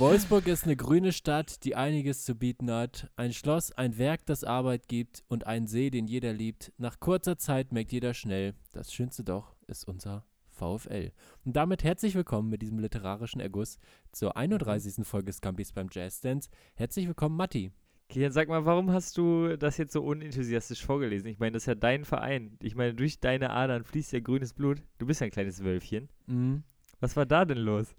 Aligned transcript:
Wolfsburg 0.00 0.46
ist 0.46 0.64
eine 0.64 0.76
grüne 0.76 1.12
Stadt, 1.12 1.62
die 1.62 1.76
einiges 1.76 2.24
zu 2.24 2.34
bieten 2.34 2.70
hat. 2.70 3.10
Ein 3.16 3.34
Schloss, 3.34 3.70
ein 3.72 3.98
Werk, 3.98 4.24
das 4.24 4.44
Arbeit 4.44 4.88
gibt 4.88 5.22
und 5.28 5.46
ein 5.46 5.66
See, 5.66 5.90
den 5.90 6.06
jeder 6.06 6.32
liebt. 6.32 6.72
Nach 6.78 6.98
kurzer 7.00 7.36
Zeit 7.36 7.70
merkt 7.70 7.92
jeder 7.92 8.14
schnell, 8.14 8.54
das 8.72 8.94
Schönste 8.94 9.24
doch 9.24 9.54
ist 9.66 9.86
unser 9.86 10.24
VfL. 10.48 11.12
Und 11.44 11.54
damit 11.54 11.84
herzlich 11.84 12.14
willkommen 12.14 12.48
mit 12.48 12.62
diesem 12.62 12.78
literarischen 12.78 13.42
Erguss 13.42 13.78
zur 14.10 14.38
31. 14.38 15.06
Folge 15.06 15.34
Scampis 15.34 15.74
beim 15.74 15.88
Jazz 15.92 16.22
Dance. 16.22 16.48
Herzlich 16.76 17.06
willkommen, 17.06 17.36
Matti. 17.36 17.70
Kian, 18.08 18.32
sag 18.32 18.48
mal, 18.48 18.64
warum 18.64 18.90
hast 18.92 19.18
du 19.18 19.58
das 19.58 19.76
jetzt 19.76 19.92
so 19.92 20.02
unenthusiastisch 20.02 20.82
vorgelesen? 20.82 21.28
Ich 21.28 21.38
meine, 21.38 21.52
das 21.52 21.64
ist 21.64 21.66
ja 21.66 21.74
dein 21.74 22.06
Verein. 22.06 22.56
Ich 22.62 22.74
meine, 22.74 22.94
durch 22.94 23.20
deine 23.20 23.50
Adern 23.50 23.84
fließt 23.84 24.12
ja 24.14 24.20
grünes 24.20 24.54
Blut. 24.54 24.82
Du 24.96 25.04
bist 25.04 25.20
ja 25.20 25.26
ein 25.26 25.30
kleines 25.30 25.62
Wölfchen. 25.62 26.08
Mhm. 26.26 26.62
Was 27.00 27.16
war 27.16 27.26
da 27.26 27.44
denn 27.44 27.58
los? 27.58 27.94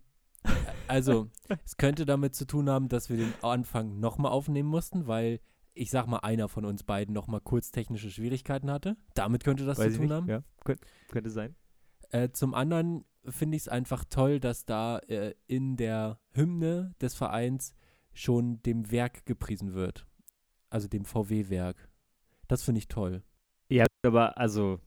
Also, 0.91 1.29
es 1.65 1.77
könnte 1.77 2.05
damit 2.05 2.35
zu 2.35 2.45
tun 2.45 2.69
haben, 2.69 2.89
dass 2.89 3.09
wir 3.09 3.17
den 3.17 3.33
Anfang 3.41 3.99
nochmal 3.99 4.31
aufnehmen 4.31 4.69
mussten, 4.69 5.07
weil 5.07 5.39
ich 5.73 5.89
sag 5.89 6.07
mal, 6.07 6.19
einer 6.19 6.49
von 6.49 6.65
uns 6.65 6.83
beiden 6.83 7.13
nochmal 7.13 7.41
kurz 7.41 7.71
technische 7.71 8.11
Schwierigkeiten 8.11 8.69
hatte. 8.69 8.97
Damit 9.13 9.43
könnte 9.43 9.65
das 9.65 9.77
Weiß 9.77 9.93
zu 9.93 9.99
tun 9.99 10.07
nicht. 10.07 10.13
haben. 10.13 10.27
Ja, 10.27 10.43
könnte, 10.65 10.85
könnte 11.07 11.29
sein. 11.29 11.55
Äh, 12.09 12.29
zum 12.31 12.53
anderen 12.53 13.05
finde 13.25 13.55
ich 13.55 13.63
es 13.63 13.67
einfach 13.69 14.03
toll, 14.05 14.39
dass 14.39 14.65
da 14.65 14.99
äh, 14.99 15.33
in 15.47 15.77
der 15.77 16.19
Hymne 16.33 16.93
des 16.99 17.15
Vereins 17.15 17.73
schon 18.13 18.61
dem 18.63 18.91
Werk 18.91 19.25
gepriesen 19.25 19.73
wird. 19.73 20.05
Also 20.69 20.87
dem 20.87 21.05
VW-Werk. 21.05 21.89
Das 22.47 22.63
finde 22.63 22.79
ich 22.79 22.87
toll. 22.87 23.23
Ja, 23.69 23.85
aber 24.05 24.37
also, 24.37 24.79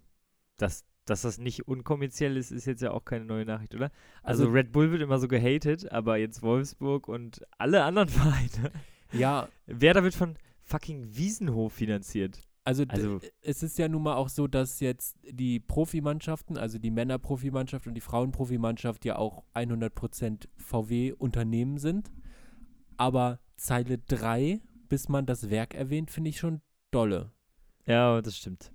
dass, 0.59 0.85
dass 1.05 1.23
das 1.23 1.39
nicht 1.39 1.69
unkommerziell 1.69 2.37
ist, 2.37 2.51
ist 2.51 2.65
jetzt 2.67 2.83
ja 2.83 2.91
auch 2.93 3.05
keine 3.05 3.25
neue 3.25 3.45
Nachricht, 3.45 3.75
oder? 3.75 3.91
Also, 4.23 4.45
Also- 4.45 4.55
Red 4.55 4.73
Bull 4.73 4.91
wird 4.91 5.03
immer 5.03 5.19
so 5.19 5.29
gehatet, 5.29 5.91
aber 5.93 6.17
jetzt 6.17 6.43
Wolfsburg 6.43 7.09
und 7.09 7.43
alle 7.59 7.85
anderen 7.85 8.09
Vereine. 8.49 8.73
Ja, 9.13 9.49
Werder 9.67 10.03
wird 10.03 10.15
von 10.15 10.37
fucking 10.63 11.05
Wiesenhof 11.17 11.75
finanziert. 11.75 12.41
also, 12.67 12.85
Also- 12.89 13.21
es 13.43 13.63
ist 13.63 13.79
ja 13.79 13.89
nun 13.89 14.03
mal 14.03 14.15
auch 14.17 14.31
so, 14.31 14.47
dass 14.49 14.81
jetzt 14.81 15.19
die 15.31 15.61
Profimannschaften, 15.61 16.57
also 16.57 16.79
die 16.79 16.91
Männerprofimannschaft 16.91 17.87
und 17.87 17.93
die 17.95 18.01
Frauenprofimannschaft 18.01 19.05
ja 19.05 19.17
auch 19.17 19.45
100% 19.55 20.49
VW-Unternehmen 20.57 21.77
sind. 21.79 22.11
Aber 22.97 23.41
Zeile 23.57 23.99
3, 23.99 24.61
bis 24.89 25.09
man 25.09 25.27
das 25.27 25.51
Werk 25.51 25.75
erwähnt, 25.75 26.11
finde 26.11 26.31
ich 26.31 26.39
schon 26.39 26.63
dolle. 26.91 27.33
Ja, 27.87 28.23
das 28.23 28.37
stimmt. 28.39 28.73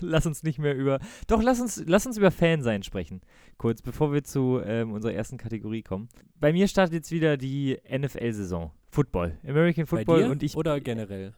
lass 0.06 0.26
uns 0.26 0.42
nicht 0.42 0.58
mehr 0.58 0.74
über. 0.76 0.98
Doch, 1.26 1.42
lass 1.42 1.60
uns, 1.60 1.82
lass 1.86 2.06
uns 2.06 2.16
über 2.16 2.30
Fansein 2.30 2.82
sprechen. 2.82 3.20
Kurz, 3.56 3.82
bevor 3.82 4.12
wir 4.12 4.24
zu 4.24 4.60
ähm, 4.64 4.92
unserer 4.92 5.12
ersten 5.12 5.36
Kategorie 5.36 5.82
kommen. 5.82 6.08
Bei 6.38 6.52
mir 6.52 6.68
startet 6.68 6.94
jetzt 6.94 7.10
wieder 7.12 7.36
die 7.36 7.78
NFL-Saison. 7.90 8.70
Football. 8.90 9.38
American 9.46 9.84
Bei 9.84 9.88
Football 9.88 10.22
dir 10.24 10.30
und 10.30 10.42
ich. 10.42 10.56
oder 10.56 10.80
generell? 10.80 11.34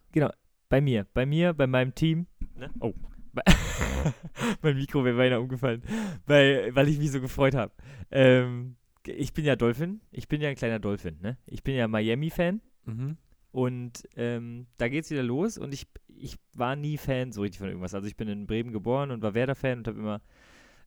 Bei 0.68 0.80
mir. 0.80 1.06
Bei 1.12 1.26
mir, 1.26 1.52
bei 1.52 1.66
meinem 1.66 1.94
Team. 1.94 2.26
Ne? 2.56 2.70
Oh. 2.80 2.94
Bei- 3.34 3.42
mein 4.62 4.76
Mikro 4.76 5.04
wäre 5.04 5.16
beinahe 5.16 5.40
umgefallen. 5.40 5.82
Bei, 6.26 6.70
weil 6.74 6.88
ich 6.88 6.98
mich 6.98 7.10
so 7.12 7.20
gefreut 7.20 7.54
habe. 7.54 7.72
Ähm, 8.10 8.76
ich 9.06 9.32
bin 9.34 9.44
ja 9.44 9.56
Dolphin. 9.56 10.00
Ich 10.10 10.28
bin 10.28 10.40
ja 10.40 10.48
ein 10.48 10.56
kleiner 10.56 10.78
Dolphin, 10.78 11.18
ne? 11.20 11.36
Ich 11.46 11.62
bin 11.62 11.74
ja 11.74 11.88
Miami-Fan. 11.88 12.60
Mhm. 12.84 13.16
Und 13.50 14.08
ähm, 14.16 14.66
da 14.78 14.88
geht's 14.88 15.10
wieder 15.10 15.22
los 15.22 15.58
und 15.58 15.74
ich, 15.74 15.86
ich 16.22 16.38
war 16.54 16.76
nie 16.76 16.96
Fan 16.96 17.32
so 17.32 17.42
richtig 17.42 17.58
von 17.58 17.68
irgendwas. 17.68 17.94
Also 17.94 18.06
ich 18.06 18.16
bin 18.16 18.28
in 18.28 18.46
Bremen 18.46 18.72
geboren 18.72 19.10
und 19.10 19.22
war 19.22 19.34
Werder-Fan 19.34 19.78
und 19.78 19.88
habe 19.88 19.98
immer 19.98 20.20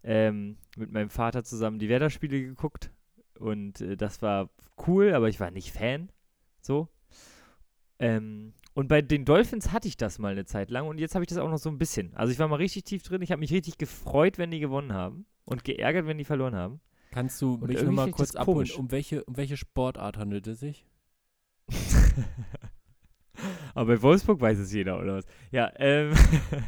ähm, 0.04 0.58
mit 0.78 0.92
meinem 0.92 1.10
Vater 1.10 1.44
zusammen 1.44 1.80
die 1.80 1.90
Werder-Spiele 1.90 2.42
geguckt. 2.42 2.92
Und 3.38 3.82
äh, 3.82 3.98
das 3.98 4.22
war 4.22 4.50
cool, 4.88 5.14
aber 5.14 5.30
ich 5.30 5.40
war 5.40 5.52
nicht 5.52 5.72
Fan. 5.72 6.12
So. 6.62 6.88
Ähm, 8.00 8.54
und 8.74 8.88
bei 8.88 9.02
den 9.02 9.26
Dolphins 9.26 9.72
hatte 9.72 9.88
ich 9.88 9.98
das 9.98 10.20
mal 10.20 10.32
eine 10.32 10.46
Zeit 10.46 10.70
lang 10.70 10.88
und 10.88 11.00
jetzt 11.00 11.16
habe 11.16 11.24
ich 11.24 11.30
das 11.30 11.38
auch 11.38 11.50
noch 11.50 11.58
so 11.58 11.70
ein 11.70 11.78
bisschen. 11.78 12.14
Also 12.16 12.32
ich 12.32 12.40
war 12.40 12.48
mal 12.48 12.58
richtig 12.58 12.84
tief 12.84 13.04
drin. 13.04 13.22
Ich 13.22 13.32
habe 13.32 13.40
mich 13.40 13.52
richtig 13.52 13.78
gefreut, 13.78 14.38
wenn 14.38 14.52
die 14.52 14.60
gewonnen 14.60 14.94
haben 14.94 15.26
und 15.46 15.64
geärgert, 15.64 16.08
wenn 16.08 16.18
die 16.18 16.26
verloren 16.26 16.56
haben. 16.56 16.82
Kannst 17.12 17.42
du 17.42 17.58
mich 17.58 17.78
irgendwie 17.78 17.86
nur 17.86 17.94
mal 17.94 18.02
finde 18.04 18.10
ich 18.10 18.16
kurz 18.18 18.36
abholen, 18.36 18.70
um 18.78 18.92
welche, 18.92 19.24
um 19.24 19.38
welche 19.38 19.56
Sportart 19.56 20.18
handelt 20.18 20.48
es 20.48 20.60
sich? 20.60 20.86
Aber 23.74 23.96
bei 23.96 24.02
Wolfsburg 24.02 24.40
weiß 24.42 24.58
es 24.60 24.72
jeder, 24.74 25.00
oder 25.00 25.16
was? 25.18 25.26
Ja, 25.52 25.72
ähm, 25.78 26.14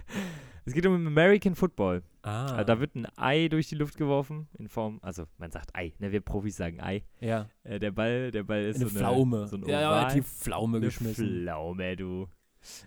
es 0.65 0.73
geht 0.73 0.85
um 0.85 0.93
American 1.07 1.55
Football. 1.55 2.03
Ah, 2.23 2.45
Also 2.47 2.63
da 2.65 2.79
wird 2.79 2.95
ein 2.95 3.07
Ei 3.15 3.47
durch 3.47 3.69
die 3.69 3.75
Luft 3.75 3.97
geworfen, 3.97 4.47
in 4.57 4.67
Form, 4.67 4.99
also 5.01 5.25
man 5.37 5.51
sagt 5.51 5.75
Ei, 5.75 5.93
ne, 5.99 6.11
wir 6.11 6.19
Profis 6.21 6.57
sagen 6.57 6.81
Ei. 6.81 7.03
ja, 7.21 7.47
Äh, 7.63 7.79
der 7.79 7.91
Ball, 7.91 8.31
der 8.31 8.43
Ball 8.43 8.63
ist 8.66 8.77
eine 8.81 8.89
so 8.89 8.97
Pflaume. 8.97 9.37
eine, 9.37 9.47
so 9.47 9.55
ein 9.57 9.66
ja, 9.67 10.09
die 10.13 10.21
Pflaume 10.21 10.77
eine 10.77 10.85
geschmissen. 10.87 11.41
Pflaume, 11.43 11.95
du. 11.95 12.27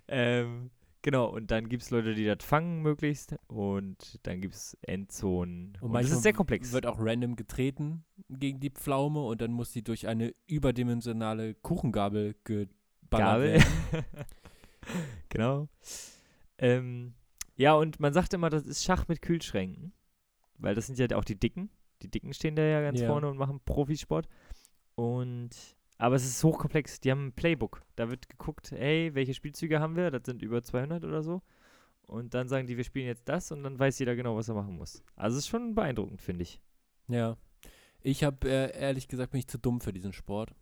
Ähm, 0.09 0.71
genau, 1.01 1.27
und 1.31 1.51
dann 1.51 1.71
gibt 1.71 1.83
es 1.83 1.91
Leute, 1.91 2.15
die 2.15 2.27
das 2.27 2.45
fangen 2.45 2.83
möglichst 2.83 3.37
und 3.47 4.19
dann 4.25 4.43
gibt 4.43 4.55
es 4.57 4.77
Endzonen. 4.83 5.69
Und, 5.81 5.83
das 5.85 5.91
manchmal 5.91 6.17
ist 6.19 6.23
sehr 6.23 6.33
komplex. 6.35 6.73
Wird 6.73 6.85
auch 6.85 6.99
random 7.01 7.35
getreten 7.37 8.05
gegen 8.29 8.61
die 8.61 8.71
Pflaume 8.71 9.23
und 9.25 9.41
dann 9.41 9.53
muss 9.53 9.73
die 9.73 9.83
durch 9.83 10.07
eine 10.07 10.35
überdimensionale 10.47 11.55
Kuchengabel 11.55 12.35
geballert 12.45 12.77
Gabel. 13.19 13.63
genau. 15.29 15.69
Ähm, 16.59 17.15
ja, 17.57 17.75
und 17.75 18.01
man 18.01 18.13
sagt 18.13 18.33
immer, 18.35 18.51
das 18.51 18.67
ist 18.67 18.85
Schach 18.85 19.09
mit 19.09 19.23
Kühlschränken. 19.23 19.93
Weil 20.59 20.75
das 20.75 20.87
sind 20.87 20.99
ja 20.99 21.07
auch 21.17 21.25
die 21.25 21.39
Dicken. 21.39 21.71
Die 22.03 22.11
Dicken 22.11 22.33
stehen 22.33 22.57
da 22.57 22.63
ja 22.63 22.81
ganz 22.83 23.01
Ja. 23.01 23.07
vorne 23.09 23.29
und 23.29 23.37
machen 23.37 23.61
Profisport. 23.65 24.29
Und 24.95 25.51
aber 25.99 26.15
es 26.17 26.25
ist 26.25 26.43
hochkomplex. 26.43 27.01
Die 27.01 27.11
haben 27.11 27.27
ein 27.29 27.33
Playbook. 27.33 27.83
Da 27.97 28.09
wird 28.09 28.29
geguckt, 28.29 28.71
hey, 28.73 29.15
welche 29.15 29.35
Spielzüge 29.35 29.81
haben 29.81 29.97
wir? 29.97 30.11
Das 30.11 30.23
sind 30.25 30.41
über 30.43 30.63
200 30.63 31.05
oder 31.05 31.23
so. 31.23 31.43
Und 32.03 32.35
dann 32.35 32.49
sagen 32.49 32.67
die, 32.67 32.77
wir 32.77 32.85
spielen 32.85 33.07
jetzt 33.07 33.29
das 33.29 33.53
und 33.53 33.63
dann 33.63 33.79
weiß 33.79 33.99
jeder 33.99 34.17
genau, 34.17 34.35
was 34.35 34.49
er 34.49 34.55
machen 34.55 34.77
muss. 34.77 35.03
Also 35.15 35.37
es 35.37 35.45
ist 35.45 35.49
schon 35.51 35.75
beeindruckend, 35.75 36.23
finde 36.23 36.43
ich. 36.43 36.61
Ja. 37.09 37.37
Ich 38.01 38.25
habe 38.25 38.49
äh, 38.49 38.77
ehrlich 38.79 39.09
gesagt 39.09 39.33
bin 39.33 39.41
ich 39.41 39.47
zu 39.47 39.59
dumm 39.59 39.81
für 39.81 39.93
diesen 39.93 40.13
Sport. 40.13 40.55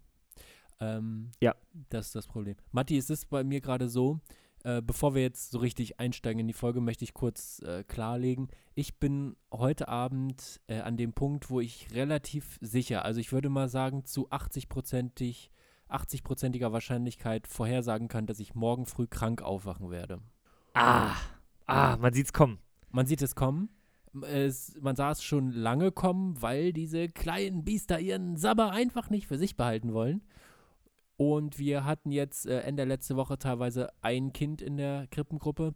Ähm, 0.80 1.30
Ja. 1.40 1.54
Das 1.90 2.06
ist 2.06 2.14
das 2.14 2.26
Problem. 2.26 2.56
Matti, 2.72 2.96
es 2.96 3.10
ist 3.10 3.30
bei 3.30 3.44
mir 3.44 3.60
gerade 3.60 3.88
so, 3.88 4.20
äh, 4.64 4.82
bevor 4.82 5.14
wir 5.14 5.22
jetzt 5.22 5.50
so 5.52 5.58
richtig 5.58 6.00
einsteigen 6.00 6.40
in 6.40 6.48
die 6.48 6.52
Folge, 6.52 6.80
möchte 6.80 7.04
ich 7.04 7.14
kurz 7.14 7.60
äh, 7.60 7.84
klarlegen. 7.84 8.48
Ich 8.74 8.98
bin 8.98 9.36
heute 9.52 9.88
Abend 9.88 10.60
äh, 10.66 10.80
an 10.80 10.96
dem 10.96 11.12
Punkt, 11.12 11.50
wo 11.50 11.60
ich 11.60 11.88
relativ 11.92 12.58
sicher, 12.60 13.04
also 13.04 13.20
ich 13.20 13.32
würde 13.32 13.48
mal 13.48 13.68
sagen, 13.68 14.04
zu 14.04 14.28
80-prozentig, 14.30 15.50
80-prozentiger 15.88 16.72
Wahrscheinlichkeit 16.72 17.46
vorhersagen 17.46 18.08
kann, 18.08 18.26
dass 18.26 18.40
ich 18.40 18.54
morgen 18.54 18.86
früh 18.86 19.06
krank 19.06 19.42
aufwachen 19.42 19.90
werde. 19.90 20.20
Ah, 20.74 21.14
ah, 21.66 21.96
man 21.96 22.12
sieht's 22.12 22.32
kommen. 22.32 22.58
Man 22.90 23.06
sieht 23.06 23.22
es 23.22 23.34
kommen. 23.34 23.68
Es, 24.22 24.76
man 24.80 24.96
sah 24.96 25.12
es 25.12 25.22
schon 25.22 25.52
lange 25.52 25.92
kommen, 25.92 26.40
weil 26.42 26.72
diese 26.72 27.08
kleinen 27.08 27.64
Biester 27.64 28.00
ihren 28.00 28.36
Sabber 28.36 28.70
einfach 28.72 29.10
nicht 29.10 29.26
für 29.28 29.38
sich 29.38 29.56
behalten 29.56 29.92
wollen. 29.92 30.22
Und 31.18 31.58
wir 31.58 31.84
hatten 31.84 32.10
jetzt 32.12 32.46
äh, 32.46 32.60
Ende 32.60 32.84
letzte 32.84 33.16
Woche 33.16 33.38
teilweise 33.38 33.88
ein 34.02 34.32
Kind 34.32 34.62
in 34.62 34.76
der 34.78 35.06
Krippengruppe. 35.08 35.74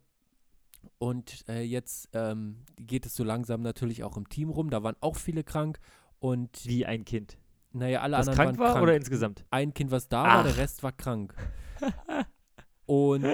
Und 0.99 1.45
äh, 1.49 1.63
jetzt 1.63 2.09
ähm, 2.13 2.65
geht 2.77 3.05
es 3.07 3.15
so 3.17 3.25
langsam 3.25 3.61
natürlich 3.61 4.03
auch 4.05 4.17
im 4.17 4.29
Team 4.29 4.49
rum. 4.51 4.71
Da 4.71 4.83
waren 4.83 4.97
auch 5.01 5.17
viele 5.17 5.43
krank. 5.45 5.79
Und 6.21 6.65
Wie 6.65 6.87
ein 6.87 7.05
Kind. 7.05 7.37
naja, 7.73 8.01
alle 8.03 8.17
Das 8.17 8.29
anderen 8.29 8.47
krank 8.47 8.59
waren 8.59 8.65
war 8.67 8.73
krank. 8.75 8.83
oder 8.85 8.97
insgesamt? 8.97 9.45
Ein 9.51 9.75
Kind, 9.75 9.91
was 9.91 10.09
da 10.09 10.23
war, 10.23 10.43
der 10.45 10.53
Ach. 10.53 10.59
Rest 10.59 10.83
war 10.85 10.93
krank. 10.93 11.35
Und 12.87 13.25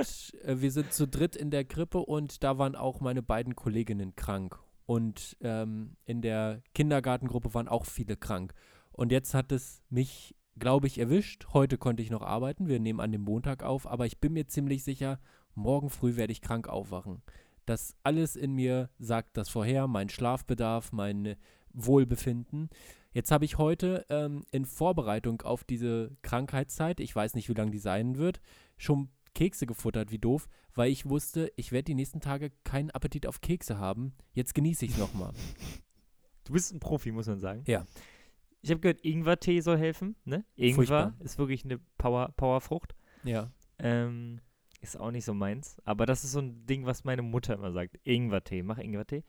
äh, 0.44 0.60
wir 0.60 0.70
sind 0.70 0.93
zu 0.93 1.06
dritt 1.08 1.34
in 1.37 1.50
der 1.50 1.64
Krippe 1.64 1.99
und 1.99 2.44
da 2.44 2.58
waren 2.58 2.76
auch 2.76 3.00
meine 3.00 3.22
beiden 3.22 3.56
Kolleginnen 3.56 4.14
krank. 4.14 4.58
Und 4.87 5.37
ähm, 5.40 5.96
in 6.05 6.22
der 6.22 6.62
Kindergartengruppe 6.75 7.52
waren 7.55 7.66
auch 7.69 7.84
viele 7.87 8.16
krank. 8.16 8.55
Und 8.93 9.10
jetzt 9.10 9.34
hat 9.34 9.50
es 9.52 9.82
mich, 9.90 10.34
glaube 10.58 10.87
ich, 10.87 10.99
erwischt. 10.99 11.46
Heute 11.52 11.78
konnte 11.78 12.02
ich 12.02 12.10
noch 12.10 12.22
arbeiten. 12.22 12.69
Wir 12.69 12.81
nehmen 12.81 13.00
an 13.00 13.12
dem 13.12 13.22
Montag 13.22 13.62
auf. 13.62 13.87
Aber 13.87 14.06
ich 14.06 14.19
bin 14.19 14.32
mir 14.32 14.46
ziemlich 14.46 14.84
sicher, 14.84 15.19
morgen 15.55 15.90
früh 15.90 16.16
werde 16.16 16.32
ich 16.32 16.40
krank 16.40 16.69
aufwachen. 16.69 17.22
Das 17.66 17.96
alles 18.02 18.37
in 18.37 18.52
mir 18.52 18.88
sagt 18.99 19.37
das 19.37 19.49
vorher, 19.49 19.87
mein 19.88 20.08
Schlafbedarf, 20.08 20.93
mein 20.93 21.37
Wohlbefinden. 21.72 22.70
Jetzt 23.12 23.31
habe 23.31 23.44
ich 23.44 23.58
heute 23.58 24.06
ähm, 24.08 24.44
in 24.50 24.64
Vorbereitung 24.64 25.43
auf 25.43 25.64
diese 25.64 26.16
Krankheitszeit, 26.22 27.00
ich 27.00 27.14
weiß 27.14 27.34
nicht, 27.34 27.49
wie 27.49 27.55
lange 27.55 27.70
die 27.70 27.78
sein 27.78 28.16
wird, 28.16 28.40
schon 28.76 29.10
Kekse 29.34 29.66
gefuttert, 29.66 30.10
wie 30.10 30.19
doof, 30.19 30.49
weil 30.75 30.90
ich 30.90 31.08
wusste, 31.08 31.52
ich 31.56 31.72
werde 31.72 31.84
die 31.84 31.94
nächsten 31.94 32.20
Tage 32.20 32.52
keinen 32.64 32.90
Appetit 32.90 33.26
auf 33.26 33.40
Kekse 33.40 33.78
haben. 33.78 34.14
Jetzt 34.32 34.55
genieße 34.55 34.84
ich 34.84 34.93
es 34.93 34.99
nochmal. 34.99 35.32
Du 36.44 36.52
bist 36.55 36.72
ein 36.72 36.81
Profi, 36.81 37.12
muss 37.12 37.26
man 37.26 37.40
sagen. 37.40 37.62
Ja. 37.66 37.84
Ich 38.60 38.70
habe 38.70 38.81
gehört, 38.81 39.00
Ingwertee 39.05 39.60
soll 39.60 39.78
helfen. 39.78 40.16
Ne? 40.25 40.44
Ingwer 40.56 40.75
Furchtbar. 40.75 41.14
ist 41.20 41.38
wirklich 41.38 41.64
eine 41.64 41.78
Power, 41.96 42.32
Powerfrucht. 42.37 42.94
Ja. 43.25 43.50
Ähm, 43.78 44.40
ist 44.81 44.99
auch 44.99 45.10
nicht 45.10 45.25
so 45.25 45.34
meins. 45.34 45.76
Aber 45.84 46.06
das 46.06 46.25
ist 46.25 46.32
so 46.32 46.40
ein 46.40 46.66
Ding, 46.66 46.84
was 46.87 47.05
meine 47.05 47.22
Mutter 47.22 47.55
immer 47.55 47.72
sagt. 47.72 47.99
Ingwertee, 48.05 48.62
mach 48.62 48.78
Ingwertee. 48.78 49.25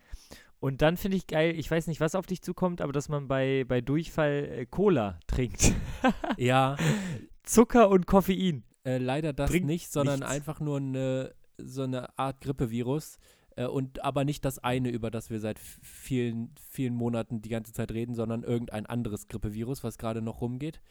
Und 0.60 0.82
dann 0.82 0.98
finde 0.98 1.18
ich 1.18 1.28
geil, 1.28 1.58
ich 1.58 1.70
weiß 1.72 1.88
nicht, 1.88 2.02
was 2.02 2.16
auf 2.16 2.26
dich 2.26 2.42
zukommt, 2.42 2.82
aber 2.82 2.92
dass 2.92 3.08
man 3.08 3.28
bei, 3.28 3.64
bei 3.68 3.82
Durchfall 3.82 4.46
äh, 4.52 4.66
Cola 4.66 5.20
trinkt. 5.28 5.74
Ja, 6.38 6.78
Zucker 7.44 7.90
und 7.90 8.06
Koffein. 8.08 8.64
äh, 8.86 8.98
leider 8.98 9.34
das 9.34 9.50
Bringt 9.52 9.66
nicht, 9.66 9.92
sondern 9.92 10.20
nichts. 10.20 10.34
einfach 10.34 10.60
nur 10.60 10.78
eine, 10.78 11.34
so 11.58 11.84
eine 11.84 12.18
Art 12.18 12.42
Grippevirus. 12.42 13.20
Äh, 13.60 13.68
und 13.68 14.04
aber 14.04 14.24
nicht 14.24 14.46
das 14.46 14.60
eine, 14.60 14.90
über 14.90 15.12
das 15.12 15.30
wir 15.30 15.40
seit 15.42 15.60
vielen, 15.60 16.56
vielen 16.72 16.96
Monaten 16.96 17.42
die 17.42 17.50
ganze 17.50 17.74
Zeit 17.74 17.92
reden, 17.92 18.16
sondern 18.16 18.44
irgendein 18.44 18.86
anderes 18.86 19.28
Grippevirus, 19.28 19.84
was 19.84 19.98
gerade 19.98 20.22
noch 20.22 20.40
rumgeht. 20.42 20.82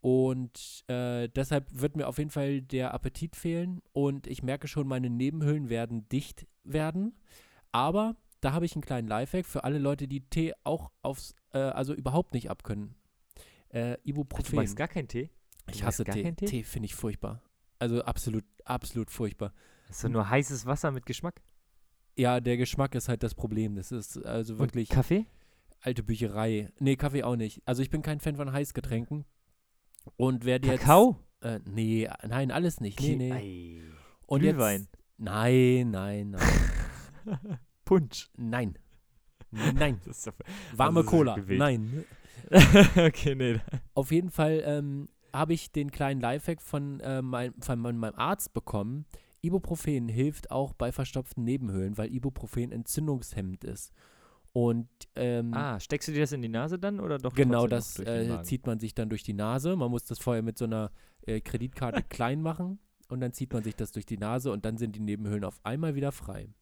Und 0.00 0.84
äh, 0.88 1.28
deshalb 1.28 1.66
wird 1.72 1.96
mir 1.96 2.06
auf 2.06 2.18
jeden 2.18 2.30
Fall 2.30 2.60
der 2.60 2.92
Appetit 2.94 3.36
fehlen 3.36 3.80
und 3.92 4.26
ich 4.26 4.42
merke 4.42 4.68
schon, 4.68 4.86
meine 4.86 5.08
Nebenhöhlen 5.10 5.70
werden 5.70 6.08
dicht 6.10 6.46
werden. 6.62 7.16
Aber 7.72 8.14
da 8.40 8.52
habe 8.52 8.66
ich 8.66 8.74
einen 8.74 8.84
kleinen 8.84 9.08
Lifehack 9.08 9.46
für 9.46 9.64
alle 9.64 9.78
Leute, 9.78 10.06
die 10.06 10.20
Tee 10.20 10.52
auch 10.62 10.90
aufs, 11.02 11.34
äh, 11.54 11.58
also 11.58 11.94
überhaupt 11.94 12.34
nicht 12.34 12.50
abkönnen. 12.50 12.94
Äh, 13.70 13.94
Du 13.94 14.10
Ibuprofen. 14.10 14.56
magst 14.56 14.76
gar 14.76 14.88
keinen 14.88 15.08
Tee? 15.08 15.30
Du 15.66 15.72
Ich 15.72 15.82
hasse 15.82 16.04
Tee. 16.04 16.22
Tee, 16.34 16.46
Tee? 16.46 16.62
finde 16.64 16.84
ich 16.86 16.94
furchtbar. 16.94 17.40
Also 17.78 18.04
absolut, 18.04 18.44
absolut 18.66 19.10
furchtbar. 19.10 19.54
Das 19.88 19.96
ist 19.96 20.04
doch 20.04 20.10
nur 20.10 20.28
heißes 20.28 20.66
Wasser 20.66 20.90
mit 20.90 21.06
Geschmack. 21.06 21.40
Ja, 22.16 22.40
der 22.40 22.56
Geschmack 22.56 22.94
ist 22.94 23.08
halt 23.08 23.22
das 23.22 23.34
Problem. 23.34 23.74
Das 23.76 23.90
ist 23.92 24.24
also 24.24 24.58
wirklich 24.58 24.90
Und 24.90 24.94
Kaffee? 24.96 25.26
alte 25.80 26.02
Bücherei. 26.02 26.70
Nee, 26.78 26.96
Kaffee 26.96 27.24
auch 27.24 27.36
nicht. 27.36 27.60
Also 27.66 27.82
ich 27.82 27.90
bin 27.90 28.02
kein 28.02 28.20
Fan 28.20 28.36
von 28.36 28.52
Heißgetränken. 28.52 29.24
Und 30.16 30.44
werde 30.44 30.68
jetzt. 30.68 30.80
Kakao? 30.80 31.16
Äh, 31.40 31.60
nee, 31.64 32.08
nein, 32.26 32.50
alles 32.50 32.80
nicht. 32.80 33.00
Nee, 33.00 33.16
nee. 33.16 33.32
Ei. 33.32 33.80
Und 34.26 34.40
Glühwein. 34.40 34.80
jetzt. 34.82 34.98
Nein, 35.18 35.90
nein, 35.90 36.30
nein. 36.30 37.58
Punsch. 37.84 38.30
nein. 38.36 38.78
Nein. 39.50 40.00
Doch 40.04 40.32
Warme 40.76 41.00
ist 41.00 41.06
Cola. 41.06 41.36
Nein. 41.46 42.04
okay, 42.96 43.34
nee. 43.34 43.60
Auf 43.94 44.10
jeden 44.10 44.30
Fall 44.30 44.62
ähm, 44.64 45.08
habe 45.32 45.52
ich 45.54 45.70
den 45.70 45.90
kleinen 45.90 46.20
Lifehack 46.20 46.60
von, 46.60 47.00
äh, 47.00 47.22
mein, 47.22 47.54
von 47.60 47.78
mein- 47.78 47.96
meinem 47.98 48.16
Arzt 48.16 48.52
bekommen. 48.52 49.04
Ibuprofen 49.44 50.08
hilft 50.08 50.50
auch 50.50 50.72
bei 50.72 50.92
verstopften 50.92 51.44
Nebenhöhlen, 51.44 51.96
weil 51.98 52.12
Ibuprofen 52.12 52.72
entzündungshemmend 52.72 53.64
ist. 53.64 53.92
Und 54.52 54.88
ähm, 55.16 55.52
Ah, 55.52 55.80
steckst 55.80 56.08
du 56.08 56.12
dir 56.12 56.20
das 56.20 56.32
in 56.32 56.40
die 56.42 56.48
Nase 56.48 56.78
dann 56.78 57.00
oder 57.00 57.18
doch 57.18 57.34
genau 57.34 57.66
das 57.66 57.98
äh, 57.98 58.42
zieht 58.44 58.66
man 58.66 58.78
sich 58.78 58.94
dann 58.94 59.08
durch 59.08 59.24
die 59.24 59.32
Nase. 59.32 59.74
Man 59.74 59.90
muss 59.90 60.04
das 60.04 60.18
vorher 60.20 60.42
mit 60.42 60.56
so 60.58 60.64
einer 60.64 60.92
äh, 61.26 61.40
Kreditkarte 61.40 62.02
klein 62.08 62.40
machen 62.40 62.78
und 63.08 63.20
dann 63.20 63.32
zieht 63.32 63.52
man 63.52 63.64
sich 63.64 63.74
das 63.74 63.90
durch 63.90 64.06
die 64.06 64.16
Nase 64.16 64.52
und 64.52 64.64
dann 64.64 64.76
sind 64.78 64.94
die 64.94 65.00
Nebenhöhlen 65.00 65.44
auf 65.44 65.58
einmal 65.64 65.96
wieder 65.96 66.12
frei. 66.12 66.54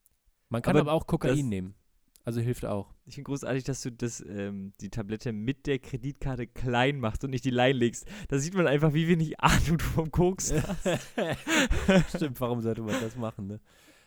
Man 0.49 0.61
kann 0.63 0.75
aber, 0.75 0.89
Aber 0.89 0.93
auch 0.93 1.05
Kokain 1.07 1.49
nehmen. 1.49 1.75
Also 2.25 2.39
hilft 2.39 2.65
auch. 2.65 2.93
Ich 3.05 3.15
finde 3.15 3.25
großartig, 3.27 3.65
dass 3.65 3.81
du 3.81 3.91
das, 3.91 4.23
ähm, 4.25 4.71
die 4.79 4.89
Tablette 4.89 5.33
mit 5.33 5.67
der 5.67 5.79
Kreditkarte 5.79 6.47
klein 6.47 6.99
machst 6.99 7.23
und 7.25 7.31
nicht 7.31 7.43
die 7.43 7.49
Line 7.49 7.77
legst. 7.77 8.05
Da 8.29 8.37
sieht 8.39 8.53
man 8.53 8.65
einfach, 8.65 8.93
wie 8.93 9.09
wenig 9.09 9.39
Ahnung 9.41 9.77
du 9.77 9.83
vom 9.83 10.09
Koks 10.09 10.53
hast. 10.85 12.15
Stimmt, 12.15 12.39
warum 12.39 12.61
sollte 12.61 12.81
man 12.81 12.95
das 13.01 13.15
machen, 13.17 13.47
ne? 13.47 13.59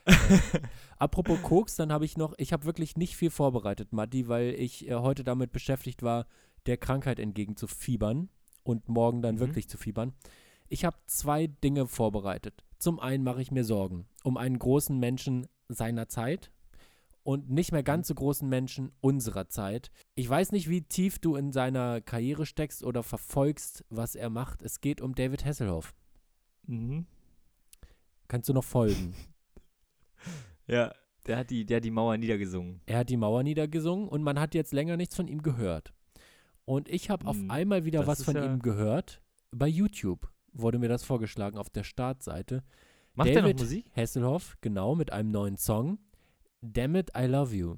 Äh, 0.05 0.13
apropos 0.97 1.39
Koks, 1.43 1.75
dann 1.75 1.91
habe 1.91 2.05
ich 2.05 2.17
noch, 2.17 2.33
ich 2.37 2.53
habe 2.53 2.65
wirklich 2.65 2.95
nicht 2.97 3.15
viel 3.15 3.29
vorbereitet, 3.29 3.93
Matti, 3.93 4.27
weil 4.27 4.55
ich 4.57 4.87
äh, 4.89 4.95
heute 4.95 5.23
damit 5.23 5.51
beschäftigt 5.51 6.01
war, 6.01 6.25
der 6.65 6.77
Krankheit 6.77 7.19
entgegenzufiebern 7.19 8.29
und 8.63 8.89
morgen 8.89 9.21
dann 9.21 9.35
Mhm. 9.35 9.39
wirklich 9.39 9.69
zu 9.69 9.77
fiebern. 9.77 10.13
Ich 10.69 10.85
habe 10.85 10.97
zwei 11.05 11.47
Dinge 11.47 11.87
vorbereitet. 11.87 12.63
Zum 12.79 12.99
einen 12.99 13.23
mache 13.23 13.41
ich 13.41 13.51
mir 13.51 13.63
Sorgen 13.63 14.07
um 14.23 14.37
einen 14.37 14.59
großen 14.59 14.97
Menschen 14.99 15.47
seiner 15.69 16.07
Zeit 16.07 16.51
und 17.27 17.49
nicht 17.49 17.73
mehr 17.73 17.83
ganz 17.83 18.07
so 18.07 18.15
großen 18.15 18.47
Menschen 18.47 18.93
unserer 19.01 19.49
Zeit. 19.49 19.91
Ich 20.15 20.29
weiß 20.29 20.53
nicht, 20.53 20.69
wie 20.69 20.83
tief 20.83 21.19
du 21.19 21.35
in 21.35 21.51
seiner 21.51 21.99
Karriere 21.99 22.45
steckst 22.45 22.85
oder 22.85 23.03
verfolgst, 23.03 23.83
was 23.89 24.15
er 24.15 24.29
macht. 24.29 24.61
Es 24.61 24.79
geht 24.79 25.01
um 25.01 25.13
David 25.13 25.43
Hasselhoff. 25.43 25.93
mhm. 26.67 27.05
Kannst 28.29 28.47
du 28.47 28.53
noch 28.53 28.63
folgen? 28.63 29.13
Ja, 30.67 30.93
der 31.27 31.37
hat, 31.37 31.49
die, 31.49 31.65
der 31.65 31.77
hat 31.77 31.85
die 31.85 31.91
Mauer 31.91 32.17
niedergesungen. 32.17 32.81
Er 32.87 32.99
hat 32.99 33.09
die 33.09 33.15
Mauer 33.15 33.43
niedergesungen 33.43 34.09
und 34.09 34.21
man 34.23 34.37
hat 34.39 34.53
jetzt 34.53 34.73
länger 34.73 34.97
nichts 34.97 35.15
von 35.15 35.27
ihm 35.29 35.41
gehört. 35.41 35.93
Und 36.65 36.89
ich 36.89 37.09
habe 37.09 37.25
auf 37.25 37.37
Hm, 37.37 37.49
einmal 37.51 37.85
wieder 37.85 37.99
das 37.99 38.07
was 38.07 38.23
von 38.23 38.35
ja- 38.35 38.45
ihm 38.45 38.59
gehört. 38.59 39.21
Bei 39.51 39.67
YouTube 39.67 40.29
wurde 40.51 40.77
mir 40.79 40.89
das 40.89 41.03
vorgeschlagen 41.05 41.57
auf 41.57 41.69
der 41.69 41.83
Startseite. 41.83 42.63
Macht 43.13 43.29
er 43.29 43.35
noch 43.35 43.41
David 43.43 43.59
Musik? 43.59 43.91
Hasselhoff, 43.95 44.57
genau, 44.59 44.95
mit 44.95 45.13
einem 45.13 45.31
neuen 45.31 45.55
Song. 45.57 45.99
Damn 46.73 46.95
it, 46.95 47.11
I 47.17 47.25
love 47.25 47.55
you. 47.55 47.75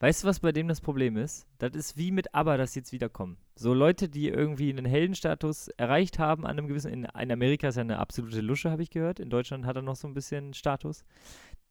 Weißt 0.00 0.22
du, 0.22 0.28
was 0.28 0.40
bei 0.40 0.52
dem 0.52 0.68
das 0.68 0.80
Problem 0.80 1.16
ist? 1.18 1.46
Das 1.58 1.74
ist 1.74 1.98
wie 1.98 2.10
mit 2.10 2.34
ABBA, 2.34 2.56
das 2.56 2.74
jetzt 2.74 2.92
wiederkommen. 2.92 3.36
So 3.56 3.74
Leute, 3.74 4.08
die 4.08 4.28
irgendwie 4.28 4.70
einen 4.70 4.86
Heldenstatus 4.86 5.68
erreicht 5.76 6.18
haben 6.18 6.44
an 6.46 6.52
einem 6.58 6.66
gewissen, 6.66 6.90
in, 6.90 7.04
in 7.04 7.30
Amerika 7.32 7.68
ist 7.68 7.76
er 7.76 7.82
eine 7.82 7.98
absolute 7.98 8.40
Lusche, 8.40 8.70
habe 8.70 8.82
ich 8.82 8.88
gehört. 8.90 9.20
In 9.20 9.28
Deutschland 9.28 9.66
hat 9.66 9.76
er 9.76 9.82
noch 9.82 9.96
so 9.96 10.08
ein 10.08 10.14
bisschen 10.14 10.54
Status. 10.54 11.04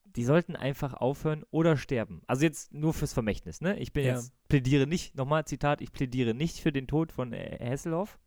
Die 0.04 0.24
sollten 0.24 0.56
einfach 0.56 0.94
aufhören 0.94 1.44
oder 1.50 1.78
sterben. 1.78 2.22
Also 2.28 2.44
jetzt 2.44 2.74
nur 2.74 2.94
fürs 2.94 3.12
Vermächtnis, 3.12 3.60
ne? 3.60 3.78
Ich 3.80 3.92
bin 3.92 4.06
Ja. 4.06 4.14
jetzt, 4.14 4.32
plädiere 4.50 4.86
nicht, 4.88 5.16
nochmal 5.16 5.46
Zitat, 5.46 5.82
ich 5.82 5.92
plädiere 5.92 6.36
nicht 6.36 6.60
für 6.60 6.72
den 6.72 6.86
Tod 6.88 7.12
von 7.12 7.34
äh, 7.34 7.58
Hasselhoff, 7.60 8.20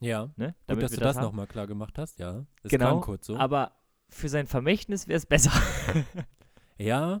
Ja, 0.00 0.30
ne? 0.36 0.54
gut, 0.68 0.80
dass 0.80 0.92
du 0.92 1.00
das 1.00 1.16
haben. 1.16 1.24
nochmal 1.24 1.48
klar 1.48 1.66
gemacht 1.66 1.98
hast, 1.98 2.18
ja. 2.20 2.46
Das 2.62 2.70
Genau, 2.70 3.00
kurz 3.00 3.26
so. 3.26 3.36
Aber 3.36 3.72
für 4.08 4.28
sein 4.28 4.46
Vermächtnis 4.46 5.08
wäre 5.08 5.16
es 5.18 5.26
besser. 5.26 5.50
Ja, 6.80 7.20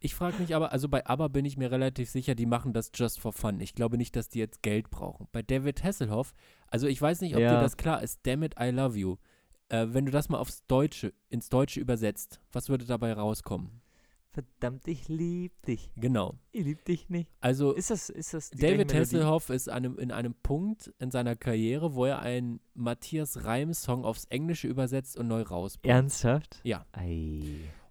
ich 0.00 0.14
frage 0.14 0.38
mich 0.40 0.54
aber, 0.54 0.72
also 0.72 0.88
bei 0.88 1.04
ABBA 1.06 1.28
bin 1.28 1.44
ich 1.44 1.56
mir 1.56 1.70
relativ 1.70 2.08
sicher, 2.10 2.34
die 2.34 2.46
machen 2.46 2.72
das 2.72 2.90
just 2.94 3.20
for 3.20 3.32
fun. 3.32 3.60
Ich 3.60 3.74
glaube 3.74 3.96
nicht, 3.98 4.14
dass 4.16 4.28
die 4.28 4.38
jetzt 4.38 4.62
Geld 4.62 4.90
brauchen. 4.90 5.28
Bei 5.32 5.42
David 5.42 5.82
Hasselhoff, 5.82 6.34
also 6.68 6.86
ich 6.86 7.00
weiß 7.00 7.20
nicht, 7.20 7.34
ob 7.34 7.38
dir 7.40 7.44
Ja. 7.44 7.60
das 7.60 7.76
klar 7.76 8.02
ist, 8.02 8.20
Damn 8.26 8.42
it, 8.42 8.54
I 8.60 8.70
love 8.70 8.96
you. 8.98 9.16
Äh, 9.70 9.88
wenn 9.90 10.06
du 10.06 10.12
das 10.12 10.28
mal 10.28 10.38
aufs 10.38 10.64
Deutsche, 10.66 11.12
ins 11.28 11.48
Deutsche 11.48 11.80
übersetzt, 11.80 12.40
was 12.52 12.68
würde 12.68 12.84
dabei 12.86 13.12
rauskommen? 13.12 13.82
Verdammt, 14.30 14.86
ich 14.86 15.08
lieb 15.08 15.52
dich. 15.66 15.90
Genau. 15.96 16.34
Ich 16.52 16.64
lieb 16.64 16.84
dich 16.84 17.08
nicht. 17.08 17.28
Also 17.40 17.72
Ist 17.72 17.90
das, 17.90 18.08
ist 18.08 18.34
das 18.34 18.50
David? 18.50 18.94
Hasselhoff 18.94 19.50
ist 19.50 19.68
einem, 19.68 19.98
in 19.98 20.12
einem 20.12 20.34
Punkt 20.34 20.92
in 20.98 21.10
seiner 21.10 21.34
Karriere, 21.34 21.94
wo 21.94 22.04
er 22.04 22.20
einen 22.20 22.60
Matthias 22.74 23.44
Reim-Song 23.44 24.04
aufs 24.04 24.26
Englische 24.26 24.68
übersetzt 24.68 25.16
und 25.16 25.26
neu 25.28 25.42
rausbringt. 25.42 25.92
Ernsthaft? 25.92 26.60
Ja. 26.62 26.86
Ei. 26.92 27.42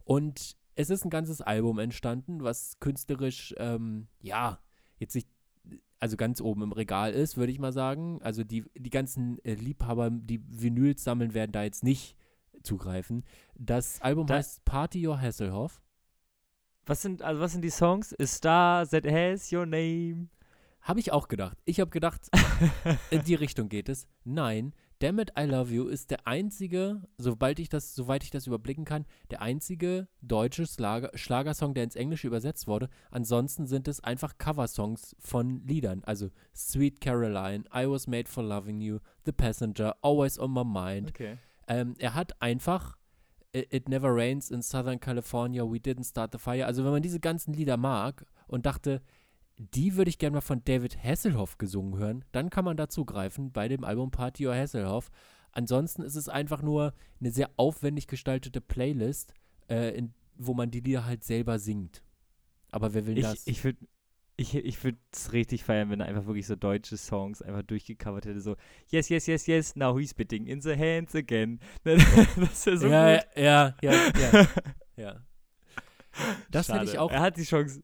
Und 0.05 0.55
es 0.77 0.89
ist 0.91 1.03
ein 1.03 1.09
ganzes 1.09 1.41
Album 1.41 1.79
entstanden, 1.79 2.43
was 2.43 2.79
künstlerisch, 2.79 3.53
ähm, 3.57 4.07
ja, 4.21 4.59
jetzt 4.99 5.15
nicht, 5.15 5.27
also 5.99 6.15
ganz 6.17 6.39
oben 6.39 6.61
im 6.61 6.71
Regal 6.71 7.11
ist, 7.13 7.35
würde 7.35 7.51
ich 7.51 7.57
mal 7.59 7.73
sagen. 7.73 8.19
Also 8.21 8.43
die, 8.43 8.63
die 8.77 8.91
ganzen 8.91 9.43
äh, 9.43 9.55
Liebhaber, 9.55 10.11
die 10.11 10.39
Vinyls 10.47 11.03
sammeln, 11.03 11.33
werden 11.33 11.51
da 11.51 11.63
jetzt 11.63 11.83
nicht 11.83 12.15
zugreifen. 12.61 13.23
Das 13.55 14.01
Album 14.01 14.27
Da- 14.27 14.35
heißt 14.35 14.63
Party 14.65 15.05
Your 15.07 15.19
Hasselhoff. 15.19 15.81
Was 16.85 17.01
sind, 17.01 17.21
also 17.23 17.41
was 17.41 17.51
sind 17.53 17.63
die 17.63 17.69
Songs? 17.71 18.15
A 18.19 18.25
Star 18.27 18.87
That 18.87 19.05
Has 19.07 19.51
Your 19.51 19.65
Name. 19.65 20.29
Habe 20.81 20.99
ich 20.99 21.11
auch 21.11 21.27
gedacht. 21.27 21.57
Ich 21.65 21.79
habe 21.79 21.89
gedacht, 21.89 22.21
in 23.09 23.23
die 23.23 23.35
Richtung 23.35 23.67
geht 23.67 23.89
es. 23.89 24.07
Nein, 24.23 24.73
Damn 24.99 25.19
It, 25.19 25.31
I 25.37 25.43
Love 25.43 25.71
You 25.71 25.87
ist 25.87 26.09
der 26.09 26.25
einzige, 26.25 27.03
sobald 27.17 27.59
ich 27.59 27.69
das, 27.69 27.93
soweit 27.93 28.23
ich 28.23 28.31
das 28.31 28.47
überblicken 28.47 28.83
kann, 28.83 29.05
der 29.29 29.41
einzige 29.41 30.07
deutsche 30.21 30.65
Schlager, 30.65 31.11
Schlagersong, 31.13 31.75
der 31.75 31.83
ins 31.83 31.95
Englische 31.95 32.27
übersetzt 32.27 32.67
wurde. 32.67 32.89
Ansonsten 33.11 33.67
sind 33.67 33.87
es 33.87 34.03
einfach 34.03 34.39
Coversongs 34.39 35.15
von 35.19 35.61
Liedern. 35.67 36.03
Also 36.03 36.29
Sweet 36.55 36.99
Caroline, 36.99 37.65
I 37.73 37.87
Was 37.87 38.07
Made 38.07 38.27
for 38.27 38.43
Loving 38.43 38.81
You, 38.81 38.97
The 39.25 39.31
Passenger, 39.31 39.95
Always 40.01 40.39
on 40.39 40.51
My 40.51 40.63
Mind. 40.63 41.09
Okay. 41.09 41.37
Ähm, 41.67 41.93
er 41.99 42.15
hat 42.15 42.41
einfach 42.41 42.97
It, 43.53 43.71
It 43.71 43.89
Never 43.89 44.15
Rains 44.15 44.49
in 44.49 44.63
Southern 44.63 44.99
California, 44.99 45.63
We 45.63 45.77
Didn't 45.77 46.09
Start 46.09 46.31
the 46.31 46.39
Fire. 46.39 46.65
Also 46.65 46.83
wenn 46.83 46.91
man 46.91 47.03
diese 47.03 47.19
ganzen 47.19 47.53
Lieder 47.53 47.77
mag 47.77 48.25
und 48.47 48.65
dachte, 48.65 49.03
die 49.57 49.95
würde 49.95 50.09
ich 50.09 50.19
gerne 50.19 50.35
mal 50.35 50.41
von 50.41 50.63
David 50.63 51.03
Hasselhoff 51.03 51.57
gesungen 51.57 51.97
hören, 51.99 52.23
dann 52.31 52.49
kann 52.49 52.65
man 52.65 52.77
da 52.77 52.89
zugreifen 52.89 53.51
bei 53.51 53.67
dem 53.67 53.83
Album 53.83 54.11
Party 54.11 54.47
Your 54.47 54.55
Hasselhoff. 54.55 55.09
Ansonsten 55.51 56.03
ist 56.03 56.15
es 56.15 56.29
einfach 56.29 56.61
nur 56.61 56.93
eine 57.19 57.31
sehr 57.31 57.49
aufwendig 57.57 58.07
gestaltete 58.07 58.61
Playlist, 58.61 59.33
äh, 59.69 59.97
in, 59.97 60.13
wo 60.35 60.53
man 60.53 60.69
die 60.69 60.81
Lieder 60.81 61.05
halt 61.05 61.23
selber 61.23 61.57
singt. 61.57 62.03
Aber 62.69 62.93
wer 62.93 63.07
will 63.07 63.17
Ich, 63.17 63.23
das? 63.23 63.47
ich 63.47 63.63
würde 63.63 63.79
ich, 64.39 64.53
ich 64.53 64.83
würde 64.83 64.99
es 65.11 65.33
richtig 65.33 65.63
feiern, 65.63 65.89
wenn 65.89 65.99
er 65.99 66.05
einfach 66.05 66.27
wirklich 66.27 66.45
so 66.45 66.55
deutsche 66.55 66.95
Songs 66.95 67.41
einfach 67.41 67.63
durchgecovert 67.63 68.25
hätte. 68.25 68.39
So, 68.39 68.55
yes, 68.89 69.09
yes, 69.09 69.25
yes, 69.25 69.47
yes, 69.47 69.75
now 69.75 69.97
he's 69.97 70.11
spitting 70.11 70.45
in 70.45 70.61
the 70.61 70.75
hands 70.75 71.15
again. 71.15 71.59
das 71.83 72.65
wäre 72.67 72.77
so 72.77 72.87
ja, 72.87 73.15
gut. 73.15 73.25
ja, 73.35 73.75
ja, 73.81 73.91
ja, 73.91 74.47
ja. 74.95 75.25
Das 76.51 76.69
hätte 76.69 76.83
ich 76.83 76.91
Schade. 76.91 77.01
auch. 77.01 77.11
Er 77.11 77.21
hat 77.21 77.37
die 77.37 77.43
Chance. 77.43 77.81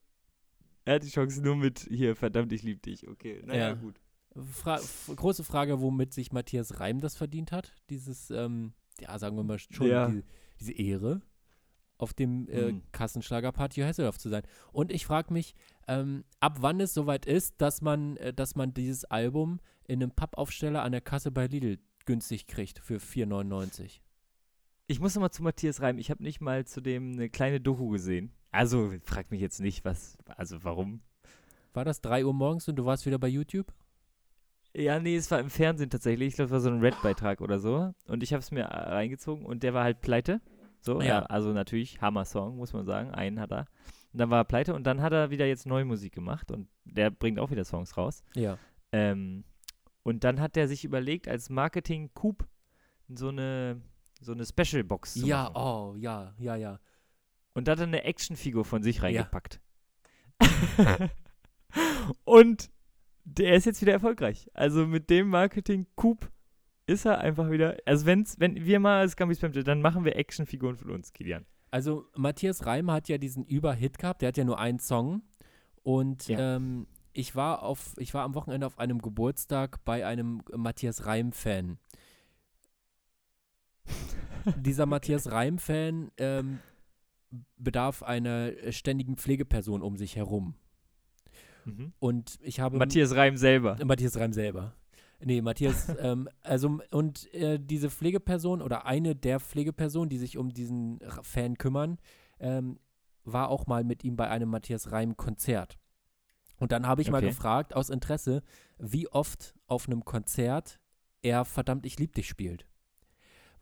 Er 0.86 0.96
hat 0.96 1.04
die 1.04 1.10
Chance 1.10 1.42
nur 1.42 1.56
mit 1.56 1.80
hier, 1.90 2.16
verdammt, 2.16 2.52
ich 2.52 2.64
lieb 2.64 2.82
dich. 2.84 3.08
Okay, 3.08 3.42
naja, 3.46 3.70
Ja. 3.70 3.74
gut. 3.76 4.00
Fra 4.52 4.80
große 5.16 5.44
Frage, 5.44 5.80
womit 5.80 6.12
sich 6.14 6.32
Matthias 6.32 6.80
Reim 6.80 7.00
das 7.00 7.16
verdient 7.16 7.52
hat. 7.52 7.74
Dieses, 7.90 8.32
ähm, 8.32 8.74
ja, 9.00 9.18
sagen 9.20 9.36
wir 9.38 9.44
mal 9.44 9.60
schon, 9.60 9.88
Ja. 9.88 10.08
die, 10.10 10.24
diese 10.60 10.74
Ehre, 10.74 11.22
auf 12.00 12.14
dem 12.14 12.50
äh, 12.50 12.72
Mhm. 12.72 12.82
Kassenschlager 12.92 13.52
Party 13.52 13.82
Hasselhoff 13.82 14.18
zu 14.18 14.30
sein. 14.30 14.42
Und 14.72 14.92
ich 14.92 15.06
frage 15.06 15.32
mich, 15.32 15.54
ähm, 15.88 16.24
ab 16.40 16.58
wann 16.62 16.80
es 16.80 16.94
soweit 16.94 17.26
ist, 17.28 17.62
dass 17.62 17.82
man, 17.82 18.18
äh, 18.18 18.34
dass 18.34 18.56
man 18.56 18.74
dieses 18.74 19.06
Album 19.06 19.60
in 19.88 20.02
einem 20.02 20.12
Pappaufsteller 20.12 20.82
an 20.82 20.92
der 20.92 21.02
Kasse 21.02 21.32
bei 21.32 21.46
Lidl 21.48 21.78
günstig 22.06 22.48
kriegt 22.48 22.80
für 22.80 23.00
4,99. 23.00 24.02
Ich 24.94 25.00
muss 25.00 25.16
nochmal 25.16 25.32
zu 25.32 25.42
Matthias 25.42 25.82
Reim. 25.82 25.98
Ich 25.98 26.12
habe 26.12 26.22
nicht 26.22 26.40
mal 26.40 26.68
zu 26.68 26.80
dem 26.80 27.14
eine 27.14 27.28
kleine 27.28 27.60
Doku 27.60 27.90
gesehen. 27.90 28.32
Also, 28.52 28.94
frag 29.02 29.32
mich 29.32 29.42
jetzt 29.42 29.60
nicht, 29.60 29.84
was, 29.84 30.20
also 30.28 30.64
warum. 30.64 31.02
War 31.74 31.84
das 31.84 32.00
3 32.02 32.24
Uhr 32.24 32.34
morgens 32.36 32.68
und 32.68 32.76
du 32.76 32.86
warst 32.86 33.08
wieder 33.08 33.18
bei 33.18 33.28
YouTube? 33.28 33.74
Ja, 34.76 35.00
nee, 35.00 35.16
es 35.16 35.32
war 35.32 35.40
im 35.40 35.50
Fernsehen 35.50 35.90
tatsächlich. 35.90 36.28
Ich 36.28 36.36
glaube, 36.36 36.46
es 36.46 36.52
war 36.52 36.60
so 36.60 36.70
ein 36.70 36.80
Red-Beitrag 36.80 37.42
oder 37.42 37.58
so. 37.58 37.92
Und 38.06 38.22
ich 38.22 38.34
habe 38.34 38.42
es 38.42 38.52
mir 38.52 38.66
äh, 38.66 38.90
reingezogen 38.92 39.48
und 39.48 39.64
der 39.64 39.74
war 39.74 39.84
halt 39.84 40.02
pleite. 40.02 40.42
So, 40.80 41.02
ja. 41.02 41.08
Ja. 41.08 41.20
also 41.24 41.54
natürlich 41.54 42.00
Hammer-Song, 42.00 42.56
muss 42.58 42.74
man 42.74 42.86
sagen. 42.86 43.10
Einen 43.10 43.40
hat 43.40 43.52
er. 43.52 43.66
Und 44.12 44.20
dann 44.20 44.30
war 44.30 44.42
er 44.42 44.46
pleite 44.46 44.76
und 44.76 44.84
dann 44.84 45.02
hat 45.02 45.12
er 45.12 45.32
wieder 45.32 45.48
jetzt 45.48 45.66
neue 45.66 45.86
Musik 45.86 46.14
gemacht 46.14 46.52
und 46.52 46.68
der 46.86 47.10
bringt 47.10 47.40
auch 47.40 47.50
wieder 47.50 47.66
Songs 47.66 47.98
raus. 47.98 48.24
Ja. 48.36 48.60
Ähm, 48.92 49.44
und 50.04 50.24
dann 50.24 50.40
hat 50.40 50.56
er 50.56 50.68
sich 50.68 50.86
überlegt, 50.86 51.28
als 51.28 51.50
Marketing-Coup 51.50 52.46
so 53.10 53.30
eine, 53.30 53.82
so 54.24 54.32
eine 54.32 54.46
Special-Box 54.46 55.14
zu 55.16 55.26
Ja, 55.28 55.44
machen. 55.44 55.56
oh, 55.58 55.96
ja, 55.98 56.34
ja, 56.40 56.56
ja. 56.56 56.80
Und 57.54 57.68
da 57.68 57.74
hat 57.74 57.80
er 57.80 57.88
eine 57.88 58.04
Actionfigur 58.04 58.66
von 58.66 58.82
sich 58.84 59.04
reingepackt. 59.04 59.60
und 62.24 62.70
der 63.26 63.56
ist 63.56 63.66
jetzt 63.66 63.82
wieder 63.82 63.94
erfolgreich. 63.94 64.50
Also 64.54 64.86
mit 64.88 65.10
dem 65.10 65.30
Marketing-Coup 65.30 66.30
ist 66.88 67.06
er 67.06 67.20
einfach 67.20 67.50
wieder. 67.50 67.78
Also 67.86 68.06
wenn's, 68.06 68.40
wenn 68.40 68.56
wir 68.66 68.80
mal 68.80 69.00
als 69.00 69.16
Gumby 69.16 69.36
Spam, 69.36 69.54
dann 69.54 69.82
machen 69.82 70.04
wir 70.04 70.16
Actionfiguren 70.16 70.76
von 70.76 70.90
uns, 70.92 71.14
Kilian. 71.14 71.46
Also 71.72 72.06
Matthias 72.16 72.66
Reim 72.66 72.92
hat 72.92 73.08
ja 73.10 73.18
diesen 73.18 73.46
Überhit 73.46 73.98
gehabt, 73.98 74.22
der 74.22 74.28
hat 74.30 74.38
ja 74.38 74.44
nur 74.44 74.60
einen 74.60 74.80
Song. 74.80 75.24
Und 75.84 76.28
Ja. 76.28 76.56
ähm, 76.58 76.88
ich 77.14 77.36
war 77.36 77.64
auf, 77.64 77.94
ich 77.98 78.14
war 78.14 78.24
am 78.24 78.36
Wochenende 78.36 78.68
auf 78.68 78.80
einem 78.80 79.00
Geburtstag 79.00 79.84
bei 79.86 80.06
einem 80.06 80.42
Matthias 80.56 81.06
Reim-Fan. 81.06 81.78
Dieser 84.58 84.86
Matthias 84.86 85.32
Reim-Fan 85.32 86.12
ähm, 86.18 86.60
bedarf 87.58 88.04
einer 88.04 88.52
ständigen 88.72 89.18
Pflegeperson 89.18 89.82
um 89.82 89.98
sich 89.98 90.16
herum. 90.16 90.56
Mhm. 91.66 91.94
Und 92.00 92.40
ich 92.42 92.60
habe 92.60 92.78
Matthias 92.78 93.16
Reim 93.16 93.38
selber. 93.38 93.78
Matthias 93.84 94.18
Reim 94.18 94.34
selber. 94.34 94.76
Nee, 95.22 95.42
Matthias, 95.42 95.88
ähm, 96.00 96.28
also 96.42 96.80
und 96.92 97.34
äh, 97.34 97.58
diese 97.60 97.90
Pflegeperson 97.90 98.62
oder 98.62 98.86
eine 98.86 99.16
der 99.16 99.40
Pflegepersonen, 99.40 100.10
die 100.10 100.18
sich 100.18 100.38
um 100.38 100.50
diesen 100.54 101.00
Fan 101.22 101.58
kümmern, 101.58 101.98
ähm, 102.40 102.80
war 103.24 103.50
auch 103.50 103.68
mal 103.68 103.86
mit 103.86 104.04
ihm 104.04 104.18
bei 104.18 104.30
einem 104.30 104.50
Matthias 104.50 104.92
Reim 104.92 105.16
Konzert. 105.16 105.80
Und 106.60 106.72
dann 106.72 106.86
habe 106.86 107.02
ich 107.02 107.10
mal 107.10 107.18
Okay. 107.18 107.28
gefragt, 107.28 107.74
aus 107.74 107.90
Interesse, 107.90 108.44
wie 108.78 109.08
oft 109.08 109.56
auf 109.68 109.88
einem 109.88 110.04
Konzert 110.04 110.80
er 111.22 111.46
Verdammt, 111.46 111.86
ich 111.86 111.98
lieb 112.00 112.14
dich 112.14 112.28
spielt. 112.28 112.68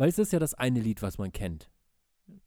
Weil 0.02 0.10
es 0.10 0.18
ist 0.18 0.34
ja 0.34 0.40
das 0.40 0.56
eine 0.56 0.80
Lied, 0.80 1.04
was 1.04 1.20
man 1.20 1.32
kennt. 1.32 1.70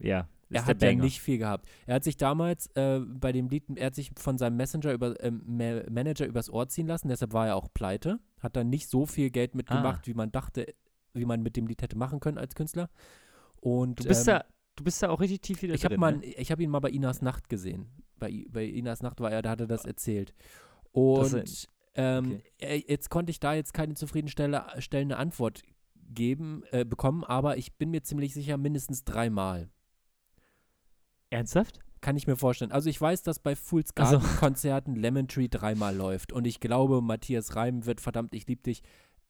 Ja. 0.00 0.28
Er 0.50 0.66
hat 0.66 0.82
ja 0.82 0.92
nicht 0.92 1.20
viel 1.20 1.38
gehabt. 1.38 1.68
Er 1.86 1.94
hat 1.94 2.02
sich 2.04 2.16
damals 2.16 2.66
äh, 2.74 2.98
bei 3.00 3.30
dem 3.30 3.48
Lied, 3.48 3.62
er 3.76 3.86
hat 3.86 3.94
sich 3.94 4.10
von 4.16 4.38
seinem 4.38 4.56
Messenger 4.56 4.92
über, 4.92 5.22
ähm, 5.22 5.40
Ma- 5.46 5.88
Manager 5.88 6.26
übers 6.26 6.50
Ohr 6.50 6.68
ziehen 6.68 6.88
lassen, 6.88 7.06
deshalb 7.08 7.32
war 7.32 7.46
er 7.46 7.54
auch 7.54 7.68
pleite. 7.72 8.18
Hat 8.40 8.56
dann 8.56 8.70
nicht 8.70 8.88
so 8.88 9.06
viel 9.06 9.30
Geld 9.30 9.54
mitgemacht, 9.54 10.00
Ah. 10.00 10.06
wie 10.06 10.14
man 10.14 10.32
dachte, 10.32 10.66
wie 11.12 11.24
man 11.24 11.42
mit 11.44 11.54
dem 11.56 11.68
Lied 11.68 11.80
hätte 11.80 11.96
machen 11.96 12.18
können 12.18 12.38
als 12.38 12.56
Künstler. 12.56 12.90
Und 13.60 14.00
Du 14.00 14.08
bist, 14.08 14.26
ähm, 14.26 14.34
da, 14.34 14.44
du 14.74 14.82
bist 14.82 15.00
da 15.00 15.10
auch 15.10 15.20
richtig 15.20 15.42
tief 15.42 15.62
wieder 15.62 15.74
ich 15.74 15.82
drin. 15.82 16.00
mal, 16.00 16.16
ne? 16.16 16.24
ich 16.26 16.50
habe 16.50 16.60
ihn 16.64 16.70
mal 16.70 16.80
bei 16.80 16.90
Inas 16.90 17.22
Nacht 17.22 17.48
gesehen. 17.48 17.86
Bei, 18.18 18.44
bei 18.50 18.64
Inas 18.64 19.00
Nacht 19.00 19.20
war 19.20 19.30
er, 19.30 19.42
da 19.42 19.50
hat 19.50 19.60
er 19.60 19.68
das 19.68 19.84
erzählt. 19.84 20.34
Das 20.82 21.32
Und 21.32 21.34
ist 21.44 21.68
ähm, 21.94 22.40
äh, 22.58 22.82
jetzt 22.88 23.10
konnte 23.10 23.30
ich 23.30 23.38
da 23.38 23.54
jetzt 23.54 23.72
keine 23.74 23.94
zufriedenstellende 23.94 25.16
Antwort 25.16 25.62
geben, 26.10 26.62
äh, 26.70 26.84
bekommen, 26.84 27.24
aber 27.24 27.56
ich 27.56 27.74
bin 27.76 27.90
mir 27.90 28.02
ziemlich 28.02 28.34
sicher 28.34 28.56
mindestens 28.56 29.04
dreimal. 29.04 29.68
Ernsthaft? 31.30 31.80
Kann 32.00 32.16
ich 32.16 32.26
mir 32.26 32.36
vorstellen. 32.36 32.70
Also 32.72 32.90
ich 32.90 33.00
weiß, 33.00 33.22
dass 33.22 33.38
bei 33.38 33.56
Fools 33.56 33.88
so. 33.88 33.94
Garden 33.94 34.20
Konzerten 34.38 34.94
Lemon 34.94 35.26
Tree 35.26 35.48
dreimal 35.48 35.96
läuft. 35.96 36.32
Und 36.32 36.46
ich 36.46 36.60
glaube, 36.60 37.00
Matthias 37.00 37.56
Reim 37.56 37.86
wird 37.86 38.00
verdammt, 38.00 38.34
ich 38.34 38.46
lieb 38.46 38.62
dich 38.62 38.82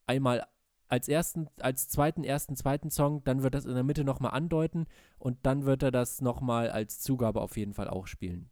einmal 0.07 0.45
als 0.89 1.09
ersten, 1.09 1.47
als 1.61 1.89
zweiten, 1.89 2.25
ersten, 2.25 2.57
zweiten 2.57 2.91
Song, 2.91 3.23
dann 3.25 3.43
wird 3.43 3.55
das 3.55 3.65
in 3.65 3.75
der 3.75 3.85
Mitte 3.85 4.05
nochmal 4.05 4.33
andeuten 4.33 4.87
und 5.19 5.39
dann 5.45 5.65
wird 5.65 5.83
er 5.83 5.91
das 5.91 6.21
nochmal 6.21 6.71
als 6.71 7.01
Zugabe 7.01 7.41
auf 7.41 7.57
jeden 7.57 7.73
Fall 7.75 7.89
auch 7.89 8.07
spielen. 8.07 8.51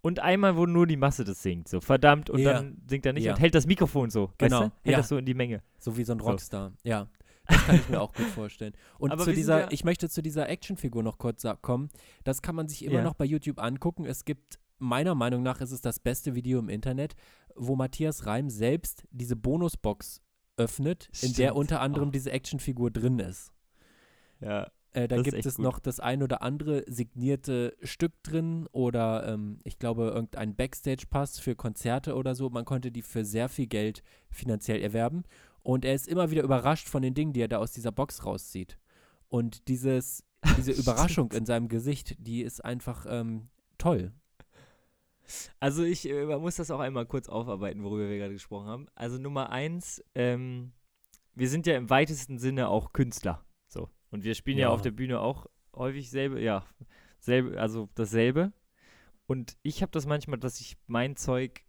Und 0.00 0.20
einmal, 0.20 0.56
wo 0.56 0.66
nur 0.66 0.86
die 0.86 0.96
Masse 0.96 1.24
das 1.24 1.42
singt, 1.42 1.68
so 1.68 1.80
verdammt, 1.80 2.30
und 2.30 2.38
Ja. 2.40 2.54
dann 2.54 2.80
singt 2.88 3.04
er 3.04 3.12
nicht 3.12 3.24
Ja. 3.24 3.34
und 3.34 3.40
hält 3.40 3.54
das 3.54 3.66
Mikrofon 3.66 4.08
so. 4.10 4.32
Genau, 4.38 4.60
Weißt 4.60 4.70
du? 4.70 4.74
Hält 4.84 4.92
ja. 4.92 4.96
das 4.98 5.08
so 5.08 5.18
in 5.18 5.26
die 5.26 5.34
Menge. 5.34 5.62
So 5.78 5.96
wie 5.96 6.04
so 6.04 6.12
ein 6.12 6.20
So. 6.20 6.26
Rockstar. 6.26 6.72
Ja. 6.84 7.08
Das 7.48 7.64
kann 7.66 7.76
ich 7.76 7.88
mir 7.88 8.00
auch 8.00 8.12
gut 8.12 8.26
vorstellen. 8.26 8.74
Und 8.98 9.10
Aber 9.12 9.24
zu 9.24 9.32
dieser, 9.32 9.60
ja- 9.62 9.68
ich 9.70 9.84
möchte 9.84 10.08
zu 10.08 10.22
dieser 10.22 10.48
Actionfigur 10.48 11.02
noch 11.02 11.18
kurz 11.18 11.44
kommen. 11.62 11.88
Das 12.24 12.42
kann 12.42 12.54
man 12.54 12.68
sich 12.68 12.84
immer 12.84 12.96
Ja. 12.96 13.02
noch 13.04 13.14
bei 13.14 13.24
YouTube 13.24 13.60
angucken. 13.60 14.04
Es 14.04 14.24
gibt, 14.24 14.58
meiner 14.78 15.14
Meinung 15.14 15.42
nach, 15.42 15.60
ist 15.60 15.70
es 15.72 15.80
das 15.80 16.00
beste 16.00 16.34
Video 16.34 16.58
im 16.58 16.68
Internet, 16.68 17.14
wo 17.54 17.76
Matthias 17.76 18.26
Reim 18.26 18.50
selbst 18.50 19.04
diese 19.10 19.36
Bonusbox 19.36 20.20
öffnet, 20.58 21.08
in 21.22 21.32
der 21.34 21.48
Stimmt. 21.48 21.52
unter 21.52 21.80
anderem 21.80 22.08
Oh. 22.08 22.12
diese 22.12 22.30
Actionfigur 22.32 22.90
drin 22.90 23.18
ist. 23.18 23.52
Ja. 24.40 24.70
Äh, 24.92 25.08
da 25.08 25.20
gibt 25.20 25.44
es 25.44 25.56
gut. 25.56 25.62
noch 25.64 25.78
das 25.78 26.00
ein 26.00 26.22
oder 26.22 26.40
andere 26.40 26.82
signierte 26.86 27.76
Stück 27.82 28.12
drin 28.22 28.66
oder 28.72 29.28
ähm, 29.28 29.60
ich 29.64 29.78
glaube 29.78 30.04
irgendein 30.04 30.56
Backstage-Pass 30.56 31.38
für 31.38 31.54
Konzerte 31.54 32.14
oder 32.14 32.34
so. 32.34 32.48
Man 32.48 32.64
konnte 32.64 32.90
die 32.90 33.02
für 33.02 33.24
sehr 33.26 33.50
viel 33.50 33.66
Geld 33.66 34.02
finanziell 34.30 34.80
erwerben. 34.80 35.24
Und 35.66 35.84
er 35.84 35.94
ist 35.94 36.06
immer 36.06 36.30
wieder 36.30 36.44
überrascht 36.44 36.88
von 36.88 37.02
den 37.02 37.14
Dingen, 37.14 37.32
die 37.32 37.40
er 37.40 37.48
da 37.48 37.58
aus 37.58 37.72
dieser 37.72 37.90
Box 37.90 38.24
rauszieht. 38.24 38.78
Und 39.26 39.66
dieses, 39.66 40.22
diese 40.56 40.70
Überraschung 40.70 41.32
in 41.32 41.44
seinem 41.44 41.66
Gesicht, 41.66 42.14
die 42.20 42.42
ist 42.42 42.64
einfach 42.64 43.04
ähm, 43.08 43.48
toll. 43.76 44.12
Also 45.58 45.82
ich 45.82 46.08
äh, 46.08 46.24
man 46.24 46.40
muss 46.40 46.54
das 46.54 46.70
auch 46.70 46.78
einmal 46.78 47.04
kurz 47.04 47.28
aufarbeiten, 47.28 47.82
worüber 47.82 48.08
wir 48.08 48.16
gerade 48.16 48.32
gesprochen 48.32 48.68
haben. 48.68 48.86
Also 48.94 49.18
Nummer 49.18 49.50
eins, 49.50 50.04
ähm, 50.14 50.70
wir 51.34 51.48
sind 51.48 51.66
ja 51.66 51.76
im 51.76 51.90
weitesten 51.90 52.38
Sinne 52.38 52.68
auch 52.68 52.92
Künstler. 52.92 53.44
So. 53.66 53.90
Und 54.12 54.22
wir 54.22 54.36
spielen 54.36 54.58
ja, 54.58 54.68
Ja. 54.68 54.72
auf 54.72 54.82
der 54.82 54.92
Bühne 54.92 55.18
auch 55.18 55.46
häufig 55.74 56.10
selbe, 56.10 56.40
ja, 56.40 56.64
selbe, 57.18 57.60
also 57.60 57.88
dasselbe. 57.96 58.52
Und 59.26 59.56
ich 59.64 59.82
habe 59.82 59.90
das 59.90 60.06
manchmal, 60.06 60.38
dass 60.38 60.60
ich 60.60 60.76
mein 60.86 61.16
Zeug 61.16 61.65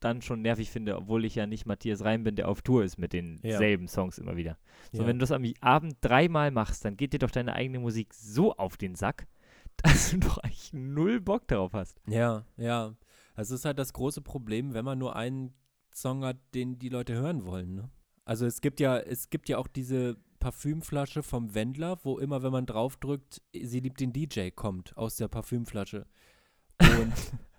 dann 0.00 0.22
schon 0.22 0.42
nervig 0.42 0.70
finde, 0.70 0.96
obwohl 0.96 1.24
ich 1.24 1.34
ja 1.34 1.46
nicht 1.46 1.66
Matthias 1.66 2.02
Reim 2.04 2.24
bin, 2.24 2.36
der 2.36 2.48
auf 2.48 2.62
Tour 2.62 2.84
ist 2.84 2.98
mit 2.98 3.12
Ja. 3.14 3.20
denselben 3.20 3.86
Songs 3.88 4.18
immer 4.18 4.36
wieder. 4.36 4.58
So, 4.92 5.02
Ja. 5.02 5.08
wenn 5.08 5.18
du 5.18 5.22
das 5.22 5.32
am 5.32 5.44
Abend 5.60 5.96
dreimal 6.00 6.50
machst, 6.50 6.84
dann 6.84 6.96
geht 6.96 7.12
dir 7.12 7.18
doch 7.18 7.30
deine 7.30 7.54
eigene 7.54 7.78
Musik 7.78 8.12
so 8.14 8.54
auf 8.56 8.76
den 8.76 8.94
Sack, 8.94 9.26
dass 9.82 10.10
du 10.10 10.18
doch 10.18 10.38
eigentlich 10.38 10.72
null 10.72 11.20
Bock 11.20 11.46
darauf 11.48 11.72
hast. 11.72 12.00
Ja, 12.08 12.44
ja. 12.56 12.94
Also 13.34 13.54
es 13.54 13.60
ist 13.60 13.64
halt 13.64 13.78
das 13.78 13.92
große 13.92 14.20
Problem, 14.22 14.74
wenn 14.74 14.84
man 14.84 14.98
nur 14.98 15.16
einen 15.16 15.54
Song 15.92 16.24
hat, 16.24 16.36
den 16.54 16.78
die 16.78 16.88
Leute 16.88 17.14
hören 17.14 17.44
wollen. 17.44 17.74
Ne? 17.74 17.90
Also 18.24 18.46
es 18.46 18.60
gibt 18.60 18.80
ja, 18.80 18.98
es 18.98 19.30
gibt 19.30 19.48
ja 19.48 19.58
auch 19.58 19.66
diese 19.68 20.16
Parfümflasche 20.40 21.22
vom 21.22 21.54
Wendler, 21.54 21.98
wo 22.04 22.18
immer, 22.18 22.42
wenn 22.42 22.52
man 22.52 22.66
draufdrückt, 22.66 23.42
sie 23.52 23.80
liebt 23.80 24.00
den 24.00 24.12
DJ 24.12 24.50
kommt 24.50 24.96
aus 24.96 25.16
der 25.16 25.28
Parfümflasche. 25.28 26.06
Und 26.80 27.12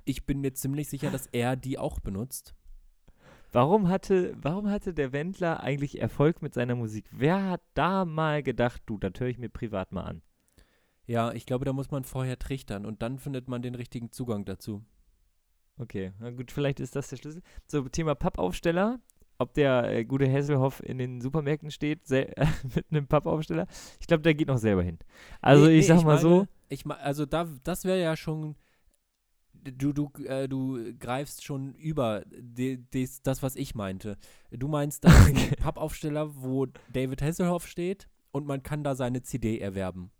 ich 0.05 0.25
bin 0.25 0.41
mir 0.41 0.53
ziemlich 0.53 0.89
sicher, 0.89 1.11
dass 1.11 1.27
er 1.27 1.55
die 1.55 1.77
auch 1.77 1.99
benutzt. 1.99 2.55
Warum 3.51 3.87
hatte, 3.89 4.35
warum 4.41 4.69
hatte 4.69 4.93
der 4.93 5.11
Wendler 5.13 5.61
eigentlich 5.61 5.99
Erfolg 6.01 6.41
mit 6.41 6.53
seiner 6.53 6.75
Musik? 6.75 7.05
Wer 7.11 7.49
hat 7.49 7.61
da 7.73 8.05
mal 8.05 8.43
gedacht, 8.43 8.81
du, 8.85 8.97
das 8.97 9.13
höre 9.19 9.27
ich 9.27 9.37
mir 9.37 9.49
privat 9.49 9.91
mal 9.91 10.03
an? 10.03 10.21
Ja, 11.05 11.33
ich 11.33 11.45
glaube, 11.45 11.65
da 11.65 11.73
muss 11.73 11.91
man 11.91 12.03
vorher 12.05 12.39
trichtern 12.39 12.85
und 12.85 13.01
dann 13.01 13.19
findet 13.19 13.47
man 13.47 13.61
den 13.61 13.75
richtigen 13.75 14.11
Zugang 14.11 14.45
dazu. 14.45 14.83
Okay, 15.77 16.11
na 16.19 16.29
gut, 16.31 16.51
vielleicht 16.51 16.79
ist 16.79 16.95
das 16.95 17.09
der 17.09 17.17
Schlüssel. 17.17 17.41
So, 17.67 17.87
Thema 17.89 18.15
Pappaufsteller. 18.15 18.99
Ob 19.39 19.55
der 19.55 19.91
äh, 19.91 20.05
gute 20.05 20.27
Hesselhoff 20.27 20.83
in 20.83 20.99
den 20.99 21.19
Supermärkten 21.19 21.71
steht 21.71 22.07
mit 22.75 22.85
einem 22.91 23.07
Pappaufsteller, 23.07 23.65
ich 23.99 24.05
glaube, 24.05 24.21
der 24.21 24.35
geht 24.35 24.47
noch 24.49 24.59
selber 24.59 24.83
hin. 24.83 24.99
Also 25.41 25.65
Nee, 25.65 25.79
ich 25.79 25.87
nee, 25.87 25.87
sag 25.87 26.03
mal 26.03 26.19
so, 26.19 26.29
meine, 26.29 26.47
Ich 26.69 26.85
ma- 26.85 26.95
also 26.95 27.25
da, 27.25 27.47
das 27.63 27.83
wäre 27.83 27.99
ja 27.99 28.15
schon, 28.15 28.55
du, 29.63 29.93
du, 29.93 30.11
äh, 30.25 30.47
du 30.47 30.93
greifst 30.97 31.43
schon 31.43 31.73
über 31.75 32.23
die, 32.27 32.77
dies, 32.77 33.21
das, 33.21 33.43
was 33.43 33.55
ich 33.55 33.75
meinte. 33.75 34.17
Du 34.51 34.67
meinst, 34.67 35.03
da 35.05 35.09
ist 35.09 35.27
ein 35.27 35.55
Pappaufsteller, 35.57 36.41
wo 36.41 36.67
David 36.91 37.21
Hasselhoff 37.21 37.67
steht 37.67 38.07
und 38.31 38.45
man 38.45 38.63
kann 38.63 38.83
da 38.83 38.95
seine 38.95 39.21
CD 39.21 39.59
erwerben. 39.59 40.11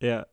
ja, 0.00 0.26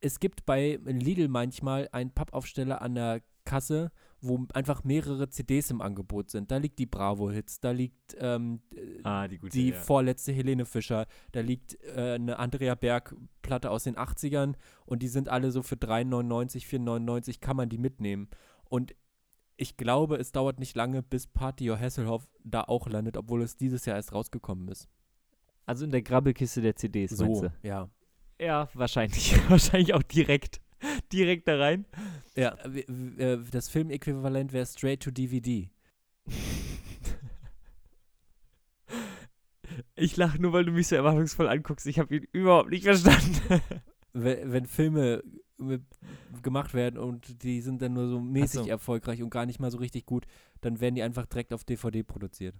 Es 0.00 0.20
gibt 0.20 0.44
bei 0.46 0.78
Lidl 0.84 1.28
manchmal 1.28 1.88
einen 1.92 2.10
Pappaufsteller 2.10 2.82
an 2.82 2.94
der 2.94 3.22
Kasse, 3.44 3.90
wo 4.22 4.46
einfach 4.54 4.84
mehrere 4.84 5.28
CDs 5.28 5.70
im 5.70 5.80
Angebot 5.80 6.30
sind. 6.30 6.50
Da 6.52 6.58
liegt 6.58 6.78
die 6.78 6.86
Bravo-Hits, 6.86 7.58
da 7.58 7.72
liegt 7.72 8.16
ähm, 8.18 8.60
ah, 9.02 9.26
die 9.26 9.38
gute, 9.38 9.52
die 9.52 9.70
ja. 9.70 9.76
vorletzte 9.76 10.32
Helene 10.32 10.64
Fischer. 10.64 11.06
Da 11.32 11.40
liegt 11.40 11.76
äh, 11.84 12.14
eine 12.14 12.38
Andrea 12.38 12.76
Berg-Platte 12.76 13.68
aus 13.70 13.84
den 13.84 13.96
80ern 13.96 14.54
und 14.86 15.02
die 15.02 15.08
sind 15.08 15.28
alle 15.28 15.50
so 15.50 15.62
für 15.62 15.74
3,99, 15.74 16.64
4,99 16.66 17.40
kann 17.40 17.56
man 17.56 17.68
die 17.68 17.78
mitnehmen. 17.78 18.28
Und 18.64 18.94
ich 19.56 19.76
glaube, 19.76 20.16
es 20.16 20.30
dauert 20.30 20.60
nicht 20.60 20.76
lange, 20.76 21.02
bis 21.02 21.26
Party 21.26 21.68
Your 21.68 21.78
Hasselhoff 21.78 22.28
da 22.44 22.62
auch 22.62 22.88
landet, 22.88 23.16
obwohl 23.16 23.42
es 23.42 23.56
dieses 23.56 23.84
Jahr 23.86 23.96
erst 23.96 24.14
rausgekommen 24.14 24.68
ist. 24.68 24.88
Also 25.66 25.84
in 25.84 25.90
der 25.90 26.02
Grabbelkiste 26.02 26.60
der 26.60 26.76
CDs, 26.76 27.10
So, 27.10 27.48
ja. 27.62 27.90
Ja, 28.40 28.68
wahrscheinlich. 28.74 29.34
wahrscheinlich 29.50 29.94
auch 29.94 30.02
direkt. 30.02 30.61
Direkt 31.12 31.48
da 31.48 31.58
rein. 31.58 31.84
Ja, 32.36 32.56
äh, 32.64 33.38
das 33.50 33.68
Filmäquivalent 33.68 34.52
wäre 34.52 34.66
straight 34.66 35.02
to 35.02 35.10
DVD. 35.10 35.70
Ich 39.94 40.16
lache 40.16 40.40
nur, 40.40 40.52
weil 40.52 40.64
du 40.64 40.72
mich 40.72 40.88
so 40.88 40.96
erwartungsvoll 40.96 41.48
anguckst. 41.48 41.86
Ich 41.86 41.98
habe 41.98 42.16
ihn 42.16 42.26
überhaupt 42.32 42.70
nicht 42.70 42.84
verstanden. 42.84 43.40
Wenn, 44.14 44.52
wenn 44.52 44.66
Filme 44.66 45.22
mit, 45.56 45.82
gemacht 46.42 46.74
werden 46.74 46.98
und 46.98 47.42
die 47.42 47.62
sind 47.62 47.80
dann 47.80 47.94
nur 47.94 48.08
so 48.08 48.20
mäßig 48.20 48.60
so. 48.60 48.68
erfolgreich 48.68 49.22
und 49.22 49.30
gar 49.30 49.46
nicht 49.46 49.58
mal 49.58 49.70
so 49.70 49.78
richtig 49.78 50.04
gut, 50.04 50.26
dann 50.60 50.80
werden 50.80 50.94
die 50.94 51.02
einfach 51.02 51.24
direkt 51.26 51.54
auf 51.54 51.64
DVD 51.64 52.02
produziert. 52.02 52.54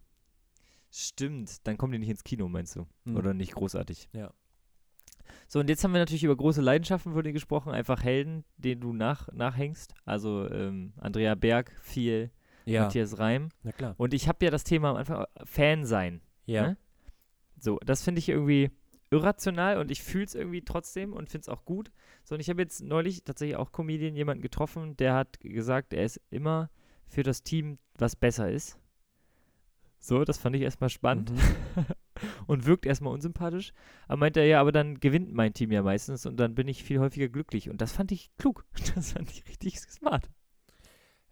Stimmt, 0.91 1.67
dann 1.67 1.77
kommen 1.77 1.93
die 1.93 1.99
nicht 1.99 2.11
ins 2.11 2.25
Kino, 2.25 2.49
meinst 2.49 2.77
du? 2.77 2.87
Hm. 3.05 3.17
Oder 3.17 3.35
nicht 3.35 3.55
großartig. 3.55 4.09
Ja. 4.13 4.33
So, 5.53 5.61
und 5.61 5.69
jetzt 5.69 5.85
haben 5.85 5.93
wir 5.93 5.99
natürlich 5.99 6.25
über 6.25 6.35
große 6.35 6.63
Leidenschaften 6.63 7.13
von 7.13 7.23
dir 7.23 7.35
gesprochen, 7.35 7.73
einfach 7.73 8.03
Helden, 8.03 8.43
denen 8.57 8.81
du 8.81 8.95
nach, 8.95 9.31
nachhängst. 9.35 9.93
Also 10.07 10.49
ähm, 10.49 10.95
Andrea 10.97 11.35
Berg, 11.35 11.79
viel, 11.83 12.31
Ja, 12.65 12.85
Matthias 12.85 13.19
Reim. 13.19 13.51
na 13.63 13.71
klar. 13.73 13.95
Und 13.99 14.15
ich 14.15 14.29
habe 14.29 14.43
ja 14.47 14.51
das 14.51 14.65
Thema 14.65 14.89
am 14.89 14.97
Anfang 14.97 15.27
Fan 15.45 15.85
sein. 15.85 16.23
Ja. 16.47 16.69
Ne? 16.69 16.77
So, 17.61 17.79
das 17.85 18.03
finde 18.03 18.21
ich 18.21 18.31
irgendwie 18.31 18.71
irrational 19.11 19.77
und 19.77 19.91
ich 19.91 20.03
fühle 20.03 20.25
es 20.25 20.35
irgendwie 20.35 20.63
trotzdem 20.63 21.13
und 21.13 21.29
finde 21.29 21.43
es 21.43 21.49
auch 21.51 21.67
gut. 21.67 21.93
So, 22.25 22.35
und 22.35 22.41
ich 22.41 22.49
habe 22.49 22.63
jetzt 22.63 22.83
neulich 22.83 23.23
tatsächlich 23.23 23.59
auch 23.59 23.73
Comedian 23.73 24.17
jemanden 24.17 24.41
getroffen, 24.41 24.97
der 24.97 25.13
hat 25.13 25.39
gesagt, 25.41 25.93
er 25.93 26.05
ist 26.05 26.19
immer 26.31 26.71
für 27.07 27.25
das 27.25 27.43
Team, 27.43 27.79
was 27.99 28.17
besser 28.17 28.51
ist. 28.51 28.79
So, 30.05 30.25
das 30.25 30.37
fand 30.37 30.57
ich 30.57 30.63
erstmal 30.63 30.91
spannend 30.91 31.31
Mhm. 31.31 31.39
und 32.49 32.67
wirkt 32.67 32.87
erstmal 32.87 33.13
unsympathisch. 33.13 33.73
Aber 34.09 34.17
meinte 34.17 34.41
er, 34.41 34.47
ja, 34.47 34.61
aber 34.61 34.73
dann 34.73 34.99
gewinnt 34.99 35.33
mein 35.33 35.55
Team 35.55 35.71
ja 35.71 35.83
meistens 35.83 36.27
und 36.27 36.39
dann 36.39 36.57
bin 36.57 36.67
ich 36.67 36.83
viel 36.83 36.99
häufiger 36.99 37.29
glücklich. 37.29 37.71
Und 37.71 37.81
das 37.81 37.93
fand 37.93 38.11
ich 38.11 38.31
klug. 38.37 38.67
Das 38.97 39.13
fand 39.13 39.31
ich 39.31 39.47
richtig 39.47 39.79
smart. 39.79 40.29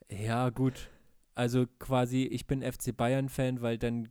Ja, 0.09 0.51
gut. 0.51 0.89
Also 1.35 1.67
quasi, 1.81 2.23
ich 2.23 2.47
bin 2.47 2.63
FC 2.63 2.97
Bayern-Fan, 2.97 3.61
weil 3.61 3.77
dann 3.77 4.09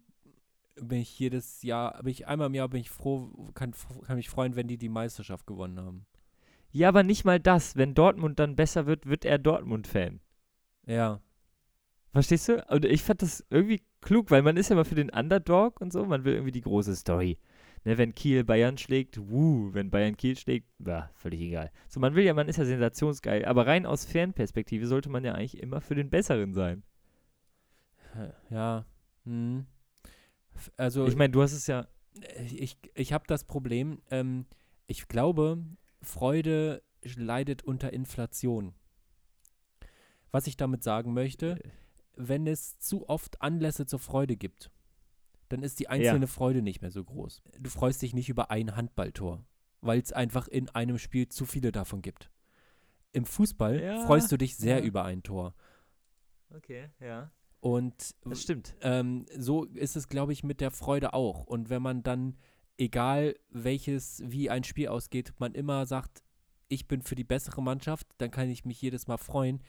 bin 0.75 0.99
ich 0.99 1.17
jedes 1.17 1.63
Jahr, 1.63 2.03
bin 2.03 2.11
ich 2.11 2.27
einmal 2.27 2.47
im 2.47 2.53
Jahr 2.53 2.67
bin 2.67 2.81
ich 2.81 2.89
froh, 2.89 3.29
kann, 3.53 3.73
kann 4.05 4.17
mich 4.17 4.29
freuen, 4.29 4.57
wenn 4.57 4.67
die 4.67 4.77
die 4.77 4.89
Meisterschaft 4.89 5.47
gewonnen 5.47 5.79
haben. 5.79 6.05
Ja, 6.71 6.89
aber 6.89 7.03
nicht 7.03 7.23
mal 7.23 7.39
das. 7.39 7.77
Wenn 7.77 7.95
Dortmund 7.95 8.39
dann 8.39 8.57
besser 8.57 8.85
wird, 8.85 9.05
wird 9.05 9.23
er 9.23 9.37
Dortmund-Fan. 9.37 10.19
Ja. 10.85 11.21
Verstehst 12.11 12.49
du? 12.49 12.65
Und 12.69 12.83
ich 12.83 13.03
fand 13.03 13.21
das 13.21 13.45
irgendwie 13.49 13.81
klug, 14.01 14.31
weil 14.31 14.41
man 14.41 14.57
ist 14.57 14.69
ja 14.69 14.75
mal 14.75 14.85
für 14.85 14.95
den 14.95 15.09
Underdog 15.09 15.81
und 15.81 15.91
so, 15.91 16.05
man 16.05 16.23
will 16.23 16.33
irgendwie 16.33 16.51
die 16.51 16.61
große 16.61 16.95
Story. 16.95 17.37
Ne, 17.85 17.97
wenn 17.97 18.13
Kiel 18.13 18.43
Bayern 18.43 18.77
schlägt, 18.77 19.17
wuh, 19.29 19.73
wenn 19.73 19.89
Bayern 19.89 20.17
Kiel 20.17 20.37
schlägt, 20.37 20.67
bah, 20.79 21.09
völlig 21.13 21.39
egal. 21.39 21.71
So, 21.87 22.01
man 22.01 22.13
will 22.13 22.25
ja, 22.25 22.33
man 22.33 22.49
ist 22.49 22.57
ja 22.57 22.65
sensationsgeil, 22.65 23.45
aber 23.45 23.67
rein 23.67 23.85
aus 23.85 24.05
Fernperspektive 24.05 24.85
sollte 24.85 25.09
man 25.09 25.23
ja 25.23 25.33
eigentlich 25.33 25.61
immer 25.61 25.79
für 25.79 25.95
den 25.95 26.09
Besseren 26.09 26.53
sein. 26.53 26.83
Ja. 28.49 28.85
Hm. 29.23 29.65
Also 30.75 31.07
Ich 31.07 31.15
meine, 31.15 31.31
du 31.31 31.41
hast 31.41 31.53
es 31.53 31.67
ja, 31.67 31.87
ich, 32.53 32.77
ich 32.95 33.13
habe 33.13 33.23
das 33.27 33.45
Problem, 33.45 34.01
ähm, 34.11 34.45
ich 34.87 35.07
glaube, 35.07 35.63
Freude 36.01 36.81
leidet 37.15 37.63
unter 37.63 37.93
Inflation. 37.93 38.73
Was 40.31 40.47
ich 40.47 40.57
damit 40.57 40.83
sagen 40.83 41.13
möchte, 41.13 41.59
wenn 42.19 42.47
es 42.47 42.77
zu 42.79 43.07
oft 43.07 43.41
Anlässe 43.41 43.85
zur 43.85 43.99
Freude 43.99 44.35
gibt, 44.35 44.69
dann 45.47 45.63
ist 45.63 45.79
die 45.79 45.87
einzelne 45.87 46.27
Freude 46.27 46.61
nicht 46.61 46.81
mehr 46.81 46.91
so 46.91 47.03
groß. 47.03 47.41
Du 47.57 47.69
freust 47.69 48.01
dich 48.01 48.13
nicht 48.13 48.27
über 48.29 48.51
ein 48.51 48.75
Handballtor, 48.75 49.45
weil 49.81 49.99
es 50.01 50.11
einfach 50.11 50.47
in 50.49 50.69
einem 50.69 50.97
Spiel 50.99 51.29
zu 51.29 51.45
viele 51.45 51.71
davon 51.71 52.01
gibt. 52.01 52.29
Im 53.13 53.25
Fußball 53.25 53.81
Ja, 53.81 54.05
freust 54.05 54.31
du 54.31 54.37
dich 54.37 54.57
sehr 54.57 54.79
ja. 54.79 54.85
über 54.85 55.05
ein 55.05 55.23
Tor. 55.23 55.55
okay, 56.55 56.89
ja, 56.99 57.31
Und 57.61 58.15
das 58.25 58.43
stimmt. 58.43 58.75
ähm, 58.81 59.25
so 59.35 59.63
ist 59.65 59.95
es, 59.95 60.09
glaube 60.09 60.33
ich, 60.33 60.43
mit 60.43 60.59
der 60.61 60.71
Freude 60.71 61.13
auch. 61.13 61.45
Und 61.45 61.69
wenn 61.69 61.81
man 61.81 62.03
dann, 62.03 62.37
egal 62.77 63.35
welches, 63.49 64.21
wie 64.25 64.49
ein 64.49 64.63
Spiel 64.65 64.89
ausgeht, 64.89 65.33
man 65.39 65.53
immer 65.55 65.85
sagt, 65.85 66.21
ich 66.67 66.87
bin 66.87 67.01
für 67.01 67.15
die 67.15 67.23
bessere 67.23 67.63
Mannschaft, 67.63 68.07
dann 68.17 68.29
kann 68.29 68.49
ich 68.49 68.65
mich 68.65 68.81
jedes 68.81 69.07
Mal 69.07 69.17
freuen. 69.17 69.63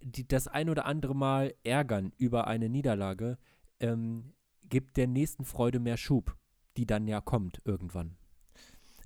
Die, 0.00 0.26
das 0.26 0.46
ein 0.48 0.70
oder 0.70 0.86
andere 0.86 1.14
Mal 1.14 1.54
ärgern 1.64 2.12
über 2.18 2.46
eine 2.46 2.68
Niederlage 2.68 3.38
ähm, 3.80 4.32
gibt 4.68 4.96
der 4.96 5.06
nächsten 5.06 5.44
Freude 5.44 5.80
mehr 5.80 5.96
Schub, 5.96 6.36
die 6.76 6.86
dann 6.86 7.08
ja 7.08 7.20
kommt 7.20 7.60
irgendwann. 7.64 8.16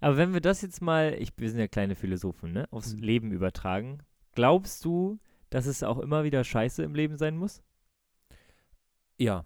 Aber 0.01 0.17
wenn 0.17 0.33
wir 0.33 0.41
das 0.41 0.63
jetzt 0.63 0.83
mal, 0.83 1.15
ich, 1.19 1.33
wir 1.37 1.49
sind 1.49 1.61
ja 1.61 1.69
kleine 1.69 1.95
Philosophen, 1.95 2.53
ne, 2.53 2.67
aufs 2.73 2.95
Mhm. 2.95 3.03
Leben 3.03 3.33
übertragen, 3.33 3.99
glaubst 4.35 4.85
du, 4.85 5.19
dass 5.51 5.67
es 5.67 5.83
auch 5.83 5.99
immer 5.99 6.25
wieder 6.25 6.43
scheiße 6.45 6.83
im 6.83 6.95
Leben 6.95 7.17
sein 7.17 7.37
muss? 7.37 7.63
Ja. 9.19 9.45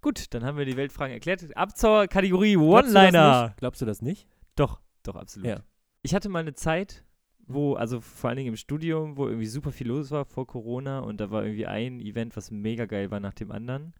Gut, 0.00 0.32
dann 0.34 0.44
haben 0.44 0.58
wir 0.58 0.64
die 0.64 0.76
Weltfragen 0.76 1.12
erklärt. 1.12 1.56
Ab 1.56 1.76
zur 1.76 2.06
Kategorie 2.08 2.54
Glaubst 2.54 2.90
One-Liner. 2.94 3.44
nicht? 3.48 3.56
Glaubst 3.58 3.80
du 3.82 3.86
das 3.86 4.02
nicht? 4.02 4.28
Doch, 4.56 4.80
doch, 5.02 5.16
absolut. 5.16 5.48
Ja. 5.48 5.62
Ich 6.02 6.14
hatte 6.14 6.28
mal 6.28 6.40
eine 6.40 6.54
Zeit, 6.54 7.04
wo, 7.48 7.74
also 7.74 8.00
vor 8.00 8.28
allen 8.28 8.36
Dingen 8.36 8.50
im 8.50 8.56
Studium, 8.56 9.16
wo 9.16 9.26
irgendwie 9.26 9.46
super 9.46 9.72
viel 9.72 9.88
los 9.88 10.10
war 10.10 10.24
vor 10.24 10.46
Corona 10.46 11.00
und 11.00 11.18
da 11.20 11.30
war 11.30 11.44
irgendwie 11.44 11.66
ein 11.66 12.00
Event, 12.00 12.36
was 12.36 12.50
mega 12.50 12.86
geil 12.86 13.10
war 13.10 13.20
nach 13.20 13.34
dem 13.34 13.50
anderen. 13.50 13.94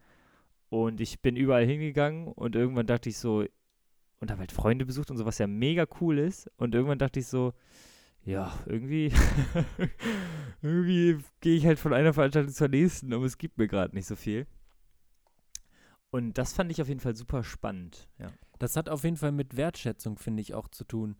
Und 0.70 1.00
ich 1.00 1.20
bin 1.20 1.36
überall 1.36 1.64
hingegangen 1.64 2.28
und 2.28 2.54
irgendwann 2.54 2.86
dachte 2.86 3.08
ich 3.08 3.18
so, 3.18 3.44
und 4.20 4.30
habe 4.30 4.40
halt 4.40 4.52
Freunde 4.52 4.84
besucht 4.84 5.10
und 5.10 5.16
so, 5.16 5.26
was 5.26 5.38
ja 5.38 5.46
mega 5.46 5.86
cool 6.00 6.18
ist. 6.18 6.50
Und 6.56 6.74
irgendwann 6.74 6.98
dachte 6.98 7.20
ich 7.20 7.26
so, 7.26 7.54
ja, 8.24 8.52
irgendwie, 8.66 9.12
irgendwie 10.62 11.18
gehe 11.40 11.56
ich 11.56 11.66
halt 11.66 11.78
von 11.78 11.92
einer 11.92 12.12
Veranstaltung 12.12 12.52
zur 12.52 12.68
nächsten, 12.68 13.12
aber 13.12 13.24
es 13.24 13.38
gibt 13.38 13.58
mir 13.58 13.68
gerade 13.68 13.94
nicht 13.94 14.06
so 14.06 14.16
viel. 14.16 14.46
Und 16.10 16.38
das 16.38 16.52
fand 16.52 16.70
ich 16.70 16.82
auf 16.82 16.88
jeden 16.88 17.00
Fall 17.00 17.14
super 17.14 17.42
spannend, 17.42 18.08
ja. 18.18 18.30
Das 18.58 18.76
hat 18.76 18.88
auf 18.88 19.04
jeden 19.04 19.16
Fall 19.16 19.30
mit 19.30 19.56
Wertschätzung, 19.56 20.18
finde 20.18 20.40
ich, 20.40 20.52
auch 20.52 20.66
zu 20.66 20.82
tun. 20.84 21.16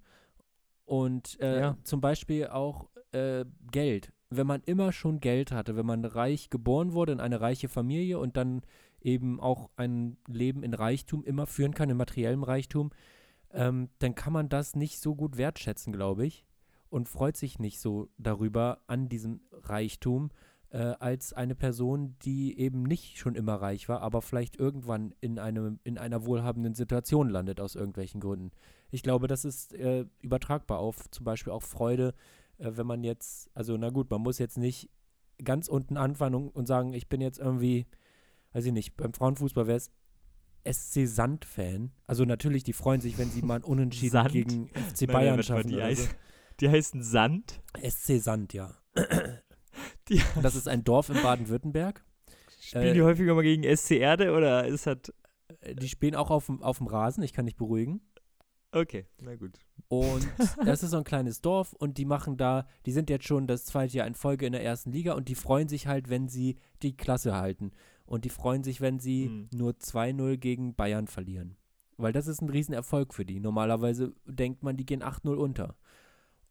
Und 0.88 1.38
äh, 1.40 1.60
Ja. 1.60 1.76
zum 1.84 2.00
Beispiel 2.00 2.46
auch 2.46 2.88
äh, 3.12 3.44
Geld. 3.70 4.10
Wenn 4.30 4.46
man 4.46 4.62
immer 4.62 4.90
schon 4.92 5.20
Geld 5.20 5.52
hatte, 5.52 5.76
wenn 5.76 5.84
man 5.84 6.02
reich 6.04 6.48
geboren 6.48 6.94
wurde 6.94 7.12
in 7.12 7.20
eine 7.20 7.42
reiche 7.42 7.68
Familie 7.68 8.18
und 8.18 8.38
dann 8.38 8.62
eben 9.00 9.38
auch 9.38 9.68
ein 9.76 10.16
Leben 10.26 10.62
in 10.62 10.72
Reichtum 10.72 11.24
immer 11.24 11.46
führen 11.46 11.74
kann, 11.74 11.90
in 11.90 11.98
materiellem 11.98 12.42
Reichtum, 12.42 12.90
ähm, 13.52 13.90
dann 13.98 14.14
kann 14.14 14.32
man 14.32 14.48
das 14.48 14.76
nicht 14.76 14.98
so 15.00 15.14
gut 15.14 15.36
wertschätzen, 15.36 15.92
glaube 15.92 16.24
ich. 16.26 16.46
Und 16.88 17.06
freut 17.06 17.36
sich 17.36 17.58
nicht 17.58 17.80
so 17.80 18.08
darüber 18.16 18.80
an 18.86 19.10
diesem 19.10 19.40
Reichtum, 19.52 20.30
äh, 20.70 20.94
als 20.98 21.32
eine 21.32 21.54
Person, 21.54 22.16
die 22.22 22.58
eben 22.58 22.82
nicht 22.82 23.18
schon 23.18 23.34
immer 23.34 23.54
reich 23.54 23.88
war, 23.88 24.02
aber 24.02 24.20
vielleicht 24.22 24.56
irgendwann 24.56 25.14
in, 25.20 25.38
einem, 25.38 25.80
in 25.84 25.98
einer 25.98 26.26
wohlhabenden 26.26 26.74
Situation 26.74 27.30
landet 27.30 27.60
aus 27.60 27.74
irgendwelchen 27.74 28.20
Gründen. 28.20 28.50
Ich 28.90 29.02
glaube, 29.02 29.28
das 29.28 29.44
ist 29.44 29.74
äh, 29.74 30.06
übertragbar 30.20 30.78
auf 30.78 31.10
zum 31.10 31.24
Beispiel 31.24 31.52
auch 31.52 31.62
Freude, 31.62 32.14
äh, 32.58 32.72
wenn 32.74 32.86
man 32.86 33.02
jetzt, 33.04 33.50
also 33.54 33.76
na 33.76 33.90
gut, 33.90 34.10
man 34.10 34.20
muss 34.20 34.38
jetzt 34.38 34.58
nicht 34.58 34.90
ganz 35.42 35.68
unten 35.68 35.96
anfangen 35.96 36.34
und, 36.34 36.48
und 36.48 36.66
sagen, 36.66 36.92
ich 36.92 37.08
bin 37.08 37.20
jetzt 37.20 37.38
irgendwie, 37.38 37.86
weiß 38.52 38.66
ich 38.66 38.72
nicht, 38.72 38.96
beim 38.96 39.14
Frauenfußball 39.14 39.66
wäre 39.66 39.78
es 39.78 39.90
SC 40.70 41.06
Sand-Fan. 41.06 41.92
Also 42.06 42.24
natürlich, 42.24 42.64
die 42.64 42.72
freuen 42.72 43.00
sich, 43.00 43.16
wenn 43.16 43.30
sie 43.30 43.42
mal 43.42 43.56
ein 43.56 43.64
Unentschieden 43.64 44.12
Sand? 44.12 44.32
gegen 44.32 44.68
FC 44.68 44.74
Nein, 44.74 44.84
nein, 45.00 45.06
Bayern 45.06 45.36
warte 45.36 45.52
mal, 45.52 45.58
schaffen. 45.58 45.68
die, 45.68 45.76
oder 45.76 45.94
so. 45.94 46.08
die 46.60 46.68
heißen 46.68 47.02
Sand. 47.02 47.62
SC 47.82 48.20
Sand, 48.20 48.52
ja. 48.52 48.74
Die, 50.08 50.20
Das 50.42 50.54
ist 50.54 50.68
ein 50.68 50.84
Dorf 50.84 51.08
in 51.10 51.22
Baden-Württemberg. 51.22 52.02
spielen 52.60 52.84
Äh, 52.84 52.94
die 52.94 53.02
häufiger 53.02 53.34
mal 53.34 53.42
gegen 53.42 53.62
SC 53.76 53.92
Erde 53.92 54.32
oder 54.32 54.66
ist 54.66 54.86
das. 54.86 54.98
Äh, 55.60 55.74
Die 55.74 55.88
spielen 55.88 56.14
auch 56.14 56.30
auf 56.30 56.46
dem, 56.46 56.62
auf 56.62 56.78
dem 56.78 56.86
Rasen, 56.86 57.22
ich 57.22 57.32
kann 57.32 57.46
dich 57.46 57.56
beruhigen. 57.56 58.00
Okay, 58.70 59.06
na 59.20 59.34
gut. 59.36 59.58
Und 59.88 60.28
das 60.64 60.82
ist 60.82 60.90
so 60.90 60.98
ein 60.98 61.04
kleines 61.04 61.40
Dorf 61.40 61.72
und 61.72 61.96
die 61.96 62.04
machen 62.04 62.36
da, 62.36 62.66
die 62.84 62.92
sind 62.92 63.08
jetzt 63.08 63.26
schon 63.26 63.46
das 63.46 63.64
zweite 63.64 63.96
Jahr 63.96 64.06
in 64.06 64.14
Folge 64.14 64.44
in 64.46 64.52
der 64.52 64.62
ersten 64.62 64.92
Liga 64.92 65.14
und 65.14 65.28
die 65.28 65.34
freuen 65.34 65.68
sich 65.68 65.86
halt, 65.86 66.10
wenn 66.10 66.28
sie 66.28 66.56
die 66.82 66.94
Klasse 66.96 67.34
halten. 67.34 67.70
Und 68.04 68.24
die 68.24 68.30
freuen 68.30 68.62
sich, 68.64 68.80
wenn 68.80 68.98
sie 68.98 69.28
Mhm. 69.28 69.48
nur 69.54 69.72
2-0 69.78 70.36
gegen 70.38 70.74
Bayern 70.74 71.06
verlieren. 71.06 71.56
Weil 71.98 72.12
das 72.12 72.26
ist 72.26 72.40
ein 72.42 72.48
Riesenerfolg 72.48 73.12
für 73.12 73.24
die. 73.24 73.40
Normalerweise 73.40 74.12
denkt 74.26 74.62
man, 74.62 74.76
die 74.76 74.86
gehen 74.86 75.02
8-0 75.02 75.34
unter. 75.34 75.74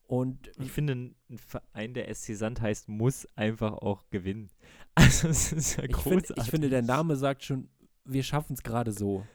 Und 0.08 0.52
Ich 0.58 0.72
finde, 0.72 0.94
ein 0.96 1.16
ein 1.30 1.38
Verein, 1.38 1.94
der 1.94 2.14
SC 2.14 2.36
Sand 2.36 2.62
heißt, 2.62 2.88
muss 2.88 3.28
einfach 3.36 3.74
auch 3.74 4.10
gewinnen. 4.10 4.50
Also, 4.96 5.28
es 5.28 5.52
ist 5.54 5.78
ja 5.78 5.84
ich, 5.84 5.92
großartig. 5.92 6.28
find, 6.28 6.40
ich 6.40 6.50
finde, 6.50 6.70
der 6.70 6.82
Name 6.82 7.16
sagt 7.18 7.44
schon, 7.44 7.70
wir 8.04 8.24
schaffen 8.24 8.54
es 8.54 8.64
gerade 8.64 8.92
so. 8.92 9.28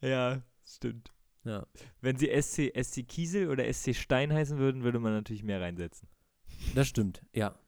Ja, 0.00 0.40
stimmt. 0.64 1.10
Ja. 1.42 1.66
Wenn 2.00 2.16
sie 2.16 2.28
SC, 2.28 2.70
SC 2.80 3.02
Kiesel 3.08 3.48
oder 3.48 3.72
SC 3.72 3.92
Stein 3.92 4.32
heißen 4.32 4.56
würden, 4.58 4.84
würde 4.84 5.00
man 5.00 5.12
natürlich 5.14 5.42
mehr 5.42 5.60
reinsetzen. 5.60 6.08
Das 6.76 6.86
stimmt, 6.86 7.24
ja. 7.32 7.58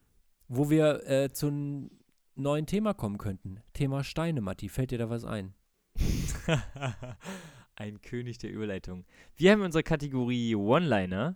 Wo 0.47 0.69
wir 0.69 1.05
äh, 1.05 1.33
zu 1.33 1.47
einem 1.47 1.91
neuen 2.35 2.65
Thema 2.65 2.93
kommen 2.93 3.17
könnten. 3.17 3.61
Thema 3.73 4.05
Steine, 4.05 4.39
Matti. 4.39 4.69
Fällt 4.69 4.91
dir 4.91 4.97
da 4.97 5.09
was 5.09 5.25
ein? 5.25 5.53
Ein 7.75 7.99
König 8.01 8.37
der 8.37 8.51
Überleitung. 8.51 9.05
Wir 9.35 9.51
haben 9.51 9.59
in 9.59 9.65
unserer 9.65 9.83
Kategorie 9.83 10.55
One-Liner 10.55 11.35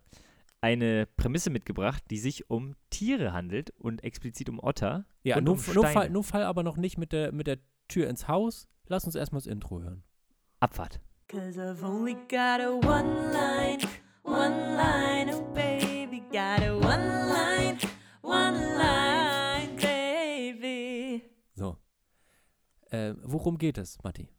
eine 0.66 1.06
Prämisse 1.06 1.52
mitgebracht, 1.52 2.04
die 2.10 2.18
sich 2.18 2.50
um 2.50 2.76
Tiere 2.90 3.34
handelt 3.34 3.70
und 3.78 4.04
explizit 4.04 4.50
um 4.50 4.60
Otter. 4.60 5.06
Ja, 5.22 5.38
und 5.38 5.44
nur, 5.44 5.54
um 5.54 5.74
nur, 5.76 5.86
fall, 5.86 6.10
nur 6.10 6.24
fall 6.24 6.42
aber 6.42 6.64
noch 6.64 6.76
nicht 6.76 6.98
mit 6.98 7.12
der, 7.12 7.32
mit 7.32 7.46
der 7.46 7.60
Tür 7.88 8.10
ins 8.10 8.28
Haus. 8.28 8.68
Lass 8.88 9.06
uns 9.06 9.14
erstmal 9.14 9.42
das 9.42 9.46
Intro 9.46 9.80
hören. 9.82 10.04
Abfahrt. 10.60 11.00
Cause 11.28 11.60
I've 11.60 11.84
only 11.84 12.16
got 12.16 12.62
a 12.62 12.72
one 12.72 13.32
line, 13.32 13.88
one 14.24 14.76
line, 14.76 15.32
oh 15.32 15.44
baby, 15.54 16.24
got 16.32 16.64
a 16.64 16.74
one 16.74 17.30
line, 17.30 17.78
one 18.24 18.58
line, 18.76 19.76
baby. 19.76 21.30
So. 21.54 21.78
Äh, 22.90 23.14
worum 23.22 23.60
geht 23.60 23.78
es, 23.78 24.02
Matti? 24.04 24.30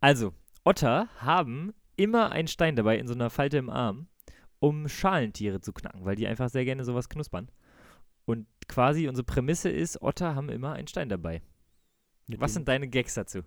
Also, 0.00 0.32
Otter 0.64 1.08
haben 1.18 1.74
immer 1.94 2.32
einen 2.32 2.48
Stein 2.48 2.74
dabei 2.74 2.98
in 2.98 3.06
so 3.06 3.14
einer 3.14 3.30
Falte 3.30 3.58
im 3.58 3.70
Arm, 3.70 4.08
um 4.58 4.88
Schalentiere 4.88 5.60
zu 5.60 5.72
knacken, 5.72 6.04
weil 6.04 6.16
die 6.16 6.26
einfach 6.26 6.48
sehr 6.48 6.64
gerne 6.64 6.84
sowas 6.84 7.08
knuspern. 7.08 7.50
Und 8.24 8.46
quasi 8.68 9.08
unsere 9.08 9.24
Prämisse 9.24 9.68
ist, 9.68 10.02
Otter 10.02 10.34
haben 10.34 10.48
immer 10.48 10.72
einen 10.72 10.88
Stein 10.88 11.08
dabei. 11.08 11.42
Mit 12.26 12.40
Was 12.40 12.54
sind 12.54 12.66
deine 12.66 12.88
Gags 12.88 13.14
dazu? 13.14 13.42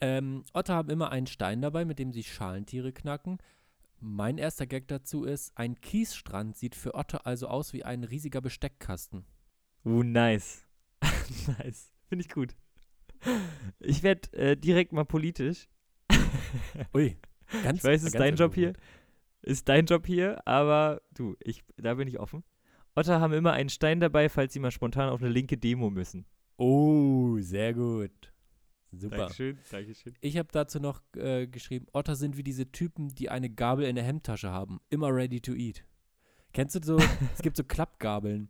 Ähm, 0.00 0.44
Otter 0.54 0.74
haben 0.74 0.90
immer 0.90 1.10
einen 1.10 1.26
Stein 1.26 1.60
dabei, 1.60 1.84
mit 1.84 1.98
dem 1.98 2.12
sie 2.12 2.22
Schalentiere 2.22 2.92
knacken. 2.92 3.38
Mein 4.00 4.38
erster 4.38 4.66
Gag 4.66 4.88
dazu 4.88 5.24
ist, 5.24 5.52
ein 5.56 5.78
Kiesstrand 5.80 6.56
sieht 6.56 6.74
für 6.74 6.94
Otter 6.94 7.26
also 7.26 7.48
aus 7.48 7.74
wie 7.74 7.84
ein 7.84 8.02
riesiger 8.04 8.40
Besteckkasten. 8.40 9.26
Uh, 9.84 10.02
nice. 10.02 10.64
nice. 11.58 11.92
Finde 12.08 12.24
ich 12.24 12.30
gut. 12.30 12.56
Ich 13.78 14.02
werde 14.02 14.32
äh, 14.32 14.56
direkt 14.56 14.92
mal 14.92 15.04
politisch. 15.04 15.68
Ui, 16.94 17.18
ganz 17.62 17.80
Ich 17.80 17.84
weiß, 17.84 18.00
es 18.00 18.06
ist 18.08 18.18
dein 18.18 18.36
Job 18.36 18.54
hier. 18.54 18.72
Ist 19.42 19.68
dein 19.68 19.86
Job 19.86 20.06
hier, 20.06 20.46
aber 20.46 21.00
du, 21.14 21.36
ich, 21.42 21.64
da 21.76 21.94
bin 21.94 22.08
ich 22.08 22.20
offen. 22.20 22.44
Otter 22.94 23.20
haben 23.20 23.32
immer 23.32 23.52
einen 23.52 23.70
Stein 23.70 24.00
dabei, 24.00 24.28
falls 24.28 24.52
sie 24.52 24.60
mal 24.60 24.70
spontan 24.70 25.08
auf 25.08 25.22
eine 25.22 25.30
linke 25.30 25.56
Demo 25.56 25.90
müssen. 25.90 26.26
Oh, 26.56 27.38
sehr 27.38 27.72
gut. 27.72 28.32
Super. 28.92 29.16
Dankeschön, 29.16 29.58
Dankeschön. 29.70 30.14
Ich 30.20 30.36
habe 30.36 30.48
dazu 30.50 30.80
noch 30.80 31.00
äh, 31.16 31.46
geschrieben, 31.46 31.86
Otter 31.92 32.16
sind 32.16 32.36
wie 32.36 32.42
diese 32.42 32.70
Typen, 32.72 33.08
die 33.08 33.30
eine 33.30 33.48
Gabel 33.48 33.86
in 33.86 33.94
der 33.94 34.04
Hemdtasche 34.04 34.50
haben. 34.50 34.80
Immer 34.90 35.14
ready 35.14 35.40
to 35.40 35.54
eat. 35.54 35.84
Kennst 36.52 36.74
du 36.74 36.80
so, 36.82 36.98
es 37.34 37.42
gibt 37.42 37.56
so 37.56 37.64
Klappgabeln. 37.64 38.48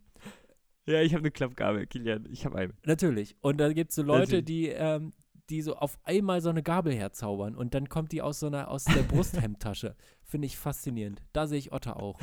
Ja, 0.86 1.02
ich 1.02 1.12
habe 1.12 1.20
eine 1.20 1.30
Klappgabel, 1.30 1.86
Kilian. 1.86 2.26
Ich 2.30 2.46
habe 2.46 2.58
eine. 2.58 2.72
Natürlich. 2.84 3.36
Und 3.42 3.58
da 3.58 3.72
gibt 3.72 3.90
es 3.90 3.96
so 3.96 4.02
Leute, 4.02 4.42
die, 4.42 4.68
ähm, 4.68 5.12
die 5.50 5.62
so 5.62 5.76
auf 5.76 5.98
einmal 6.04 6.40
so 6.40 6.48
eine 6.48 6.62
Gabel 6.62 6.94
herzaubern 6.94 7.54
und 7.54 7.74
dann 7.74 7.88
kommt 7.88 8.12
die 8.12 8.22
aus 8.22 8.40
so 8.40 8.46
einer, 8.46 8.68
aus 8.68 8.84
der 8.84 9.02
Brusthemdtasche. 9.08 9.96
Finde 10.22 10.46
ich 10.46 10.56
faszinierend. 10.56 11.22
Da 11.32 11.46
sehe 11.46 11.58
ich 11.58 11.72
Otter 11.72 11.96
auch. 11.98 12.18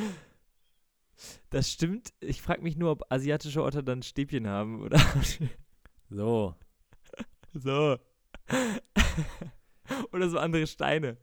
Das 1.50 1.72
stimmt. 1.72 2.14
Ich 2.20 2.42
frage 2.42 2.62
mich 2.62 2.78
nur, 2.78 2.92
ob 2.92 3.12
asiatische 3.12 3.64
Otter 3.64 3.84
dann 3.84 4.04
Stäbchen 4.04 4.48
haben 4.48 4.82
oder 4.82 5.00
So. 6.10 6.56
so. 7.54 7.98
oder 10.12 10.30
so 10.30 10.38
andere 10.40 10.68
Steine. 10.68 11.18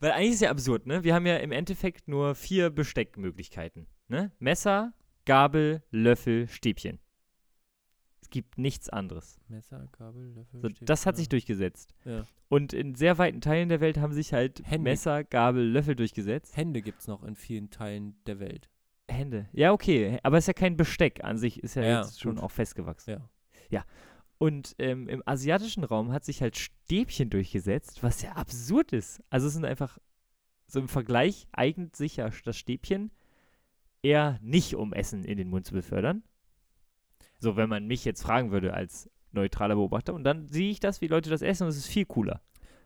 Weil 0.00 0.12
eigentlich 0.12 0.34
ist 0.34 0.42
ja 0.42 0.50
absurd, 0.50 0.86
ne? 0.86 1.04
Wir 1.04 1.14
haben 1.14 1.26
ja 1.26 1.36
im 1.36 1.52
Endeffekt 1.52 2.08
nur 2.08 2.34
vier 2.34 2.70
Besteckmöglichkeiten. 2.70 3.86
Ne? 4.08 4.32
Messer, 4.38 4.92
Gabel, 5.26 5.82
Löffel, 5.90 6.48
Stäbchen. 6.48 6.98
Es 8.30 8.32
gibt 8.32 8.58
nichts 8.58 8.88
anderes. 8.88 9.40
Messer, 9.48 9.88
Gabel, 9.98 10.32
Löffel. 10.32 10.60
So, 10.62 10.68
das 10.82 11.04
hat 11.04 11.16
sich 11.16 11.26
ja. 11.26 11.30
durchgesetzt. 11.30 11.96
Ja. 12.04 12.22
Und 12.48 12.72
in 12.72 12.94
sehr 12.94 13.18
weiten 13.18 13.40
Teilen 13.40 13.68
der 13.68 13.80
Welt 13.80 13.98
haben 13.98 14.12
sich 14.12 14.32
halt 14.32 14.62
Hände. 14.64 14.88
Messer, 14.88 15.24
Gabel, 15.24 15.68
Löffel 15.68 15.96
durchgesetzt. 15.96 16.56
Hände 16.56 16.80
gibt 16.80 17.00
es 17.00 17.08
noch 17.08 17.24
in 17.24 17.34
vielen 17.34 17.70
Teilen 17.70 18.14
der 18.26 18.38
Welt. 18.38 18.70
Hände. 19.08 19.48
Ja, 19.52 19.72
okay. 19.72 20.20
Aber 20.22 20.38
es 20.38 20.44
ist 20.44 20.46
ja 20.46 20.52
kein 20.52 20.76
Besteck 20.76 21.24
an 21.24 21.38
sich, 21.38 21.60
ist 21.60 21.74
ja, 21.74 21.82
Ja, 21.82 22.02
jetzt 22.02 22.20
schon 22.20 22.36
gut. 22.36 22.44
auch 22.44 22.52
festgewachsen. 22.52 23.16
Ja. 23.68 23.84
Und 24.38 24.76
ähm, 24.78 25.08
im 25.08 25.24
asiatischen 25.26 25.82
Raum 25.82 26.12
hat 26.12 26.24
sich 26.24 26.40
halt 26.40 26.56
Stäbchen 26.56 27.30
durchgesetzt, 27.30 28.04
was 28.04 28.22
ja 28.22 28.34
absurd 28.34 28.92
ist. 28.92 29.20
Also 29.28 29.48
es 29.48 29.54
sind 29.54 29.64
einfach, 29.64 29.98
so 30.68 30.78
im 30.78 30.88
Vergleich 30.88 31.48
eignet 31.50 31.96
sich 31.96 32.18
ja 32.18 32.30
das 32.44 32.56
Stäbchen 32.56 33.10
eher 34.02 34.38
nicht, 34.40 34.76
um 34.76 34.92
Essen 34.92 35.24
in 35.24 35.36
den 35.36 35.48
Mund 35.50 35.66
zu 35.66 35.74
befördern. 35.74 36.22
So, 37.40 37.56
wenn 37.56 37.68
man 37.68 37.86
mich 37.86 38.04
jetzt 38.04 38.22
fragen 38.22 38.52
würde 38.52 38.74
als 38.74 39.10
neutraler 39.32 39.74
Beobachter. 39.74 40.14
Und 40.14 40.24
dann 40.24 40.46
sehe 40.48 40.70
ich 40.70 40.80
das, 40.80 41.00
wie 41.00 41.06
Leute 41.06 41.30
das 41.30 41.42
essen 41.42 41.64
und 41.64 41.70
es 41.70 41.76
ist 41.76 41.86
viel 41.86 42.04
cooler. 42.04 42.40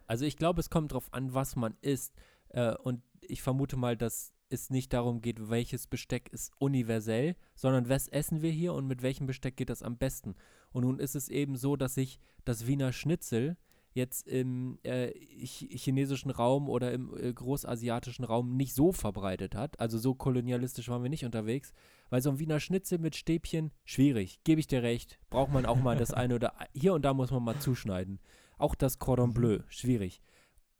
Also 0.06 0.24
ich 0.24 0.36
glaube, 0.36 0.60
es 0.60 0.70
kommt 0.70 0.92
darauf 0.92 1.12
an, 1.12 1.34
was 1.34 1.56
man 1.56 1.76
isst. 1.80 2.14
Äh, 2.50 2.74
und 2.76 3.02
ich 3.20 3.42
vermute 3.42 3.76
mal, 3.76 3.96
dass 3.96 4.32
es 4.50 4.70
nicht 4.70 4.92
darum 4.92 5.20
geht, 5.20 5.50
welches 5.50 5.86
Besteck 5.86 6.28
ist 6.28 6.52
universell, 6.58 7.36
sondern 7.56 7.88
was 7.88 8.08
essen 8.08 8.42
wir 8.42 8.50
hier 8.50 8.74
und 8.74 8.86
mit 8.86 9.02
welchem 9.02 9.26
Besteck 9.26 9.56
geht 9.56 9.70
das 9.70 9.82
am 9.82 9.96
besten. 9.96 10.34
Und 10.70 10.84
nun 10.84 10.98
ist 10.98 11.16
es 11.16 11.28
eben 11.28 11.56
so, 11.56 11.76
dass 11.76 11.94
sich 11.94 12.20
das 12.44 12.66
Wiener 12.66 12.92
Schnitzel 12.92 13.56
jetzt 13.94 14.26
im 14.26 14.78
äh, 14.83 15.12
ch 15.44 15.66
chinesischen 15.70 16.30
Raum 16.30 16.68
oder 16.68 16.92
im 16.92 17.16
äh, 17.16 17.33
großasiatischen 17.33 18.24
Raum 18.24 18.57
nicht 18.57 18.74
so 18.74 18.92
verbreitet 18.92 19.54
hat. 19.54 19.78
Also 19.80 19.98
so 19.98 20.14
kolonialistisch 20.14 20.88
waren 20.88 21.02
wir 21.02 21.11
nicht 21.11 21.24
unterwegs, 21.24 21.72
weil 22.11 22.20
so 22.20 22.30
ein 22.30 22.38
Wiener 22.38 22.61
Schnitzel 22.61 22.98
mit 22.98 23.16
Stäbchen, 23.16 23.72
schwierig, 23.85 24.40
gebe 24.44 24.61
ich 24.61 24.66
dir 24.66 24.83
recht, 24.83 25.18
braucht 25.30 25.52
man 25.52 25.64
auch 25.64 25.80
mal 25.80 25.96
das 25.96 26.12
eine 26.12 26.35
oder 26.35 26.52
hier 26.72 26.94
und 26.94 27.04
da 27.04 27.14
muss 27.14 27.30
man 27.30 27.42
mal 27.42 27.59
zuschneiden. 27.59 28.20
Auch 28.59 28.74
das 28.74 28.98
Cordon 28.98 29.33
Bleu, 29.33 29.61
schwierig. 29.68 30.20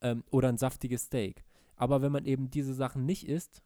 Ähm, 0.01 0.25
oder 0.31 0.49
ein 0.49 0.59
saftiges 0.59 1.05
Steak. 1.05 1.45
Aber 1.77 2.03
wenn 2.03 2.13
man 2.13 2.25
eben 2.25 2.51
diese 2.51 2.75
Sachen 2.75 3.07
nicht 3.07 3.29
isst, 3.29 3.63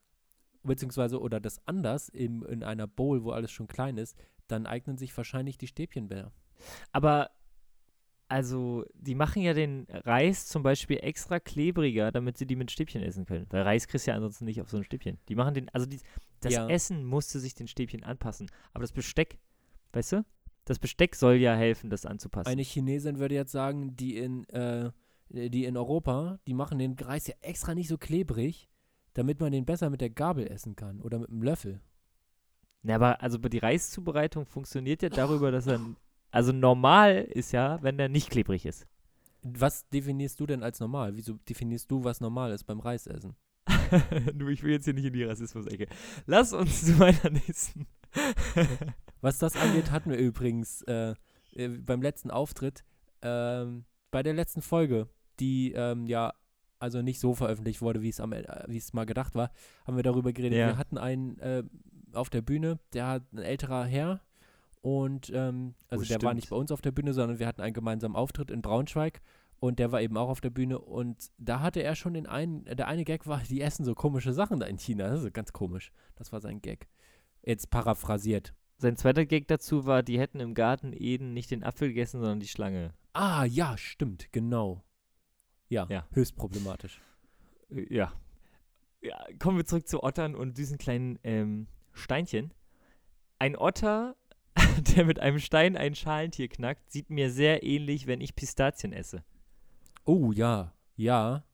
beziehungsweise 0.63 1.21
oder 1.21 1.41
das 1.41 1.67
anders 1.67 2.09
in, 2.09 2.43
in 2.43 2.63
einer 2.63 2.87
Bowl, 2.87 3.25
wo 3.25 3.31
alles 3.31 3.51
schon 3.51 3.67
klein 3.67 3.97
ist, 3.97 4.17
dann 4.47 4.67
eignen 4.67 4.97
sich 4.97 5.17
wahrscheinlich 5.17 5.59
die 5.59 5.67
Stäbchen 5.67 6.09
besser. 6.09 6.33
Aber, 6.93 7.31
also, 8.29 8.85
die 8.95 9.15
machen 9.15 9.43
ja 9.43 9.55
den 9.55 9.87
Reis 9.91 10.47
zum 10.47 10.63
Beispiel 10.63 10.99
extra 10.99 11.41
klebriger, 11.41 12.13
damit 12.13 12.37
sie 12.37 12.47
die 12.47 12.57
mit 12.57 12.71
Stäbchen 12.71 13.03
essen 13.03 13.25
können. 13.25 13.47
Weil 13.51 13.63
Reis 13.63 13.89
kriegst 13.89 14.07
du 14.07 14.11
ja 14.11 14.17
ansonsten 14.17 14.45
nicht 14.45 14.61
auf 14.61 14.69
so 14.71 14.77
ein 14.77 14.85
Stäbchen. 14.85 15.19
Die 15.29 15.35
machen 15.35 15.55
den, 15.55 15.69
also 15.71 15.87
die, 15.87 16.01
das 16.41 16.53
Ja. 16.53 16.69
Essen 16.69 17.05
musste 17.05 17.41
sich 17.41 17.55
den 17.55 17.69
Stäbchen 17.69 18.05
anpassen. 18.05 18.51
Aber 18.73 18.83
das 18.83 18.93
Besteck, 18.93 19.39
weißt 19.93 20.13
du? 20.13 20.25
Das 20.65 20.79
Besteck 20.79 21.15
soll 21.17 21.37
ja 21.37 21.55
helfen, 21.55 21.89
das 21.89 22.05
anzupassen. 22.05 22.49
Eine 22.51 22.63
Chinesin 22.63 23.19
würde 23.19 23.35
jetzt 23.35 23.53
sagen, 23.53 23.97
die 23.97 24.19
in, 24.19 24.45
äh, 24.51 24.91
die 25.31 25.65
in 25.65 25.77
Europa, 25.77 26.39
die 26.47 26.55
machen 26.55 26.79
den 26.79 26.95
Reis 26.95 27.27
ja 27.27 27.35
extra 27.41 27.75
nicht 27.75 27.89
so 27.89 27.97
klebrig, 27.97 28.69
damit 29.15 29.41
man 29.41 29.53
den 29.53 29.65
besser 29.65 29.89
mit 29.89 30.01
der 30.03 30.11
Gabel 30.11 30.47
essen 30.47 30.77
kann 30.77 31.01
oder 31.01 31.19
mit 31.19 31.31
dem 31.31 31.43
Löffel. 31.43 31.81
Na, 32.83 32.95
aber 32.95 33.23
also 33.23 33.39
die 33.39 33.59
Reiszubereitung 33.59 34.47
funktioniert 34.47 35.03
ja 35.03 35.09
darüber, 35.09 35.51
dass 35.51 35.67
er, 35.67 35.81
also 36.31 36.53
normal 36.53 37.17
ist 37.31 37.53
ja, 37.53 37.79
wenn 37.83 37.99
der 37.99 38.09
nicht 38.09 38.31
klebrig 38.31 38.67
ist. 38.67 38.87
Was 39.43 39.89
definierst 39.89 40.41
du 40.41 40.47
denn 40.47 40.63
als 40.63 40.81
normal? 40.81 41.17
Wieso 41.17 41.35
definierst 41.49 41.91
du, 41.91 42.05
was 42.05 42.21
normal 42.21 42.53
ist 42.53 42.65
beim 42.65 42.81
Reisessen? 42.81 43.37
du, 44.35 44.49
ich 44.49 44.63
will 44.63 44.73
jetzt 44.73 44.85
hier 44.85 44.95
nicht 44.95 45.05
in 45.05 45.13
die 45.13 45.25
Rassismus-Ecke. 45.25 45.87
Lass 46.27 46.53
uns 46.53 46.85
zu 46.85 46.93
meiner 46.93 47.31
nächsten. 47.31 47.87
Was 49.21 49.39
das 49.39 49.57
angeht, 49.57 49.91
hatten 49.91 50.11
wir 50.11 50.19
übrigens 50.19 50.83
äh, 50.83 51.15
äh, 51.53 51.69
beim 51.69 52.03
letzten 52.03 52.31
Auftritt, 52.31 52.85
ähm, 53.23 53.85
bei 54.11 54.23
der 54.23 54.33
letzten 54.33 54.63
Folge, 54.63 55.09
die 55.41 55.73
ähm, 55.73 56.07
ja 56.07 56.33
also 56.79 57.03
nicht 57.03 57.19
so 57.19 57.35
veröffentlicht 57.35 57.83
wurde, 57.83 58.03
wie 58.03 58.09
es 58.09 58.21
am, 58.21 58.33
äh, 58.33 58.45
wie 58.69 58.77
es 58.77 58.93
mal 58.93 59.07
gedacht 59.07 59.35
war, 59.35 59.51
haben 59.87 59.97
wir 59.97 60.05
darüber 60.05 60.33
geredet. 60.33 60.59
Ja. 60.59 60.69
Wir 60.69 60.79
hatten 60.79 60.99
einen 60.99 61.39
äh, 61.41 61.65
auf 62.13 62.31
der 62.31 62.43
Bühne, 62.43 62.79
der 62.93 63.07
hat 63.07 63.33
ein 63.33 63.39
älterer 63.39 63.85
Herr 63.85 64.21
und 64.83 65.31
ähm, 65.35 65.75
also 65.89 66.03
Oh, 66.05 66.07
der 66.07 66.15
war 66.23 66.31
stimmt. 66.31 66.35
nicht 66.37 66.51
bei 66.51 66.57
uns 66.57 66.73
auf 66.73 66.81
der 66.81 66.93
Bühne, 66.93 67.13
sondern 67.13 67.39
wir 67.39 67.47
hatten 67.47 67.61
einen 67.61 67.75
gemeinsamen 67.75 68.17
Auftritt 68.17 68.51
in 68.51 68.63
Braunschweig 68.63 69.21
und 69.61 69.79
der 69.79 69.91
war 69.93 70.01
eben 70.01 70.17
auch 70.17 70.29
auf 70.29 70.41
der 70.41 70.51
Bühne 70.51 70.79
und 70.79 71.31
da 71.39 71.61
hatte 71.61 71.83
er 71.83 71.95
schon 71.97 72.15
den 72.15 72.27
einen, 72.27 72.65
der 72.65 72.87
eine 72.89 73.05
Gag 73.05 73.27
war, 73.27 73.41
die 73.49 73.61
essen 73.61 73.85
so 73.85 73.95
komische 73.95 74.33
Sachen 74.33 74.61
da 74.61 74.67
in 74.67 74.79
China. 74.79 75.09
Das 75.09 75.23
ist 75.23 75.35
ganz 75.35 75.53
komisch. 75.53 75.91
Das 76.17 76.33
war 76.33 76.41
sein 76.41 76.61
Gag. 76.63 76.89
Jetzt 77.43 77.71
paraphrasiert. 77.71 78.55
Sein 78.77 78.97
zweiter 78.97 79.27
Gag 79.27 79.49
dazu 79.49 79.87
war, 79.87 80.03
die 80.05 80.19
hätten 80.21 80.39
im 80.39 80.55
Garten 80.55 80.93
Eden 80.93 81.33
nicht 81.35 81.51
den 81.51 81.65
Apfel 81.65 81.89
gegessen, 81.89 82.21
sondern 82.21 82.39
die 82.41 82.47
Schlange. 82.49 82.95
Ah, 83.13 83.45
ja, 83.45 83.77
stimmt, 83.77 84.31
genau. 84.33 84.85
Ja, 85.69 85.87
Ja. 85.91 86.07
höchst 86.13 86.37
problematisch. 86.37 87.01
Äh, 87.71 87.93
Ja. 87.93 88.13
ja. 89.03 89.19
Kommen 89.41 89.57
wir 89.57 89.65
zurück 89.65 89.89
zu 89.89 90.03
Ottern 90.05 90.37
und 90.37 90.57
diesen 90.59 90.79
kleinen 90.79 91.19
ähm, 91.25 91.67
Steinchen. 91.93 92.55
Ein 93.41 93.57
Otter, 93.57 94.15
der 94.97 95.05
mit 95.05 95.21
einem 95.21 95.39
Stein 95.39 95.77
ein 95.77 95.95
Schalentier 95.95 96.49
knackt, 96.49 96.91
sieht 96.91 97.11
mir 97.11 97.31
sehr 97.31 97.63
ähnlich, 97.63 98.07
wenn 98.07 98.21
ich 98.21 98.37
Pistazien 98.37 98.93
esse. 98.93 99.25
Oh, 100.05 100.33
ja, 100.33 100.73
ja. 100.97 101.45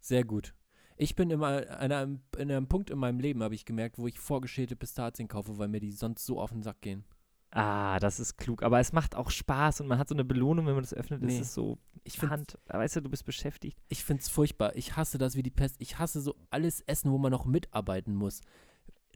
Sehr 0.00 0.24
gut. 0.24 0.54
Ich 0.96 1.16
bin 1.16 1.30
immer 1.30 1.68
an 1.80 1.90
einem, 1.92 2.20
in 2.38 2.50
einem 2.50 2.68
Punkt 2.68 2.90
in 2.90 2.98
meinem 2.98 3.18
Leben, 3.18 3.42
habe 3.42 3.54
ich 3.54 3.64
gemerkt, 3.64 3.98
wo 3.98 4.06
ich 4.06 4.18
vorgeschälte 4.18 4.76
Pistazien 4.76 5.28
kaufe, 5.28 5.58
weil 5.58 5.68
mir 5.68 5.80
die 5.80 5.90
sonst 5.90 6.24
so 6.24 6.40
auf 6.40 6.50
den 6.50 6.62
Sack 6.62 6.80
gehen. 6.82 7.04
Ah, 7.50 8.00
das 8.00 8.18
ist 8.18 8.36
klug. 8.36 8.62
Aber 8.62 8.80
es 8.80 8.92
macht 8.92 9.14
auch 9.14 9.30
Spaß 9.30 9.80
und 9.80 9.86
man 9.86 9.98
hat 9.98 10.08
so 10.08 10.14
eine 10.14 10.24
Belohnung, 10.24 10.66
wenn 10.66 10.74
man 10.74 10.82
das 10.82 10.92
öffnet. 10.92 11.22
Nee. 11.22 11.34
Es 11.34 11.40
ist 11.40 11.54
so 11.54 11.78
Ich 12.02 12.18
finde. 12.18 12.42
Weißt 12.66 12.96
du, 12.96 13.00
du 13.00 13.08
bist 13.08 13.24
beschäftigt. 13.24 13.78
ich 13.88 14.04
find's 14.04 14.28
furchtbar. 14.28 14.74
Ich 14.74 14.96
hasse 14.96 15.18
das 15.18 15.36
wie 15.36 15.42
die 15.42 15.52
Pest. 15.52 15.76
Ich 15.78 15.98
hasse 15.98 16.20
so 16.20 16.34
alles 16.50 16.80
Essen, 16.80 17.12
wo 17.12 17.18
man 17.18 17.30
noch 17.30 17.44
mitarbeiten 17.44 18.14
muss. 18.14 18.40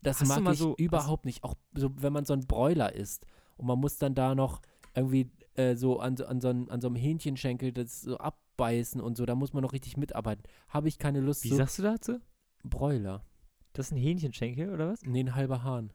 Das 0.02 0.20
Hast 0.20 0.28
mag 0.40 0.52
ich 0.54 0.58
so- 0.58 0.74
überhaupt 0.76 1.24
nicht. 1.24 1.44
Auch 1.44 1.54
so, 1.74 1.90
wenn 1.96 2.12
man 2.12 2.24
so 2.24 2.32
einen 2.32 2.46
Bräuler 2.46 2.94
isst 2.94 3.26
und 3.56 3.66
man 3.66 3.78
muss 3.78 3.98
dann 3.98 4.14
da 4.14 4.34
noch 4.34 4.60
irgendwie 4.94 5.30
äh, 5.54 5.74
so 5.76 5.98
an, 6.00 6.16
so- 6.16 6.26
an, 6.26 6.40
so 6.40 6.48
einem, 6.48 6.68
an 6.70 6.80
so 6.80 6.86
einem 6.88 6.96
Hähnchenschenkel 6.96 7.72
das 7.72 8.00
so 8.02 8.16
abbeißen 8.18 9.00
und 9.00 9.16
so, 9.16 9.26
da 9.26 9.34
muss 9.34 9.52
man 9.52 9.62
noch 9.62 9.72
richtig 9.72 9.96
mitarbeiten. 9.96 10.42
Habe 10.68 10.88
ich 10.88 10.98
keine 10.98 11.20
Lust 11.20 11.44
Wie 11.44 11.48
so. 11.48 11.56
sagst 11.56 11.78
du 11.78 11.82
dazu? 11.82 12.18
Bräuler. 12.64 13.24
Das 13.72 13.86
ist 13.86 13.92
ein 13.92 13.98
Hähnchenschenkel 13.98 14.70
oder 14.72 14.88
was? 14.88 15.02
Nee, 15.02 15.20
ein 15.20 15.34
halber 15.34 15.62
Hahn. 15.62 15.92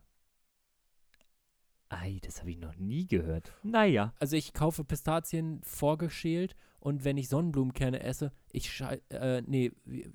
Ei, 1.94 2.20
das 2.24 2.40
habe 2.40 2.50
ich 2.52 2.58
noch 2.58 2.76
nie 2.78 3.06
gehört. 3.06 3.52
Naja. 3.64 4.14
Also 4.20 4.36
ich 4.36 4.54
kaufe 4.54 4.84
Pistazien 4.84 5.62
vorgeschält 5.64 6.56
und 6.80 7.04
wenn 7.04 7.18
ich 7.18 7.30
Sonnenblumenkerne 7.30 8.02
esse, 8.02 8.32
ich 8.52 8.82
äh, 9.10 9.42
nee, 9.46 9.72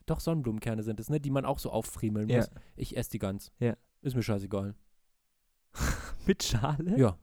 doch 0.07 0.21
Sonnenblumenkerne 0.21 0.83
sind 0.83 0.99
es, 1.01 1.09
ne, 1.09 1.21
die 1.21 1.31
man 1.31 1.45
auch 1.45 1.59
so 1.59 1.71
auffriemeln 1.71 2.29
Ja. 2.29 2.39
muss. 2.39 2.51
Ich 2.77 2.97
esse 2.97 3.11
die 3.11 3.19
ganz. 3.19 3.53
Ja. 3.61 3.77
Ist 4.03 4.17
mir 4.17 4.23
scheißegal. 4.23 4.75
Mit 6.27 6.43
Schale? 6.43 6.99
Ja. 6.99 7.19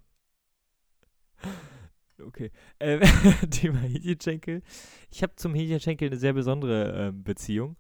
Okay. 2.18 2.50
Ähm, 2.80 3.02
Thema 3.52 3.80
Hähnchenschenkel. 3.80 4.62
Ich 5.12 5.22
habe 5.22 5.36
zum 5.36 5.54
Hähnchenschenkel 5.54 6.08
eine 6.08 6.18
sehr 6.18 6.32
besondere 6.32 7.08
ähm, 7.10 7.24
Beziehung. 7.26 7.76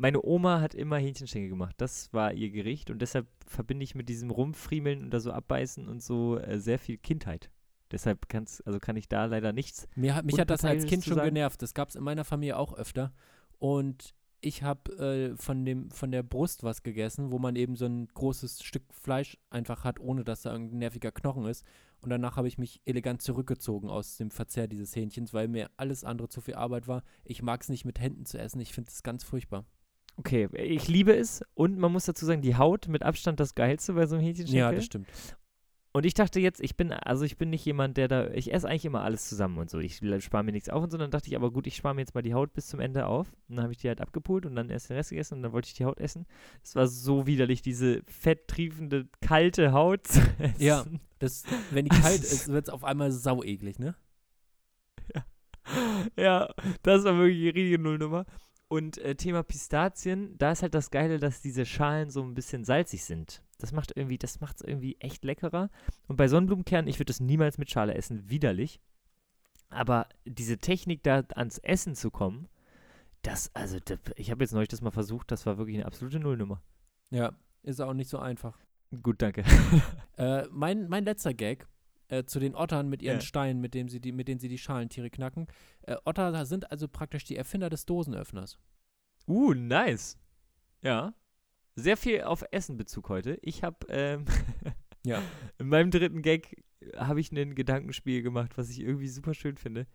Meine 0.00 0.24
Oma 0.24 0.60
hat 0.60 0.74
immer 0.74 0.96
Hähnchenschenkel 0.96 1.50
gemacht. 1.50 1.74
Das 1.78 2.12
war 2.12 2.32
ihr 2.32 2.50
Gericht 2.50 2.90
und 2.90 3.02
deshalb 3.02 3.26
verbinde 3.46 3.82
ich 3.82 3.96
mit 3.96 4.08
diesem 4.08 4.30
Rumfriemeln 4.30 5.02
und 5.02 5.10
da 5.10 5.18
so 5.18 5.32
abbeißen 5.32 5.88
und 5.88 6.02
so 6.02 6.38
äh, 6.38 6.60
sehr 6.60 6.78
viel 6.78 6.98
Kindheit. 6.98 7.50
Deshalb 7.90 8.28
kann's, 8.28 8.60
also 8.60 8.78
kann 8.78 8.96
ich 8.96 9.08
da 9.08 9.24
leider 9.24 9.52
nichts. 9.52 9.88
Mir 9.96 10.14
hat, 10.14 10.24
mich 10.24 10.38
hat 10.38 10.50
das 10.50 10.64
als 10.64 10.86
Kind 10.86 11.04
schon 11.04 11.16
sagen? 11.16 11.34
genervt. 11.34 11.60
Das 11.62 11.74
gab 11.74 11.88
es 11.88 11.96
in 11.96 12.04
meiner 12.04 12.24
Familie 12.24 12.56
auch 12.56 12.74
öfter. 12.74 13.12
Und 13.58 14.14
ich 14.40 14.62
habe 14.62 14.92
äh, 14.98 15.36
von, 15.36 15.64
dem, 15.64 15.90
von 15.90 16.12
der 16.12 16.22
Brust 16.22 16.62
was 16.62 16.84
gegessen, 16.84 17.32
wo 17.32 17.40
man 17.40 17.56
eben 17.56 17.74
so 17.74 17.86
ein 17.86 18.06
großes 18.06 18.62
Stück 18.62 18.84
Fleisch 18.92 19.36
einfach 19.50 19.82
hat, 19.82 19.98
ohne 19.98 20.22
dass 20.22 20.42
da 20.42 20.52
irgendein 20.52 20.78
nerviger 20.78 21.10
Knochen 21.10 21.46
ist. 21.46 21.64
Und 22.00 22.10
danach 22.10 22.36
habe 22.36 22.46
ich 22.46 22.58
mich 22.58 22.80
elegant 22.84 23.20
zurückgezogen 23.20 23.90
aus 23.90 24.16
dem 24.16 24.30
Verzehr 24.30 24.68
dieses 24.68 24.94
Hähnchens, 24.94 25.34
weil 25.34 25.48
mir 25.48 25.70
alles 25.76 26.04
andere 26.04 26.28
zu 26.28 26.40
viel 26.40 26.54
Arbeit 26.54 26.86
war. 26.86 27.02
Ich 27.24 27.42
mag 27.42 27.62
es 27.62 27.68
nicht 27.68 27.84
mit 27.84 27.98
Händen 27.98 28.26
zu 28.26 28.38
essen. 28.38 28.60
Ich 28.60 28.72
finde 28.72 28.90
es 28.90 29.02
ganz 29.02 29.24
furchtbar. 29.24 29.64
Okay, 30.18 30.48
ich 30.52 30.88
liebe 30.88 31.14
es 31.14 31.44
und 31.54 31.78
man 31.78 31.92
muss 31.92 32.06
dazu 32.06 32.26
sagen, 32.26 32.42
die 32.42 32.56
Haut 32.56 32.88
mit 32.88 33.04
Abstand 33.04 33.38
das 33.38 33.54
geilste 33.54 33.92
bei 33.92 34.04
so 34.06 34.16
einem 34.16 34.24
Hähnchenschenkel. 34.24 34.58
Ja, 34.58 34.72
das 34.72 34.84
stimmt. 34.84 35.06
Und 35.92 36.04
ich 36.04 36.14
dachte 36.14 36.38
jetzt, 36.40 36.60
ich 36.60 36.76
bin, 36.76 36.92
also 36.92 37.24
ich 37.24 37.38
bin 37.38 37.50
nicht 37.50 37.64
jemand, 37.64 37.96
der 37.96 38.08
da, 38.08 38.28
ich 38.30 38.52
esse 38.52 38.68
eigentlich 38.68 38.84
immer 38.84 39.02
alles 39.02 39.28
zusammen 39.28 39.58
und 39.58 39.70
so. 39.70 39.78
Ich 39.78 40.00
spare 40.18 40.44
mir 40.44 40.52
nichts 40.52 40.68
auf 40.68 40.82
und 40.82 40.90
so. 40.90 40.98
Dann 40.98 41.10
dachte 41.10 41.28
ich, 41.28 41.36
aber 41.36 41.50
gut, 41.50 41.66
ich 41.66 41.76
spare 41.76 41.94
mir 41.94 42.02
jetzt 42.02 42.14
mal 42.14 42.22
die 42.22 42.34
Haut 42.34 42.52
bis 42.52 42.66
zum 42.66 42.80
Ende 42.80 43.06
auf. 43.06 43.32
Und 43.48 43.56
dann 43.56 43.62
habe 43.62 43.72
ich 43.72 43.78
die 43.78 43.88
halt 43.88 44.00
abgepult 44.00 44.44
und 44.44 44.54
dann 44.54 44.70
erst 44.70 44.90
den 44.90 44.96
Rest 44.96 45.10
gegessen 45.10 45.34
und 45.34 45.42
dann 45.42 45.52
wollte 45.52 45.68
ich 45.68 45.74
die 45.74 45.84
Haut 45.84 45.98
essen. 45.98 46.26
Es 46.62 46.74
war 46.76 46.86
so 46.88 47.26
widerlich, 47.26 47.62
diese 47.62 48.02
fetttriefende, 48.06 49.08
kalte 49.20 49.72
Haut 49.72 50.06
zu 50.06 50.20
essen. 50.38 50.62
Ja. 50.62 50.84
Das, 51.20 51.44
wenn 51.70 51.86
die 51.86 52.00
kalt 52.00 52.20
ist, 52.22 52.48
wird 52.48 52.68
es 52.68 52.74
auf 52.74 52.84
einmal 52.84 53.10
saueklig, 53.10 53.78
ne? 53.78 53.94
ja, 56.16 56.52
das 56.82 57.04
war 57.04 57.16
wirklich 57.16 57.38
die 57.38 57.48
richtige 57.48 57.78
Nullnummer. 57.78 58.24
Und 58.68 58.98
äh, 58.98 59.14
Thema 59.14 59.42
Pistazien, 59.42 60.36
da 60.36 60.52
ist 60.52 60.62
halt 60.62 60.74
das 60.74 60.90
Geile, 60.90 61.18
dass 61.18 61.40
diese 61.40 61.64
Schalen 61.64 62.10
so 62.10 62.22
ein 62.22 62.34
bisschen 62.34 62.64
salzig 62.64 63.04
sind. 63.04 63.42
Das 63.58 63.72
macht 63.72 63.96
irgendwie, 63.96 64.18
das 64.18 64.40
macht 64.40 64.56
es 64.56 64.62
irgendwie 64.62 64.96
echt 65.00 65.24
leckerer. 65.24 65.70
Und 66.06 66.16
bei 66.16 66.28
Sonnenblumenkernen, 66.28 66.88
ich 66.88 66.98
würde 66.98 67.06
das 67.06 67.20
niemals 67.20 67.56
mit 67.56 67.70
Schale 67.70 67.94
essen, 67.94 68.28
widerlich. 68.28 68.80
Aber 69.70 70.06
diese 70.26 70.58
Technik, 70.58 71.02
da 71.02 71.24
ans 71.34 71.58
Essen 71.58 71.94
zu 71.94 72.10
kommen, 72.10 72.48
das, 73.22 73.50
also, 73.54 73.78
das, 73.80 73.98
ich 74.16 74.30
habe 74.30 74.44
jetzt 74.44 74.52
neulich 74.52 74.68
das 74.68 74.82
mal 74.82 74.90
versucht, 74.90 75.30
das 75.30 75.46
war 75.46 75.58
wirklich 75.58 75.76
eine 75.76 75.86
absolute 75.86 76.20
Nullnummer. 76.20 76.62
Ja, 77.10 77.32
ist 77.62 77.80
auch 77.80 77.94
nicht 77.94 78.10
so 78.10 78.18
einfach. 78.18 78.58
Gut, 79.02 79.20
danke. 79.22 79.44
Äh, 80.16 80.48
mein, 80.50 80.88
mein 80.88 81.04
letzter 81.04 81.32
Gag 81.32 81.68
äh, 82.08 82.24
zu 82.24 82.40
den 82.40 82.54
Ottern 82.54 82.88
mit 82.88 83.02
ihren 83.02 83.16
Ja. 83.16 83.20
Steinen, 83.20 83.60
mit, 83.60 83.74
dem 83.74 83.88
sie 83.88 84.00
die, 84.00 84.12
mit 84.12 84.28
denen 84.28 84.40
sie 84.40 84.48
die 84.48 84.58
Schalentiere 84.58 85.10
knacken. 85.10 85.46
Äh, 85.82 85.96
Otter 86.04 86.44
sind 86.46 86.70
also 86.70 86.88
praktisch 86.88 87.24
die 87.24 87.36
Erfinder 87.36 87.70
des 87.70 87.86
Dosenöffners. 87.86 88.58
Uh, 89.26 89.52
nice. 89.54 90.18
Ja. 90.82 91.14
Sehr 91.76 91.96
viel 91.96 92.22
auf 92.22 92.44
Essen-Bezug 92.50 93.08
heute. 93.08 93.38
Ich 93.42 93.62
habe, 93.62 93.86
ähm, 93.88 94.24
Ja. 95.06 95.22
in 95.58 95.68
meinem 95.68 95.90
dritten 95.90 96.22
Gag 96.22 96.64
habe 96.96 97.20
ich 97.20 97.30
ein 97.32 97.54
Gedankenspiel 97.54 98.22
gemacht, 98.22 98.56
was 98.56 98.70
ich 98.70 98.80
irgendwie 98.80 99.08
super 99.08 99.34
schön 99.34 99.56
finde. 99.56 99.86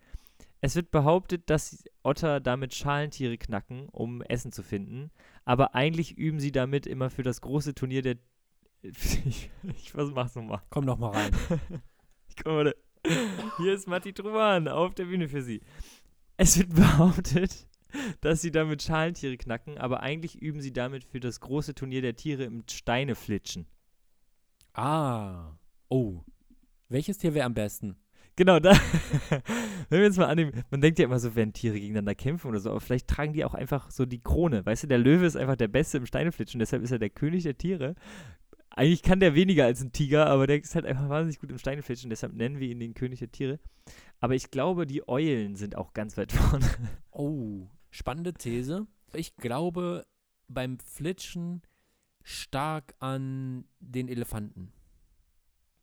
Es 0.62 0.76
wird 0.76 0.92
behauptet, 0.92 1.50
dass 1.50 1.84
Otter 2.04 2.40
damit 2.40 2.74
Schalentiere 2.74 3.38
knacken, 3.38 3.90
um 3.90 4.22
Essen 4.22 4.52
zu 4.54 4.64
finden. 4.64 5.12
Aber 5.44 5.76
eigentlich 5.76 6.18
üben 6.18 6.40
sie 6.40 6.54
damit 6.54 6.88
immer 6.88 7.10
für 7.10 7.24
das 7.24 7.42
große 7.42 7.74
Turnier 7.76 8.02
der. 8.02 8.18
ich, 8.82 9.50
ich 9.76 9.94
mach's 9.94 10.36
nochmal. 10.36 10.62
Komm 10.70 10.86
doch 10.86 10.98
mal 10.98 11.12
rein. 11.12 11.32
Da- 12.36 12.74
hier 13.58 13.74
ist 13.74 13.88
Matti 13.88 14.14
Truman 14.14 14.68
auf 14.68 14.94
der 14.96 15.06
Bühne 15.06 15.28
für 15.28 15.42
Sie. 15.42 15.62
Es 16.38 16.58
wird 16.58 16.74
behauptet, 16.74 17.68
dass 18.22 18.42
sie 18.42 18.52
damit 18.52 18.82
Schalentiere 18.82 19.38
knacken, 19.38 19.78
aber 19.78 20.02
eigentlich 20.02 20.42
üben 20.42 20.62
sie 20.62 20.74
damit 20.74 21.04
für 21.04 21.20
das 21.20 21.40
große 21.42 21.76
Turnier 21.76 22.02
der 22.02 22.16
Tiere 22.16 22.44
im 22.44 22.64
Steineflitschen. 22.70 23.68
ah. 24.74 25.58
Oh. 25.90 26.22
Welches 26.90 27.20
Tier 27.20 27.34
wäre 27.36 27.46
am 27.46 27.54
besten? 27.54 27.96
Genau, 28.36 28.60
da. 28.60 28.72
Wenn 29.90 30.00
wir 30.00 30.04
jetzt 30.04 30.18
mal 30.18 30.26
annehmen, 30.26 30.64
man 30.72 30.82
denkt 30.82 30.98
ja 30.98 31.06
immer 31.06 31.20
so, 31.20 31.36
wenn 31.36 31.54
Tiere 31.54 31.76
gegeneinander 31.76 32.16
kämpfen 32.16 32.48
oder 32.48 32.60
so, 32.60 32.72
aber 32.72 32.82
vielleicht 32.82 33.08
tragen 33.08 33.34
die 33.34 33.46
auch 33.46 33.54
einfach 33.54 33.92
so 33.92 34.08
die 34.08 34.22
Krone. 34.22 34.66
Weißt 34.66 34.84
du, 34.84 34.88
der 34.88 34.98
Löwe 34.98 35.26
ist 35.28 35.36
einfach 35.36 35.56
der 35.56 35.68
Beste 35.68 36.00
im 36.00 36.08
Steineflitschen, 36.08 36.58
deshalb 36.60 36.82
ist 36.82 36.90
er 36.92 36.98
der 36.98 37.12
König 37.12 37.44
der 37.44 37.58
Tiere. 37.60 37.94
Eigentlich 38.76 39.04
kann 39.04 39.20
der 39.20 39.36
weniger 39.36 39.66
als 39.66 39.82
ein 39.82 39.92
Tiger, 39.92 40.26
aber 40.28 40.48
der 40.48 40.60
ist 40.60 40.74
halt 40.74 40.86
einfach 40.86 41.08
wahnsinnig 41.08 41.40
gut 41.40 41.52
im 41.52 41.60
Steineflitschen, 41.60 42.10
deshalb 42.10 42.34
nennen 42.34 42.60
wir 42.60 42.68
ihn 42.68 42.80
den 42.80 42.96
König 42.96 43.20
der 43.20 43.32
Tiere. 43.32 43.60
Aber 44.20 44.34
ich 44.34 44.50
glaube, 44.50 44.88
die 44.88 45.08
Eulen 45.08 45.56
sind 45.56 45.76
auch 45.76 45.94
ganz 45.94 46.18
weit 46.18 46.32
vorne. 46.34 46.68
Oh. 47.12 47.68
Spannende 47.92 48.34
These. 48.34 48.88
Ich 49.14 49.36
glaube 49.36 50.08
beim 50.48 50.80
Flitschen 50.80 51.62
stark 52.24 52.96
an 52.98 53.66
den 53.80 54.08
Elefanten. 54.08 54.74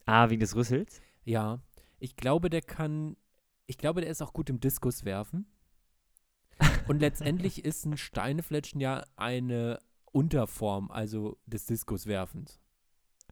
Ah, 0.07 0.29
wegen 0.29 0.41
des 0.41 0.57
Rüssels? 0.57 1.01
Ja. 1.25 1.61
Ich 2.01 2.17
glaube, 2.17 2.51
der 2.51 2.63
kann. 2.63 3.17
Ich 3.67 3.79
glaube, 3.79 4.01
der 4.01 4.11
ist 4.11 4.23
auch 4.23 4.33
gut 4.33 4.51
im 4.51 4.59
Diskus 4.59 5.05
werfen. 5.05 5.47
Und 6.89 6.99
letztendlich 7.01 7.65
ist 7.65 7.85
ein 7.87 7.97
Steinefletschen 7.97 8.81
ja 8.81 9.05
eine 9.15 9.79
Unterform, 10.11 10.91
also 10.91 11.39
des 11.47 11.67
Diskuswerfens. 11.67 12.61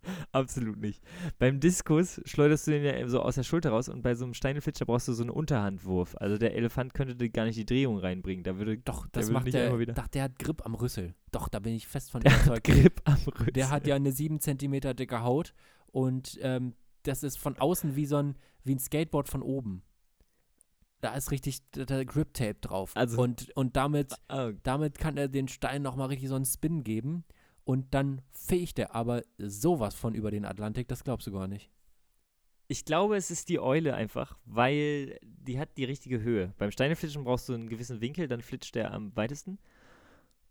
Absolut 0.32 0.78
nicht. 0.78 1.02
Beim 1.38 1.60
Diskus 1.60 2.20
schleuderst 2.24 2.66
du 2.66 2.70
den 2.72 2.84
ja 2.84 3.08
so 3.08 3.20
aus 3.20 3.34
der 3.36 3.42
Schulter 3.42 3.70
raus 3.70 3.88
und 3.88 4.02
bei 4.02 4.14
so 4.14 4.24
einem 4.24 4.34
Steineflitscher 4.34 4.84
brauchst 4.86 5.08
du 5.08 5.12
so 5.12 5.22
einen 5.22 5.30
Unterhandwurf. 5.30 6.16
Also 6.18 6.38
der 6.38 6.54
Elefant 6.54 6.94
könnte 6.94 7.16
dir 7.16 7.30
gar 7.30 7.44
nicht 7.44 7.56
die 7.56 7.66
Drehung 7.66 7.98
reinbringen. 7.98 8.44
Da 8.44 8.56
würde 8.58 8.78
Doch, 8.78 9.02
Der 9.06 9.20
das 9.20 9.26
will 9.28 9.34
macht 9.34 9.44
nicht 9.44 9.54
der. 9.54 9.68
immer 9.68 9.78
wieder. 9.78 9.94
Doch, 9.94 10.08
der 10.08 10.24
hat 10.24 10.38
Grip 10.38 10.64
am 10.64 10.74
Rüssel. 10.74 11.14
Doch, 11.32 11.48
da 11.48 11.58
bin 11.58 11.74
ich 11.74 11.86
fest 11.86 12.10
von 12.10 12.20
der 12.22 12.32
hat 12.32 12.46
überzeugt. 12.46 12.64
Grip 12.66 13.00
am 13.04 13.14
Rüssel. 13.38 13.52
Der 13.52 13.70
hat 13.70 13.86
ja 13.86 13.94
eine 13.96 14.12
7 14.12 14.40
cm 14.40 14.80
dicke 14.96 15.22
Haut 15.22 15.54
und 15.86 16.38
ähm, 16.42 16.74
das 17.02 17.22
ist 17.22 17.38
von 17.38 17.56
außen 17.58 17.96
wie 17.96 18.06
so 18.06 18.16
ein, 18.16 18.36
wie 18.64 18.74
ein 18.74 18.78
Skateboard 18.78 19.28
von 19.28 19.42
oben. 19.42 19.82
Da 21.00 21.14
ist 21.14 21.30
richtig 21.30 21.60
da 21.70 22.02
Grip 22.02 22.34
Tape 22.34 22.56
drauf. 22.60 22.90
Also- 22.96 23.22
und, 23.22 23.50
und 23.56 23.76
damit, 23.76 24.14
Ah, 24.28 24.50
damit 24.64 24.98
kann 24.98 25.16
er 25.16 25.28
den 25.28 25.46
Stein 25.46 25.82
nochmal 25.82 26.08
richtig 26.08 26.28
so 26.28 26.34
einen 26.34 26.44
Spin 26.44 26.82
geben. 26.82 27.24
Und 27.68 27.92
dann 27.92 28.22
fegt 28.32 28.78
er 28.78 28.94
aber 28.94 29.22
sowas 29.36 29.94
von 29.94 30.14
über 30.14 30.30
den 30.30 30.46
Atlantik, 30.46 30.88
das 30.88 31.04
glaubst 31.04 31.26
du 31.26 31.32
gar 31.32 31.46
nicht. 31.48 31.70
Ich 32.66 32.86
glaube, 32.86 33.14
es 33.14 33.30
ist 33.30 33.50
die 33.50 33.60
Eule 33.60 33.94
einfach, 33.94 34.38
weil 34.46 35.18
die 35.22 35.58
hat 35.58 35.76
die 35.76 35.84
richtige 35.84 36.22
Höhe. 36.22 36.54
Beim 36.56 36.70
Steineflitschen 36.70 37.24
brauchst 37.24 37.46
du 37.46 37.52
einen 37.52 37.68
gewissen 37.68 38.00
Winkel, 38.00 38.26
dann 38.26 38.40
flitscht 38.40 38.74
der 38.74 38.94
am 38.94 39.14
weitesten. 39.16 39.58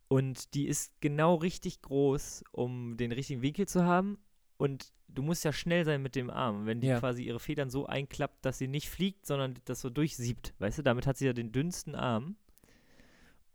Und 0.09 0.53
die 0.53 0.67
ist 0.67 0.93
genau 1.01 1.33
richtig 1.33 1.81
groß, 1.81 2.43
um 2.51 2.97
den 2.97 3.11
richtigen 3.11 3.41
Winkel 3.41 3.67
zu 3.67 3.83
haben. 3.83 4.19
Und 4.57 4.93
du 5.07 5.23
musst 5.23 5.43
ja 5.43 5.51
schnell 5.51 5.85
sein 5.85 6.03
mit 6.03 6.15
dem 6.15 6.29
Arm. 6.29 6.67
Wenn 6.67 6.81
die 6.81 6.87
Ja. 6.87 6.99
quasi 6.99 7.23
ihre 7.23 7.39
Federn 7.39 7.71
so 7.71 7.87
einklappt, 7.87 8.45
dass 8.45 8.59
sie 8.59 8.67
nicht 8.67 8.89
fliegt, 8.91 9.25
sondern 9.25 9.55
das 9.65 9.81
so 9.81 9.89
durchsiebt. 9.89 10.53
Weißt 10.59 10.77
du, 10.77 10.83
damit 10.83 11.07
hat 11.07 11.17
sie 11.17 11.25
ja 11.25 11.33
den 11.33 11.51
dünnsten 11.51 11.95
Arm. 11.95 12.35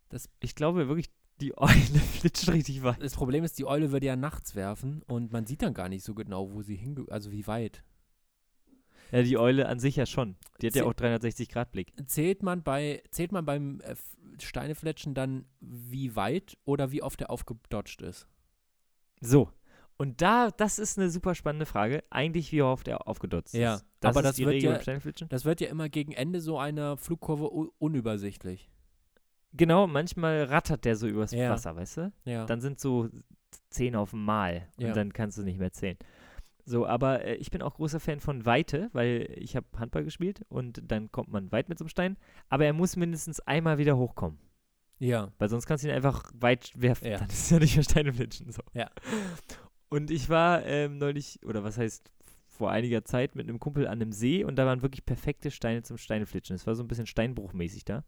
Das- 0.08 0.28
ich 0.40 0.56
glaube 0.56 0.88
wirklich, 0.88 1.10
die 1.42 1.56
Eule 1.58 1.70
flitscht 2.20 2.48
richtig 2.48 2.82
weit. 2.82 3.02
Das 3.02 3.14
Problem 3.14 3.44
ist, 3.44 3.58
die 3.58 3.66
Eule 3.66 3.92
würde 3.92 4.06
ja 4.06 4.16
nachts 4.16 4.54
werfen 4.54 5.02
und 5.08 5.32
man 5.32 5.44
sieht 5.46 5.62
dann 5.62 5.74
gar 5.74 5.88
nicht 5.88 6.04
so 6.04 6.14
genau, 6.14 6.52
wo 6.52 6.62
sie 6.62 6.76
hinge... 6.76 7.04
Also 7.10 7.30
wie 7.32 7.46
weit. 7.46 7.82
Ja, 9.10 9.22
die 9.22 9.36
Eule 9.36 9.68
an 9.68 9.78
sich 9.78 9.96
ja 9.96 10.06
schon. 10.06 10.36
Die 10.62 10.68
hat 10.68 10.74
ja 10.74 10.84
Sie- 10.84 10.88
auch 10.88 10.94
360-Grad-Blick. 10.94 11.92
Zählt 12.06 12.42
man 12.42 12.62
bei, 12.62 13.02
zählt 13.10 13.30
man 13.32 13.44
beim 13.44 13.80
äh, 13.82 13.94
Steinefletschen 14.40 15.12
dann 15.12 15.44
wie 15.60 16.16
weit 16.16 16.56
oder 16.64 16.92
wie 16.92 17.02
oft 17.02 17.20
er 17.20 17.28
aufgedodged 17.28 18.00
ist? 18.00 18.26
So. 19.20 19.50
Und 19.98 20.22
da, 20.22 20.50
das 20.50 20.78
ist 20.78 20.98
eine 20.98 21.10
super 21.10 21.34
spannende 21.34 21.66
Frage. 21.66 22.02
Eigentlich, 22.08 22.50
wie 22.52 22.62
oft 22.62 22.88
er 22.88 23.06
aufgedotzt 23.06 23.52
Ja, 23.54 23.74
ist. 23.74 23.86
Das 24.00 24.16
aber 24.16 24.26
ist 24.26 24.38
das 24.38 24.46
wird 24.46 24.62
ja-. 24.62 25.26
Das 25.28 25.44
wird 25.44 25.60
ja 25.60 25.68
immer 25.68 25.88
gegen 25.90 26.12
Ende 26.12 26.40
so 26.40 26.58
einer 26.58 26.96
Flugkurve 26.96 27.48
unübersichtlich. 27.78 28.71
Genau, 29.54 29.86
manchmal 29.86 30.44
rattert 30.44 30.84
der 30.84 30.96
so 30.96 31.06
übers 31.06 31.32
Ja. 31.32 31.50
Wasser, 31.50 31.76
weißt 31.76 31.96
du? 31.98 32.12
Ja. 32.24 32.46
Dann 32.46 32.60
sind 32.60 32.80
so 32.80 33.08
zehn 33.70 33.96
auf 33.96 34.12
Mal 34.12 34.68
und 34.78 34.84
Ja. 34.86 34.92
dann 34.92 35.12
kannst 35.12 35.38
du 35.38 35.42
nicht 35.42 35.58
mehr 35.58 35.72
zählen. 35.72 35.98
So, 36.64 36.86
aber 36.86 37.24
äh, 37.24 37.34
ich 37.34 37.50
bin 37.50 37.60
auch 37.60 37.74
großer 37.74 38.00
Fan 38.00 38.20
von 38.20 38.46
Weite, 38.46 38.88
weil 38.92 39.28
ich 39.36 39.56
habe 39.56 39.66
Handball 39.78 40.04
gespielt 40.04 40.42
und 40.48 40.80
dann 40.90 41.10
kommt 41.10 41.28
man 41.30 41.50
weit 41.52 41.68
mit 41.68 41.78
so 41.78 41.84
einem 41.84 41.88
Stein. 41.90 42.16
Aber 42.48 42.64
er 42.64 42.72
muss 42.72 42.96
mindestens 42.96 43.40
einmal 43.40 43.78
wieder 43.78 43.96
hochkommen, 43.96 44.38
ja. 44.98 45.32
weil 45.38 45.48
sonst 45.48 45.66
kannst 45.66 45.82
du 45.84 45.88
ihn 45.88 45.94
einfach 45.94 46.30
weit 46.34 46.70
werfen. 46.76 47.08
Ja. 47.08 47.18
Dann 47.18 47.28
ist 47.28 47.50
ja 47.50 47.58
nicht 47.58 47.74
mehr 47.76 47.82
Steineflitschen. 47.84 48.52
So. 48.52 48.62
Ja. 48.74 48.90
Und 49.88 50.10
ich 50.10 50.30
war 50.30 50.64
ähm, 50.64 50.98
neulich, 50.98 51.40
oder 51.44 51.64
was 51.64 51.76
heißt 51.78 52.10
vor 52.46 52.70
einiger 52.70 53.04
Zeit 53.04 53.34
mit 53.34 53.48
einem 53.48 53.58
Kumpel 53.58 53.86
an 53.86 54.00
einem 54.00 54.12
See 54.12 54.44
und 54.44 54.56
da 54.56 54.64
waren 54.64 54.82
wirklich 54.82 55.04
perfekte 55.04 55.50
Steine 55.50 55.82
zum 55.82 55.96
Steineflitschen. 55.98 56.54
Es 56.54 56.66
war 56.66 56.74
so 56.76 56.84
ein 56.84 56.88
bisschen 56.88 57.06
steinbruchmäßig 57.06 57.84
da. 57.84 58.04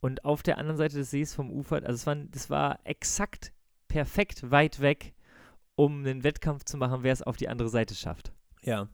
Und 0.00 0.24
auf 0.24 0.42
der 0.42 0.58
anderen 0.58 0.78
Seite 0.78 0.96
des 0.96 1.10
Sees 1.10 1.34
vom 1.34 1.50
Ufer, 1.50 1.76
also 1.76 1.92
es 1.92 2.06
war, 2.06 2.16
das 2.16 2.50
war 2.50 2.80
exakt 2.84 3.52
perfekt 3.88 4.50
weit 4.50 4.80
weg, 4.80 5.14
um 5.74 6.00
einen 6.00 6.24
Wettkampf 6.24 6.64
zu 6.64 6.76
machen, 6.76 7.02
wer 7.02 7.12
es 7.12 7.22
auf 7.22 7.36
die 7.36 7.48
andere 7.48 7.68
Seite 7.68 7.94
schafft. 7.94 8.32
Ja. 8.62 8.88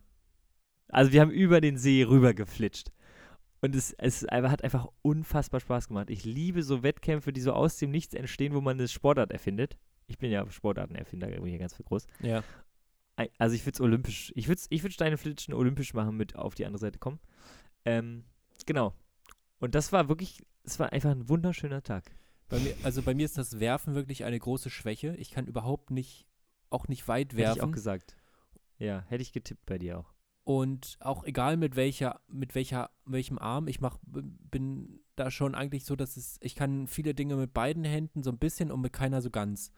Also 0.88 1.12
wir 1.12 1.20
haben 1.20 1.30
über 1.30 1.60
den 1.60 1.78
See 1.78 2.02
rüber 2.04 2.34
geflitscht. 2.34 2.92
Und 3.60 3.74
es, 3.74 3.92
es 3.94 4.22
hat 4.22 4.62
einfach 4.62 4.86
unfassbar 5.02 5.60
Spaß 5.60 5.88
gemacht. 5.88 6.10
Ich 6.10 6.24
liebe 6.24 6.62
so 6.62 6.82
Wettkämpfe, 6.82 7.32
die 7.32 7.40
so 7.40 7.52
aus 7.52 7.78
dem 7.78 7.90
Nichts 7.90 8.14
entstehen, 8.14 8.54
wo 8.54 8.60
man 8.60 8.78
eine 8.78 8.86
Sportart 8.86 9.32
erfindet. 9.32 9.76
Ich 10.06 10.18
bin 10.18 10.30
ja 10.30 10.48
Sportartenerfinder, 10.48 11.28
bin 11.28 11.44
hier 11.46 11.58
ganz 11.58 11.76
groß. 11.76 12.06
Ja. 12.20 12.44
Also 13.38 13.56
ich 13.56 13.64
würde 13.64 13.74
es 13.74 13.80
olympisch, 13.80 14.30
ich 14.36 14.46
würde 14.46 14.60
ich 14.68 14.82
würd 14.82 14.92
Steineflitschen 14.92 15.54
olympisch 15.54 15.94
machen, 15.94 16.16
mit 16.16 16.36
auf 16.36 16.54
die 16.54 16.66
andere 16.66 16.78
Seite 16.78 16.98
kommen. 16.98 17.18
Ähm, 17.84 18.24
genau. 18.66 18.92
Und 19.58 19.74
das 19.74 19.90
war 19.90 20.08
wirklich, 20.08 20.42
es 20.66 20.78
war 20.78 20.92
einfach 20.92 21.10
ein 21.10 21.28
wunderschöner 21.28 21.82
Tag. 21.82 22.10
Bei 22.48 22.58
mir, 22.58 22.74
also 22.82 23.02
bei 23.02 23.14
mir 23.14 23.24
ist 23.24 23.38
das 23.38 23.58
Werfen 23.58 23.94
wirklich 23.94 24.24
eine 24.24 24.38
große 24.38 24.70
Schwäche. 24.70 25.14
Ich 25.16 25.30
kann 25.30 25.46
überhaupt 25.46 25.90
nicht, 25.90 26.26
auch 26.70 26.86
nicht 26.88 27.08
weit 27.08 27.32
Hätte 27.32 27.42
ich 27.42 27.48
auch 27.50 27.56
werfen. 27.56 27.72
gesagt. 27.72 28.16
Ja, 28.78 29.04
hätte 29.08 29.22
ich 29.22 29.32
getippt 29.32 29.64
bei 29.66 29.78
dir 29.78 29.98
auch. 29.98 30.12
Und 30.44 30.96
auch 31.00 31.24
egal 31.24 31.56
mit 31.56 31.74
welcher, 31.74 32.20
mit 32.28 32.54
welcher, 32.54 32.90
welchem 33.04 33.38
Arm, 33.38 33.66
ich 33.66 33.80
mach, 33.80 33.98
bin 34.04 35.00
da 35.16 35.30
schon 35.32 35.56
eigentlich 35.56 35.84
so, 35.84 35.96
dass 35.96 36.16
es, 36.16 36.38
ich 36.40 36.54
kann 36.54 36.86
viele 36.86 37.14
Dinge 37.14 37.34
mit 37.34 37.52
beiden 37.52 37.82
Händen 37.84 38.22
so 38.22 38.30
ein 38.30 38.38
bisschen 38.38 38.70
und 38.70 38.80
mit 38.80 38.92
keiner 38.92 39.22
so 39.22 39.30
ganz. 39.30 39.72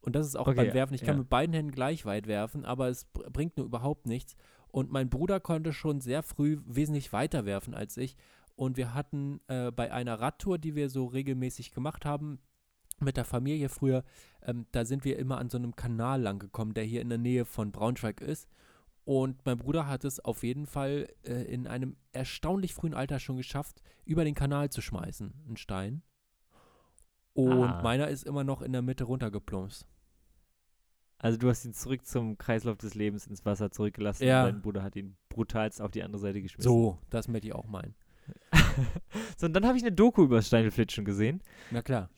Und 0.00 0.16
das 0.16 0.26
ist 0.26 0.36
auch 0.36 0.46
Okay, 0.46 0.56
beim 0.56 0.72
Werfen. 0.74 0.94
Ich 0.94 1.02
kann 1.02 1.16
ja. 1.16 1.20
mit 1.20 1.28
beiden 1.28 1.54
Händen 1.54 1.72
gleich 1.72 2.06
weit 2.06 2.26
werfen, 2.26 2.64
aber 2.64 2.88
es 2.88 3.04
br- 3.04 3.28
bringt 3.30 3.58
nur 3.58 3.66
überhaupt 3.66 4.06
nichts. 4.06 4.36
Und 4.68 4.90
mein 4.90 5.10
Bruder 5.10 5.38
konnte 5.40 5.74
schon 5.74 6.00
sehr 6.00 6.22
früh 6.22 6.58
wesentlich 6.64 7.12
weiter 7.12 7.44
werfen 7.44 7.74
als 7.74 7.98
ich. 7.98 8.16
Und 8.60 8.76
wir 8.76 8.92
hatten 8.92 9.40
äh, 9.48 9.70
bei 9.72 9.90
einer 9.90 10.20
Radtour, 10.20 10.58
die 10.58 10.74
wir 10.74 10.90
so 10.90 11.06
regelmäßig 11.06 11.72
gemacht 11.72 12.04
haben, 12.04 12.40
mit 13.00 13.16
der 13.16 13.24
Familie 13.24 13.70
früher, 13.70 14.04
ähm, 14.42 14.66
da 14.72 14.84
sind 14.84 15.06
wir 15.06 15.18
immer 15.18 15.38
an 15.38 15.48
so 15.48 15.56
einem 15.56 15.74
Kanal 15.76 16.20
lang 16.20 16.38
gekommen, 16.38 16.74
der 16.74 16.84
hier 16.84 17.00
in 17.00 17.08
der 17.08 17.16
Nähe 17.16 17.46
von 17.46 17.72
Braunschweig 17.72 18.20
ist. 18.20 18.50
Und 19.06 19.46
mein 19.46 19.56
Bruder 19.56 19.86
hat 19.86 20.04
es 20.04 20.20
auf 20.20 20.42
jeden 20.42 20.66
Fall 20.66 21.08
äh, 21.22 21.42
in 21.44 21.66
einem 21.66 21.96
erstaunlich 22.12 22.74
frühen 22.74 22.92
Alter 22.92 23.18
schon 23.18 23.38
geschafft, 23.38 23.80
über 24.04 24.24
den 24.26 24.34
Kanal 24.34 24.68
zu 24.68 24.82
schmeißen, 24.82 25.32
einen 25.46 25.56
Stein. 25.56 26.02
Und 27.32 27.62
Ah. 27.62 27.80
meiner 27.82 28.08
ist 28.08 28.24
immer 28.24 28.44
noch 28.44 28.60
in 28.60 28.72
der 28.72 28.82
Mitte 28.82 29.04
runtergeplumpst. 29.04 29.86
Also 31.16 31.38
du 31.38 31.48
hast 31.48 31.64
ihn 31.64 31.72
zurück 31.72 32.04
zum 32.04 32.36
Kreislauf 32.36 32.76
des 32.76 32.94
Lebens 32.94 33.26
ins 33.26 33.46
Wasser 33.46 33.70
zurückgelassen 33.70 34.24
Ja. 34.24 34.44
und 34.44 34.52
dein 34.52 34.60
Bruder 34.60 34.82
hat 34.82 34.96
ihn 34.96 35.16
brutalst 35.30 35.80
auf 35.80 35.90
die 35.92 36.02
andere 36.02 36.20
Seite 36.20 36.42
geschmissen. 36.42 36.70
So, 36.70 36.98
das 37.08 37.26
möchte 37.26 37.48
ich 37.48 37.54
auch 37.54 37.66
meinen. 37.66 37.94
so, 39.36 39.46
und 39.46 39.52
dann 39.52 39.66
habe 39.66 39.76
ich 39.76 39.82
eine 39.82 39.92
Doku 39.92 40.24
über 40.24 40.42
Steineflitschen 40.42 41.04
gesehen. 41.04 41.42
Na 41.70 41.82
klar. 41.82 42.10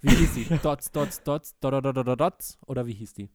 Wie 0.00 0.10
hieß 0.10 0.34
die? 0.48 0.58
Dots, 0.62 0.90
Dots, 0.92 1.22
Dots, 1.22 1.58
Dot, 1.58 1.72
Dot, 1.72 1.84
Dot, 1.84 2.06
Dot, 2.06 2.20
Dots? 2.20 2.58
Oder 2.66 2.86
wie 2.86 2.94
hieß 2.94 3.14
die? 3.14 3.30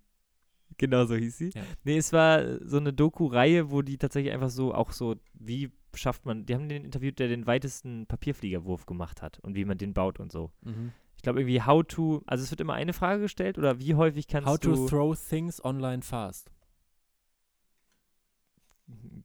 Genau 0.77 1.05
so 1.05 1.15
hieß 1.15 1.37
sie. 1.37 1.49
Ja. 1.53 1.63
Nee, 1.83 1.97
es 1.97 2.13
war 2.13 2.59
so 2.65 2.77
eine 2.77 2.93
Doku-Reihe, 2.93 3.71
wo 3.71 3.81
die 3.81 3.97
tatsächlich 3.97 4.33
einfach 4.33 4.49
so, 4.49 4.73
auch 4.73 4.91
so, 4.91 5.15
wie 5.33 5.71
schafft 5.93 6.25
man, 6.25 6.45
die 6.45 6.55
haben 6.55 6.69
den 6.69 6.85
interviewt, 6.85 7.19
der 7.19 7.27
den 7.27 7.45
weitesten 7.45 8.07
Papierfliegerwurf 8.07 8.85
gemacht 8.85 9.21
hat 9.21 9.39
und 9.39 9.55
wie 9.55 9.65
man 9.65 9.77
den 9.77 9.93
baut 9.93 10.19
und 10.19 10.31
so. 10.31 10.51
Mhm. 10.61 10.93
Ich 11.15 11.23
glaube 11.23 11.41
irgendwie 11.41 11.61
how 11.61 11.83
to, 11.85 12.23
also 12.25 12.43
es 12.43 12.49
wird 12.49 12.61
immer 12.61 12.73
eine 12.73 12.93
Frage 12.93 13.21
gestellt 13.21 13.57
oder 13.57 13.79
wie 13.79 13.93
häufig 13.95 14.27
kannst 14.27 14.47
How 14.47 14.57
du. 14.57 14.73
to 14.73 14.87
throw 14.87 15.29
things 15.29 15.63
online 15.63 16.01
fast. 16.01 16.49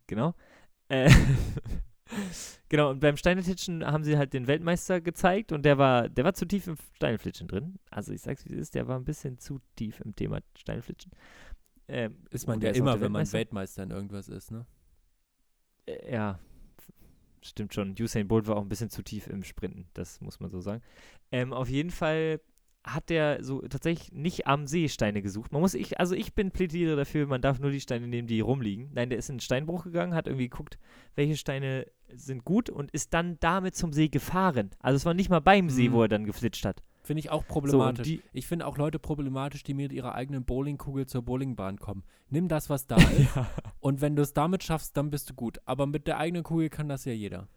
Genau. 0.07 0.35
Äh, 0.89 1.11
genau, 2.69 2.91
und 2.91 3.01
beim 3.01 3.17
Steineflitschen 3.17 3.85
haben 3.85 4.05
sie 4.05 4.17
halt 4.17 4.33
den 4.33 4.47
Weltmeister 4.47 5.01
gezeigt 5.01 5.53
und 5.53 5.65
der 5.65 5.79
war, 5.79 6.09
der 6.09 6.25
war 6.25 6.35
zu 6.35 6.47
tief 6.47 6.67
im 6.67 6.77
Steineflitschen 6.95 7.49
drin. 7.49 7.79
Also 7.91 8.13
ich 8.13 8.23
sag's 8.23 8.45
wie 8.45 8.55
es 8.55 8.61
ist, 8.61 8.75
der 8.75 8.89
war 8.89 8.99
ein 8.99 9.05
bisschen 9.05 9.39
zu 9.39 9.61
tief 9.77 10.01
im 10.01 10.15
Thema 10.15 10.41
Steineflitschen. 10.57 11.13
Ähm, 11.89 12.17
Ist 12.31 12.47
man 12.47 12.61
ja 12.61 12.69
er 12.71 12.77
immer, 12.77 13.01
wenn 13.01 13.13
man 13.13 13.31
Weltmeister. 13.33 13.83
In 13.83 13.91
irgendwas 13.91 14.29
ist, 14.29 14.51
ne? 14.51 14.67
Äh, 15.87 16.13
ja, 16.13 16.39
stimmt 17.43 17.75
schon. 17.75 17.95
Usain 17.99 18.29
Bolt 18.29 18.47
war 18.47 18.57
auch 18.57 18.63
ein 18.63 18.69
bisschen 18.69 18.91
zu 18.91 19.03
tief 19.03 19.29
im 19.29 19.45
Sprinten, 19.45 19.89
das 19.95 20.21
muss 20.21 20.41
man 20.41 20.51
so 20.51 20.61
sagen. 20.61 20.83
Ähm, 21.31 21.53
auf 21.53 21.69
jeden 21.69 21.91
Fall 21.91 22.41
hat 22.87 23.11
der 23.11 23.43
so 23.43 23.61
tatsächlich 23.63 24.13
nicht 24.13 24.47
am 24.47 24.67
See 24.69 24.89
Steine 24.89 25.21
gesucht. 25.21 25.51
Man 25.53 25.61
muss 25.61 25.75
ich, 25.75 25.99
also 25.99 26.15
ich 26.15 26.35
bin 26.35 26.53
plädiere 26.53 26.95
dafür, 26.97 27.27
man 27.27 27.43
darf 27.43 27.59
nur 27.59 27.71
die 27.73 27.81
Steine 27.81 28.07
nehmen, 28.07 28.29
die 28.29 28.41
rumliegen. 28.41 28.91
Nein, 28.95 29.11
der 29.11 29.19
ist 29.19 29.29
in 29.29 29.35
einen 29.35 29.41
Steinbruch 29.41 29.83
gegangen, 29.85 30.15
hat 30.15 30.29
irgendwie 30.29 30.49
geguckt, 30.49 30.79
welche 31.17 31.37
Steine 31.37 31.87
sind 32.15 32.45
gut 32.45 32.71
und 32.71 32.93
ist 32.93 33.13
dann 33.13 33.39
damit 33.41 33.75
zum 33.75 33.93
See 33.93 34.09
gefahren. 34.09 34.71
Also 34.79 34.97
es 34.97 35.05
war 35.05 35.15
nicht 35.15 35.29
mal 35.31 35.41
beim 35.41 35.69
See, 35.69 35.89
Mhm. 35.89 35.93
wo 35.95 36.03
er 36.03 36.09
dann 36.09 36.25
geflitscht 36.25 36.65
hat. 36.65 36.83
Finde 37.03 37.21
ich 37.21 37.31
auch 37.31 37.43
So, 37.43 37.49
problematisch. 37.53 38.05
die, 38.07 38.23
ich 38.33 38.47
finde 38.47 38.67
auch 38.67 38.79
Leute 38.79 38.99
problematisch, 39.01 39.63
die 39.65 39.75
mit 39.75 39.93
ihrer 39.93 40.15
eigenen 40.15 40.45
Bowlingkugel 40.45 41.07
zur 41.07 41.23
Bowlingbahn 41.23 41.79
kommen. 41.79 42.05
Nimm 42.31 42.47
das, 42.49 42.71
was 42.71 42.87
da 42.87 42.97
ist. 42.97 43.35
ja. 43.35 43.51
Und 43.81 44.01
wenn 44.01 44.15
du 44.17 44.23
es 44.23 44.33
damit 44.33 44.63
schaffst, 44.65 44.97
dann 44.97 45.11
bist 45.11 45.29
du 45.31 45.35
gut. 45.35 45.59
Aber 45.65 45.87
mit 45.87 46.07
der 46.07 46.19
eigenen 46.19 46.45
Kugel 46.45 46.69
kann 46.69 46.89
das 46.89 47.05
ja 47.05 47.13
jeder. 47.13 47.49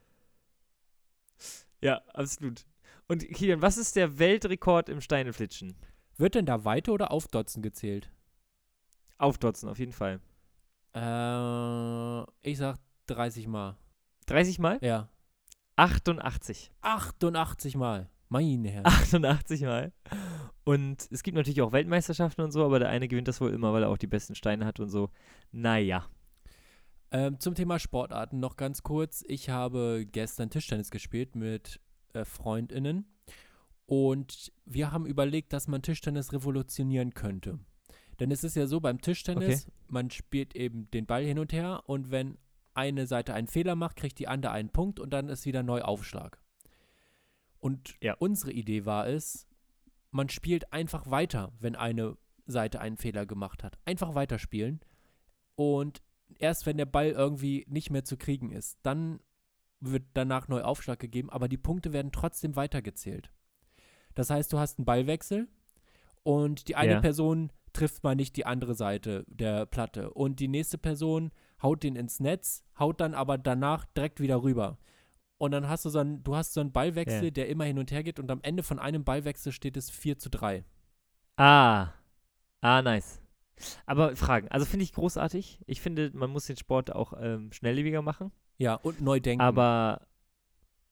ja, 1.82 2.02
absolut. 2.13 2.65
Und 3.10 3.28
Kilian, 3.28 3.62
was 3.63 3.78
ist 3.78 3.95
der 3.95 4.19
Weltrekord 4.19 4.88
im 4.88 5.02
Steineflitschen? 5.02 5.76
Wird 6.17 6.36
denn 6.36 6.45
da 6.45 6.63
Weite 6.63 6.91
oder 6.91 7.10
Aufdotzen 7.12 7.63
gezählt? 7.63 8.12
Aufdotzen, 9.17 9.67
auf 9.67 9.80
jeden 9.80 9.93
Fall. 9.93 10.22
Äh, 10.93 12.22
ich 12.48 12.60
sag 12.60 12.78
30 13.08 13.48
Mal. 13.48 13.78
30 14.28 14.60
Mal? 14.60 14.78
Ja. 14.82 15.10
88. 15.76 16.72
88 16.82 17.76
Mal. 17.76 18.12
Meine 18.28 18.69
Herren. 18.69 18.86
88 18.86 19.63
Mal. 19.63 19.91
Und 20.63 21.08
es 21.10 21.24
gibt 21.24 21.36
natürlich 21.36 21.63
auch 21.63 21.72
Weltmeisterschaften 21.72 22.43
und 22.43 22.52
so, 22.52 22.63
aber 22.63 22.78
der 22.78 22.89
eine 22.89 23.08
gewinnt 23.08 23.28
das 23.28 23.41
wohl 23.41 23.52
immer, 23.52 23.74
weil 23.74 23.82
er 23.82 23.89
auch 23.89 23.98
die 23.98 24.06
besten 24.06 24.36
Steine 24.36 24.67
hat 24.67 24.80
und 24.80 24.89
so. 24.89 25.10
Naja. 25.52 26.06
Ähm, 27.10 27.39
zum 27.39 27.56
Thema 27.56 27.80
Sportarten 27.80 28.39
noch 28.39 28.56
ganz 28.56 28.84
kurz. 28.84 29.26
Ich 29.28 29.50
habe 29.50 30.06
gestern 30.12 30.52
Tischtennis 30.52 30.91
gespielt 30.91 31.36
mit 31.36 31.80
äh, 32.13 32.26
FreundInnen 32.26 33.06
und 33.86 34.52
wir 34.65 34.91
haben 34.91 35.06
überlegt, 35.06 35.52
dass 35.54 35.67
man 35.67 35.82
Tischtennis 35.82 36.32
revolutionieren 36.32 37.13
könnte. 37.13 37.60
Denn 38.19 38.32
es 38.32 38.43
ist 38.43 38.56
ja 38.56 38.67
so 38.67 38.80
beim 38.82 39.02
Tischtennis, 39.02 39.67
man 39.88 40.12
spielt 40.12 40.56
eben 40.56 40.91
den 40.91 41.06
Ball 41.06 41.24
hin 41.24 41.39
und 41.39 41.54
her 41.54 41.84
und 41.86 42.12
wenn 42.12 42.38
eine 42.74 43.08
Seite 43.08 43.34
einen 43.34 43.47
Fehler 43.47 43.76
macht, 43.76 43.95
kriegt 43.95 44.20
die 44.20 44.28
andere 44.28 44.51
einen 44.51 44.70
Punkt 44.70 44.99
und 44.99 45.12
dann 45.12 45.30
ist 45.30 45.45
wieder 45.45 45.64
neu 45.64 45.82
Aufschlag. 45.82 46.39
Und 47.60 47.95
Ja. 48.01 48.16
unsere 48.20 48.51
Idee 48.51 48.86
war 48.86 49.07
es, 49.07 49.47
man 50.12 50.30
spielt 50.30 50.72
einfach 50.74 51.10
weiter, 51.10 51.51
wenn 51.60 51.76
eine 51.76 52.18
Seite 52.45 52.80
einen 52.82 52.97
Fehler 52.97 53.26
gemacht 53.26 53.64
hat. 53.64 53.78
Einfach 53.86 54.16
weiterspielen 54.16 54.82
und 55.55 56.01
erst 56.38 56.66
wenn 56.66 56.78
der 56.78 56.86
Ball 56.86 57.10
irgendwie 57.12 57.66
nicht 57.68 57.89
mehr 57.89 58.03
zu 58.03 58.18
kriegen 58.18 58.51
ist, 58.51 58.78
dann 58.84 59.20
wird 59.82 60.03
danach 60.13 60.47
neu 60.47 60.61
Aufschlag 60.61 60.99
gegeben, 60.99 61.30
aber 61.30 61.47
die 61.47 61.57
Punkte 61.57 61.93
werden 61.93 62.11
trotzdem 62.11 62.55
weitergezählt. 62.55 63.32
Das 64.15 64.30
heißt, 64.30 64.51
du 64.51 64.59
hast 64.59 64.80
einen 64.80 64.86
Ballwechsel 64.86 65.47
und 66.23 66.67
die 66.67 66.75
eine 66.75 66.93
Ja. 66.93 66.99
Person 67.01 67.51
trifft 67.71 68.03
mal 68.03 68.15
nicht 68.15 68.36
die 68.36 68.45
andere 68.45 68.73
Seite 68.75 69.25
der 69.27 69.65
Platte 69.65 70.11
und 70.11 70.39
die 70.39 70.47
nächste 70.47 70.77
Person 70.77 71.32
haut 71.61 71.84
den 71.84 71.95
ins 71.95 72.19
Netz, 72.19 72.63
haut 72.77 72.99
dann 72.99 73.13
aber 73.13 73.38
danach 73.38 73.86
direkt 73.86 74.19
wieder 74.19 74.41
rüber. 74.43 74.77
Und 75.38 75.51
dann 75.51 75.69
hast 75.69 75.86
du 75.86 75.89
so 75.89 75.99
einen, 75.99 76.21
du 76.23 76.36
hast 76.36 76.53
so 76.53 76.59
einen 76.59 76.73
Ballwechsel, 76.73 77.25
Ja. 77.25 77.32
der 77.32 77.47
immer 77.47 77.63
hin 77.63 77.80
und 77.80 77.91
her 77.91 78.03
geht 78.03 78.19
und 78.19 78.30
am 78.32 78.41
Ende 78.41 78.63
von 78.63 78.80
einem 78.80 79.03
Ballwechsel 79.05 79.51
steht 79.53 79.77
es 79.77 79.89
4 79.89 80.17
zu 80.17 80.30
3. 80.30 80.65
Ah. 81.38 81.93
Ah, 82.61 82.82
nice. 82.82 83.21
Aber 83.86 84.15
Fragen. 84.17 84.47
Also 84.49 84.65
finde 84.65 84.84
ich 84.84 84.91
großartig. 84.93 85.59
Ich 85.65 85.80
finde, 85.80 86.11
man 86.13 86.30
muss 86.32 86.45
den 86.47 86.57
Sport 86.57 86.93
auch 86.93 87.13
ähm, 87.17 87.51
schnelllebiger 87.53 88.01
machen. 88.01 88.32
Ja, 88.60 88.76
und 88.76 89.01
neu 89.01 89.20
denken. 89.20 89.41
Aber, 89.41 90.05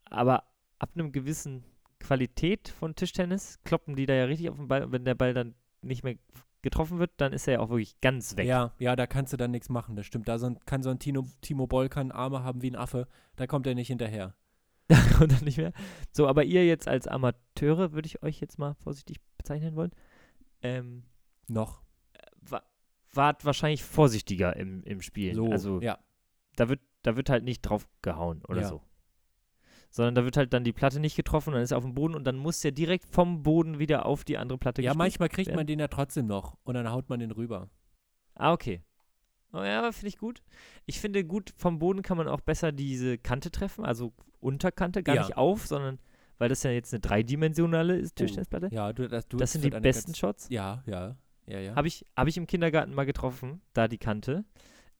aber 0.05 0.43
ab 0.80 0.89
einem 0.95 1.11
gewissen 1.11 1.63
Qualität 1.99 2.70
von 2.70 2.95
Tischtennis 2.95 3.59
kloppen 3.63 3.95
die 3.95 4.05
da 4.05 4.13
ja 4.13 4.26
richtig 4.26 4.49
auf 4.49 4.57
den 4.57 4.68
Ball 4.68 4.84
und 4.84 4.91
wenn 4.91 5.05
der 5.05 5.15
Ball 5.15 5.34
dann 5.34 5.55
nicht 5.82 6.03
mehr 6.03 6.15
getroffen 6.61 6.99
wird, 6.99 7.11
dann 7.18 7.34
ist 7.34 7.47
er 7.47 7.55
ja 7.55 7.59
auch 7.59 7.70
wirklich 7.70 7.99
ganz 8.01 8.36
weg. 8.36 8.47
Ja, 8.47 8.74
ja, 8.80 8.95
da 8.95 9.07
kannst 9.07 9.34
du 9.34 9.38
dann 9.38 9.51
nichts 9.51 9.70
machen, 9.70 9.95
das 9.95 10.05
stimmt. 10.05 10.28
Da 10.28 10.38
kann 10.65 10.84
so 10.84 10.89
ein 10.89 10.99
Tino, 10.99 11.26
Timo 11.41 11.68
Boll 11.68 11.89
kann 11.89 12.11
Arme 12.11 12.43
haben 12.43 12.61
wie 12.61 12.72
ein 12.72 12.76
Affe, 12.76 13.07
da 13.36 13.47
kommt 13.47 13.68
er 13.68 13.76
nicht 13.76 13.88
hinterher. 13.88 14.36
Da 14.89 14.95
kommt 15.18 15.34
er 15.34 15.43
nicht 15.43 15.57
mehr. 15.57 15.74
So, 16.13 16.30
aber 16.30 16.45
ihr 16.45 16.65
jetzt 16.65 16.88
als 16.88 17.07
Amateure, 17.07 17.91
würde 17.91 18.05
ich 18.05 18.24
euch 18.24 18.39
jetzt 18.39 18.57
mal 18.57 18.74
vorsichtig 18.76 19.18
bezeichnen 19.38 19.76
wollen, 19.76 19.91
ähm, 20.61 21.03
Noch. 21.49 21.82
wa 22.39 22.63
wart 23.11 23.43
wahrscheinlich 23.43 23.84
vorsichtiger 23.84 24.55
im, 24.55 24.84
im 24.84 25.01
Spiel. 25.01 25.36
So, 25.36 25.51
also 25.51 25.82
ja. 25.82 25.99
da 26.55 26.70
wird, 26.70 26.80
da 27.04 27.16
wird 27.16 27.30
halt 27.30 27.43
nicht 27.43 27.62
drauf 27.62 27.88
gehauen 28.02 28.43
oder 28.48 28.62
Ja. 28.62 28.68
so. 28.68 28.82
Sondern 29.89 30.16
da 30.16 30.24
wird 30.26 30.36
halt 30.38 30.54
dann 30.54 30.64
die 30.64 30.74
Platte 30.74 31.00
nicht 31.00 31.16
getroffen 31.16 31.54
dann 31.54 31.62
ist 31.62 31.72
er 31.72 31.78
auf 31.78 31.84
dem 31.84 31.93
Boden 31.95 32.14
und 32.16 32.26
dann 32.26 32.36
muss 32.38 32.60
der 32.60 32.72
direkt 32.72 33.06
vom 33.06 33.41
Boden 33.43 33.80
wieder 33.80 34.06
auf 34.06 34.24
die 34.26 34.38
andere 34.38 34.58
Platte 34.58 34.82
Ja, 34.82 34.93
manchmal 34.93 35.30
kriegt 35.30 35.48
werden. 35.48 35.56
man 35.58 35.68
den 35.68 35.80
ja 35.80 35.88
trotzdem 35.88 36.28
noch 36.28 36.58
und 36.64 36.74
dann 36.76 36.91
haut 36.91 37.10
man 37.10 37.20
den 37.20 37.32
rüber. 37.32 37.70
Ah, 38.36 38.52
okay. 38.52 38.82
Oh 39.54 39.64
ja, 39.64 39.89
finde 39.93 40.10
ich 40.10 40.18
gut. 40.18 40.43
Ich 40.86 41.00
finde 41.00 41.24
gut, 41.24 41.54
vom 41.56 41.80
Boden 41.80 42.02
kann 42.02 42.18
man 42.18 42.28
auch 42.28 42.41
besser 42.41 42.72
diese 42.74 43.18
Kante 43.18 43.50
treffen, 43.50 43.86
also 43.86 44.14
Unterkante, 44.39 45.02
gar 45.04 45.16
Ja. 45.16 45.22
nicht 45.26 45.38
auf, 45.38 45.66
sondern, 45.66 46.00
weil 46.38 46.50
das 46.50 46.62
ja 46.64 46.70
jetzt 46.72 46.93
eine 46.93 47.00
dreidimensionale 47.00 47.98
ist, 47.98 48.12
Oh, 48.20 48.24
Tischtennisplatte. 48.24 48.68
Ja, 48.72 48.91
du, 48.93 49.08
das, 49.08 49.28
du 49.30 49.38
das 49.38 49.54
sind 49.54 49.64
die 49.64 49.70
deine 49.70 49.82
besten 49.82 50.14
Shots. 50.14 50.48
Ja, 50.50 50.84
ja, 50.86 51.16
ja, 51.48 51.60
ja. 51.60 51.76
Habe 51.76 51.88
ich, 51.88 52.06
hab 52.16 52.28
ich 52.28 52.38
im 52.38 52.45
Kindergarten 52.45 52.93
mal 52.93 53.06
getroffen, 53.06 53.62
da 53.74 53.88
die 53.88 53.98
Kante. 53.98 54.43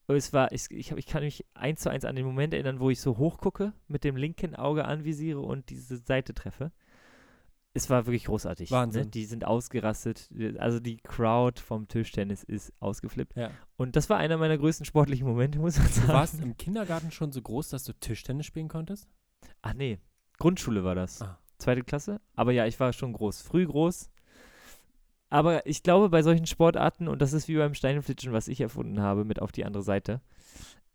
Und 0.08 0.16
es 0.16 0.32
war, 0.32 0.50
ich, 0.52 0.70
ich, 0.70 0.90
hab, 0.90 0.98
ich 0.98 1.06
kann 1.06 1.22
mich 1.22 1.44
eins 1.54 1.82
zu 1.82 1.90
eins 1.90 2.04
an 2.06 2.16
den 2.16 2.24
Moment 2.24 2.54
erinnern, 2.54 2.80
wo 2.80 2.88
ich 2.88 3.00
so 3.00 3.18
hochgucke, 3.18 3.74
mit 3.88 4.04
dem 4.04 4.16
linken 4.16 4.56
Auge 4.56 4.86
anvisiere 4.86 5.40
und 5.40 5.68
diese 5.68 5.98
Seite 5.98 6.32
treffe. 6.32 6.72
Es 7.74 7.90
war 7.90 8.06
wirklich 8.06 8.24
großartig. 8.24 8.70
Ne? 8.70 8.76
Wahnsinn. 8.76 9.10
Die 9.10 9.26
sind 9.26 9.44
ausgerastet. 9.44 10.30
Also 10.58 10.80
die 10.80 10.96
Crowd 10.96 11.60
vom 11.60 11.86
Tischtennis 11.88 12.42
ist 12.42 12.72
ausgeflippt. 12.80 13.36
Ja. 13.36 13.50
Und 13.76 13.96
das 13.96 14.08
war 14.08 14.16
einer 14.16 14.38
meiner 14.38 14.56
größten 14.56 14.86
sportlichen 14.86 15.26
Momente, 15.26 15.58
muss 15.58 15.76
man 15.76 15.86
Du 15.86 15.92
sagen. 15.92 16.08
warst 16.08 16.40
im 16.40 16.56
Kindergarten 16.56 17.10
schon 17.10 17.30
so 17.30 17.42
groß, 17.42 17.68
dass 17.68 17.84
du 17.84 17.92
Tischtennis 17.92 18.46
spielen 18.46 18.68
konntest? 18.68 19.06
Ach 19.60 19.74
nee, 19.74 19.98
Grundschule 20.38 20.84
war 20.84 20.94
das. 20.94 21.20
Ah. 21.20 21.38
Zweite 21.58 21.82
Klasse. 21.82 22.20
Aber 22.34 22.52
ja, 22.52 22.66
ich 22.66 22.80
war 22.80 22.92
schon 22.94 23.12
groß. 23.12 23.42
Früh 23.42 23.66
groß. 23.66 24.10
Aber 25.30 25.66
ich 25.66 25.82
glaube, 25.82 26.08
bei 26.08 26.22
solchen 26.22 26.46
Sportarten, 26.46 27.06
und 27.08 27.20
das 27.20 27.32
ist 27.32 27.48
wie 27.48 27.56
beim 27.56 27.74
Steinflitschen, 27.74 28.32
was 28.32 28.48
ich 28.48 28.60
erfunden 28.60 29.00
habe, 29.00 29.24
mit 29.24 29.42
auf 29.42 29.52
die 29.52 29.64
andere 29.64 29.82
Seite, 29.82 30.20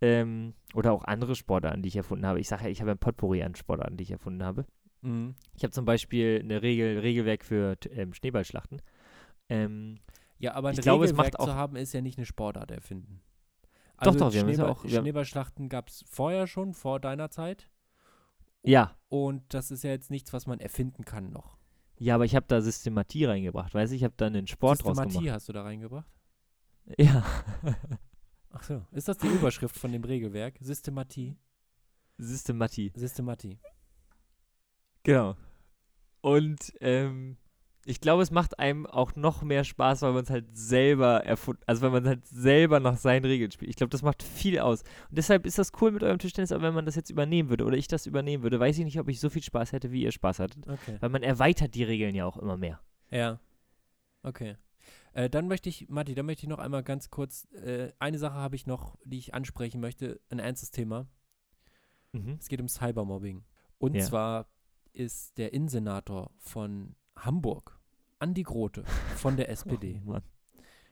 ähm, 0.02 0.54
oder 0.74 0.92
auch 0.92 1.04
andere 1.06 1.36
Sportarten, 1.36 1.82
die 1.84 1.90
ich 1.90 1.96
erfunden 1.96 2.26
habe. 2.26 2.40
Ich 2.40 2.48
sage 2.48 2.64
ja, 2.64 2.70
ich 2.70 2.82
habe 2.82 2.92
ein 2.92 2.98
Potpourri 2.98 3.44
an 3.44 3.56
Sportarten, 3.56 3.96
die 3.98 4.04
ich 4.04 4.12
erfunden 4.12 4.44
habe. 4.44 4.66
Mhm. 5.02 5.36
Ich 5.56 5.64
habe 5.64 5.72
zum 5.72 5.86
Beispiel 5.86 6.40
eine 6.44 6.62
Regel, 6.62 7.00
Regelwerk 7.00 7.46
für 7.46 7.78
ähm, 7.92 8.14
Schneeballschlachten. 8.14 8.82
Ähm, 9.50 10.00
Ja, 10.40 10.56
aber 10.56 10.70
ein 10.70 10.74
Ich 10.74 10.82
glaube, 10.82 11.06
es 11.06 11.12
Regelwerk 11.12 11.34
macht 11.34 11.40
auch- 11.40 11.46
zu 11.46 11.54
haben, 11.56 11.76
ist 11.76 11.94
ja 11.94 12.02
nicht 12.02 12.18
eine 12.18 12.26
Sportart 12.26 12.72
erfinden. 12.72 13.22
Doch, 14.02 14.16
doch, 14.16 14.34
wir 14.34 14.42
haben 14.42 14.50
es 14.50 14.58
ja 14.58 14.64
Schneeball, 14.66 14.70
auch- 14.72 14.84
haben- 14.84 14.90
Schneeballschlachten 14.90 15.70
gab 15.70 15.88
es 15.90 16.04
vorher 16.10 16.48
schon, 16.48 16.74
vor 16.74 17.00
deiner 17.00 17.30
Zeit. 17.30 17.70
ja, 18.64 18.96
Und 19.10 19.54
das 19.54 19.72
ist 19.72 19.84
ja 19.84 19.92
jetzt 19.92 20.10
nichts, 20.10 20.34
was 20.34 20.48
man 20.48 20.60
erfinden 20.60 21.06
kann 21.06 21.30
noch. 21.32 21.58
Ja, 21.98 22.16
aber 22.16 22.26
ich 22.26 22.36
habe 22.36 22.46
da 22.48 22.62
Systematie 22.62 23.26
reingebracht. 23.26 23.74
Weißt 23.74 23.92
du, 23.92 23.96
ich 23.96 24.04
habe 24.04 24.14
da 24.18 24.28
einen 24.28 24.48
Sport 24.48 24.84
draus 24.84 24.98
Systematie 24.98 25.20
gemacht. 25.20 25.36
hast 25.36 25.50
du 25.50 25.54
da 25.54 25.64
reingebracht? 25.64 26.08
Ja. 26.98 27.24
Ach 28.52 28.64
so. 28.64 28.86
Ist 28.92 29.08
das 29.08 29.18
die 29.18 29.28
Überschrift 29.28 29.78
von 29.78 29.92
dem 29.92 30.04
Regelwerk? 30.04 30.56
Systematie? 30.60 31.36
Systematie. 32.18 32.92
Systematie. 32.96 33.58
Genau. 35.04 35.36
Und 36.22 36.74
ähm, 36.80 37.38
ich 37.86 38.00
glaube, 38.00 38.24
es 38.24 38.32
macht 38.32 38.60
einem 38.60 38.86
auch 38.86 39.16
noch 39.16 39.42
mehr 39.44 39.64
Spaß, 39.64 40.02
weil 40.04 40.14
man 40.14 40.24
es 40.24 40.30
halt 40.30 40.46
selber 40.56 41.26
erfunden, 41.26 41.62
also 41.66 41.82
wenn 41.82 41.92
man 41.92 42.08
halt 42.08 42.26
selber 42.26 42.80
nach 42.80 42.98
seinen 42.98 43.26
Regeln 43.26 43.52
spielt. 43.52 43.70
Ich 43.70 43.76
glaube, 43.76 43.90
das 43.90 44.02
macht 44.02 44.24
viel 44.24 44.60
aus. 44.60 44.82
Und 45.10 45.18
deshalb 45.18 45.46
ist 45.46 45.58
das 45.58 45.72
cool 45.82 45.92
mit 45.92 46.02
eurem 46.04 46.18
Tischtennis, 46.20 46.52
aber 46.52 46.64
wenn 46.64 46.74
man 46.74 46.86
das 46.86 46.96
jetzt 46.96 47.10
übernehmen 47.10 47.50
würde 47.50 47.66
oder 47.66 47.76
ich 47.76 47.88
das 47.88 48.06
übernehmen 48.06 48.44
würde, 48.44 48.60
weiß 48.60 48.78
ich 48.78 48.86
nicht, 48.86 49.00
ob 49.00 49.10
ich 49.10 49.20
so 49.20 49.30
viel 49.30 49.44
Spaß 49.44 49.74
hätte, 49.74 49.92
wie 49.92 50.04
ihr 50.04 50.12
Spaß 50.12 50.40
hattet. 50.40 50.68
Okay. 50.68 50.98
Weil 51.00 51.10
man 51.10 51.24
erweitert 51.24 51.76
die 51.76 51.84
Regeln 51.84 52.16
ja 52.16 52.26
auch 52.26 52.38
immer 52.38 52.56
mehr. 52.58 52.80
Ja. 53.12 53.40
Okay. 54.24 54.56
Äh, 55.12 55.30
dann 55.30 55.48
möchte 55.48 55.70
ich, 55.70 55.90
Matti, 55.90 56.16
dann 56.16 56.26
möchte 56.26 56.44
ich 56.44 56.50
noch 56.50 56.60
einmal 56.60 56.84
ganz 56.84 57.10
kurz, 57.10 57.46
äh, 57.54 57.92
eine 58.00 58.18
Sache 58.18 58.36
habe 58.36 58.56
ich 58.56 58.66
noch, 58.66 58.98
die 59.04 59.18
ich 59.20 59.34
ansprechen 59.34 59.82
möchte, 59.82 60.20
ein 60.30 60.40
ernstes 60.40 60.72
Thema. 60.72 61.06
Mhm. 62.14 62.38
Es 62.40 62.48
geht 62.48 62.62
um 62.62 62.68
Cybermobbing. 62.68 63.44
Und 63.78 63.96
Ja. 63.96 64.02
zwar 64.04 64.48
ist 64.94 65.38
der 65.38 65.54
Innensenator 65.54 66.32
von 66.40 66.96
Hamburg, 67.18 67.80
Andi 68.20 68.44
Grote 68.44 68.84
von 69.16 69.38
der 69.38 69.50
SPD, 69.50 70.02
Oh, 70.08 70.18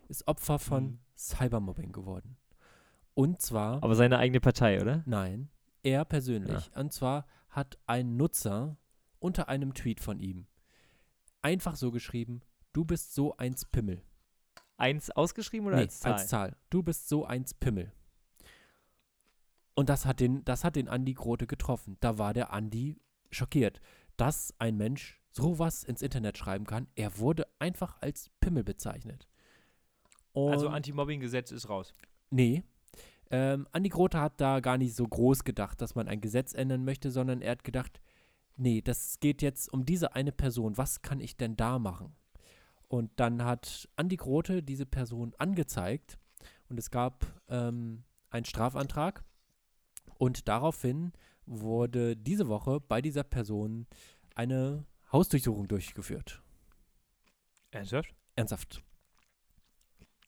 ist 0.07 0.27
Opfer 0.27 0.59
von 0.59 0.83
Mhm. 0.83 0.99
Cybermobbing 1.17 1.91
geworden. 1.91 2.37
Und 3.13 3.41
zwar, 3.41 3.83
Aber 3.83 3.95
seine 3.95 4.17
eigene 4.17 4.39
Partei, 4.39 4.81
oder? 4.81 5.03
nein, 5.05 5.49
er 5.83 6.05
persönlich. 6.05 6.71
Und 6.75 6.91
zwar 6.93 7.25
hat 7.49 7.77
ein 7.85 8.15
Nutzer 8.17 8.77
unter 9.19 9.49
einem 9.49 9.73
Tweet 9.73 9.99
von 9.99 10.19
ihm 10.19 10.47
einfach 11.43 11.75
so 11.75 11.91
geschrieben, 11.91 12.41
du 12.73 12.85
bist 12.85 13.13
so 13.13 13.35
eins 13.37 13.65
Pimmel. 13.65 14.01
Eins 14.77 15.09
ausgeschrieben 15.11 15.67
oder 15.67 15.77
nee, 15.77 15.83
als 15.83 15.99
Zahl? 15.99 16.13
als 16.13 16.27
Zahl. 16.27 16.57
Du 16.69 16.81
bist 16.83 17.07
so 17.09 17.25
eins 17.25 17.53
Pimmel. 17.53 17.91
Und 19.75 19.89
das 19.89 20.05
hat 20.05 20.19
den, 20.19 20.43
das 20.45 20.63
hat 20.63 20.75
den 20.75 20.87
Andi 20.87 21.13
Grote 21.13 21.47
getroffen. 21.47 21.97
Da 21.99 22.17
war 22.17 22.33
der 22.33 22.51
Andi 22.53 22.99
schockiert, 23.31 23.81
dass 24.17 24.53
ein 24.59 24.77
Mensch 24.77 25.20
sowas 25.31 25.83
ins 25.83 26.01
Internet 26.01 26.37
schreiben 26.37 26.65
kann. 26.65 26.87
Er 26.95 27.17
wurde 27.17 27.47
einfach 27.59 28.01
als 28.01 28.29
Pimmel 28.39 28.63
bezeichnet. 28.63 29.27
Und 30.33 30.51
Also 30.51 30.69
Anti-Mobbing-Gesetz 30.69 31.51
ist 31.51 31.69
raus. 31.69 31.93
Nee. 32.29 32.63
Ähm, 33.29 33.67
Andi 33.71 33.89
Grote 33.89 34.19
hat 34.19 34.39
da 34.41 34.59
gar 34.59 34.77
nicht 34.77 34.95
so 34.95 35.07
groß 35.07 35.43
gedacht, 35.43 35.81
dass 35.81 35.95
man 35.95 36.07
ein 36.07 36.21
Gesetz 36.21 36.53
ändern 36.53 36.83
möchte, 36.83 37.11
sondern 37.11 37.41
er 37.41 37.51
hat 37.51 37.63
gedacht, 37.63 38.01
nee, 38.57 38.81
das 38.81 39.19
geht 39.19 39.41
jetzt 39.41 39.71
um 39.71 39.85
diese 39.85 40.15
eine 40.15 40.31
Person. 40.31 40.77
Was 40.77 41.01
kann 41.01 41.19
ich 41.19 41.37
denn 41.37 41.55
da 41.55 41.79
machen? 41.79 42.13
Und 42.87 43.11
dann 43.15 43.45
hat 43.45 43.87
Andi 43.95 44.17
Grote 44.17 44.61
diese 44.61 44.85
Person 44.85 45.33
angezeigt 45.37 46.17
und 46.67 46.77
es 46.77 46.91
gab 46.91 47.25
ähm, 47.47 48.03
einen 48.29 48.45
Strafantrag. 48.45 49.23
Und 50.17 50.47
daraufhin 50.49 51.13
wurde 51.45 52.17
diese 52.17 52.47
Woche 52.49 52.81
bei 52.81 53.01
dieser 53.01 53.23
Person 53.23 53.87
eine 54.35 54.85
Hausdurchsuchung 55.11 55.67
durchgeführt. 55.67 56.41
Ernsthaft? 57.71 58.13
Ernsthaft. 58.35 58.83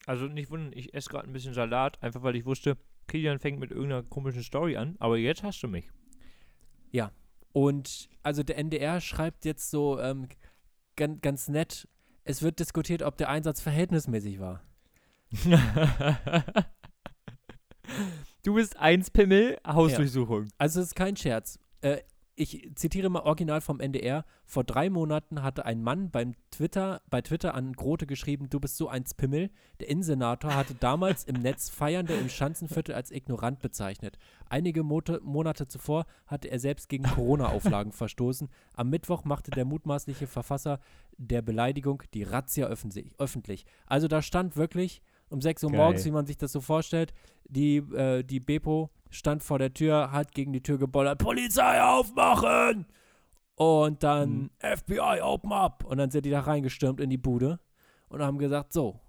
Also 0.06 0.26
nicht 0.26 0.50
wundern, 0.50 0.72
ich 0.74 0.92
esse 0.94 1.08
gerade 1.08 1.28
ein 1.28 1.32
bisschen 1.32 1.54
Salat, 1.54 2.02
einfach 2.02 2.22
weil 2.22 2.36
ich 2.36 2.44
wusste, 2.44 2.76
Kilian 3.06 3.38
fängt 3.38 3.58
mit 3.58 3.70
irgendeiner 3.70 4.02
komischen 4.02 4.42
Story 4.42 4.76
an, 4.76 4.96
aber 4.98 5.16
jetzt 5.16 5.42
hast 5.42 5.62
du 5.62 5.68
mich. 5.68 5.90
Und 7.54 8.08
also 8.24 8.42
der 8.42 8.58
NDR 8.58 9.00
schreibt 9.00 9.44
jetzt 9.44 9.70
so 9.70 10.00
ähm, 10.00 10.26
ganz, 10.96 11.20
ganz 11.22 11.48
nett, 11.48 11.88
es 12.24 12.42
wird 12.42 12.58
diskutiert, 12.58 13.02
ob 13.02 13.16
der 13.16 13.28
Einsatz 13.28 13.60
verhältnismäßig 13.60 14.40
war. 14.40 14.60
du 18.42 18.54
bist 18.54 18.76
eins 18.76 19.10
Pimmel, 19.10 19.58
Hausdurchsuchung. 19.64 20.48
Also 20.58 20.80
es 20.80 20.88
ist 20.88 20.96
kein 20.96 21.16
Scherz. 21.16 21.60
Äh, 21.80 22.00
ich 22.36 22.70
zitiere 22.74 23.08
mal 23.08 23.22
original 23.22 23.60
vom 23.60 23.80
NDR. 23.80 24.24
Vor 24.44 24.64
drei 24.64 24.90
Monaten 24.90 25.42
hatte 25.42 25.64
ein 25.64 25.82
Mann 25.82 26.10
beim 26.10 26.34
Twitter, 26.50 27.00
bei 27.08 27.22
Twitter 27.22 27.54
an 27.54 27.72
Grote 27.72 28.06
geschrieben, 28.06 28.48
du 28.50 28.60
bist 28.60 28.76
so 28.76 28.88
ein 28.88 29.04
Pimmel. 29.16 29.50
Der 29.80 29.88
Innensenator 29.88 30.54
hatte 30.54 30.74
damals 30.74 31.24
im 31.24 31.36
Netz 31.36 31.70
Feiernde 31.70 32.14
im 32.14 32.28
Schanzenviertel 32.28 32.94
als 32.94 33.10
ignorant 33.10 33.60
bezeichnet. 33.60 34.18
Einige 34.48 34.82
Mote, 34.82 35.20
Monate 35.22 35.68
zuvor 35.68 36.06
hatte 36.26 36.48
er 36.48 36.58
selbst 36.58 36.88
gegen 36.88 37.04
Corona-Auflagen 37.04 37.92
verstoßen. 37.92 38.48
Am 38.74 38.90
Mittwoch 38.90 39.24
machte 39.24 39.50
der 39.50 39.64
mutmaßliche 39.64 40.26
Verfasser 40.26 40.80
der 41.16 41.42
Beleidigung 41.42 42.02
die 42.14 42.24
Razzia 42.24 42.66
öffentlich. 42.66 43.66
Also 43.86 44.08
da 44.08 44.22
stand 44.22 44.56
wirklich 44.56 45.02
um 45.30 45.40
6 45.40 45.64
Uhr 45.64 45.70
Geil. 45.70 45.78
morgens, 45.80 46.04
wie 46.04 46.10
man 46.10 46.26
sich 46.26 46.36
das 46.36 46.52
so 46.52 46.60
vorstellt, 46.60 47.12
die, 47.48 47.76
äh, 47.76 48.22
die 48.22 48.40
Bepo 48.40 48.90
stand 49.10 49.42
vor 49.42 49.58
der 49.58 49.72
Tür, 49.74 50.10
hat 50.12 50.32
gegen 50.32 50.52
die 50.52 50.62
Tür 50.62 50.78
gebollert, 50.78 51.18
Polizei 51.18 51.82
aufmachen! 51.82 52.86
Und 53.56 54.02
dann 54.02 54.30
Mhm. 54.42 54.50
FBI, 54.60 55.20
open 55.22 55.52
up! 55.52 55.84
Und 55.84 55.98
dann 55.98 56.10
sind 56.10 56.26
die 56.26 56.30
da 56.30 56.40
reingestürmt 56.40 57.00
in 57.00 57.10
die 57.10 57.18
Bude 57.18 57.60
und 58.08 58.20
haben 58.22 58.38
gesagt, 58.38 58.72
so, 58.72 59.00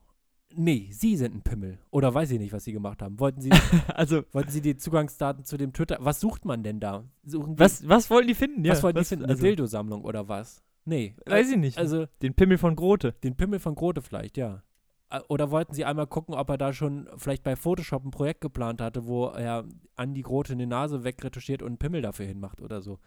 nee, 0.53 0.89
sie 0.91 1.15
sind 1.17 1.35
ein 1.35 1.41
Pimmel. 1.41 1.79
Oder 1.89 2.13
weiß 2.13 2.29
ich 2.31 2.39
nicht, 2.39 2.53
was 2.53 2.63
sie 2.63 2.71
gemacht 2.71 3.01
haben. 3.01 3.19
Wollten 3.19 3.41
sie, 3.41 3.49
also, 3.95 4.23
wollten 4.31 4.51
sie 4.51 4.61
die 4.61 4.77
Zugangsdaten 4.77 5.43
zu 5.45 5.57
dem 5.57 5.73
Twitter, 5.73 5.97
was 5.99 6.19
sucht 6.19 6.45
man 6.45 6.61
denn 6.61 6.79
da? 6.79 7.03
Suchen 7.23 7.55
die, 7.55 7.59
was, 7.59 7.87
was 7.89 8.09
wollten 8.11 8.27
die 8.27 8.35
finden? 8.35 8.67
was 8.67 8.83
wollten 8.83 8.99
die 8.99 9.05
finden? 9.05 9.25
Eine 9.25 9.33
Also, 9.33 9.43
Dildo-Sammlung 9.43 10.03
oder 10.03 10.27
was? 10.27 10.61
Nee. 10.85 11.15
weiß 11.25 11.49
ich 11.51 11.57
nicht. 11.57 11.77
Also, 11.79 12.05
Den 12.21 12.35
Pimmel 12.35 12.59
von 12.59 12.75
Grote. 12.75 13.13
den 13.23 13.35
Pimmel 13.35 13.57
von 13.59 13.73
Grote 13.73 14.03
vielleicht, 14.03 14.37
ja. 14.37 14.61
Äh, 15.09 15.19
Oder 15.27 15.51
wollten 15.51 15.73
sie 15.73 15.85
einmal 15.85 16.07
gucken, 16.07 16.35
ob 16.35 16.49
er 16.49 16.57
da 16.57 16.73
schon 16.73 17.09
vielleicht 17.17 17.43
bei 17.43 17.55
Photoshop 17.55 18.05
ein 18.05 18.11
Projekt 18.11 18.41
geplant 18.41 18.81
hatte, 18.81 19.05
wo 19.05 19.27
er 19.27 19.65
Andi 19.95 20.21
Grote 20.21 20.53
eine 20.53 20.67
Nase 20.67 21.03
wegretuschiert 21.03 21.61
und 21.61 21.67
einen 21.69 21.77
Pimmel 21.77 22.01
dafür 22.01 22.25
hinmacht 22.25 22.61
oder 22.61 22.81
so. 22.81 22.99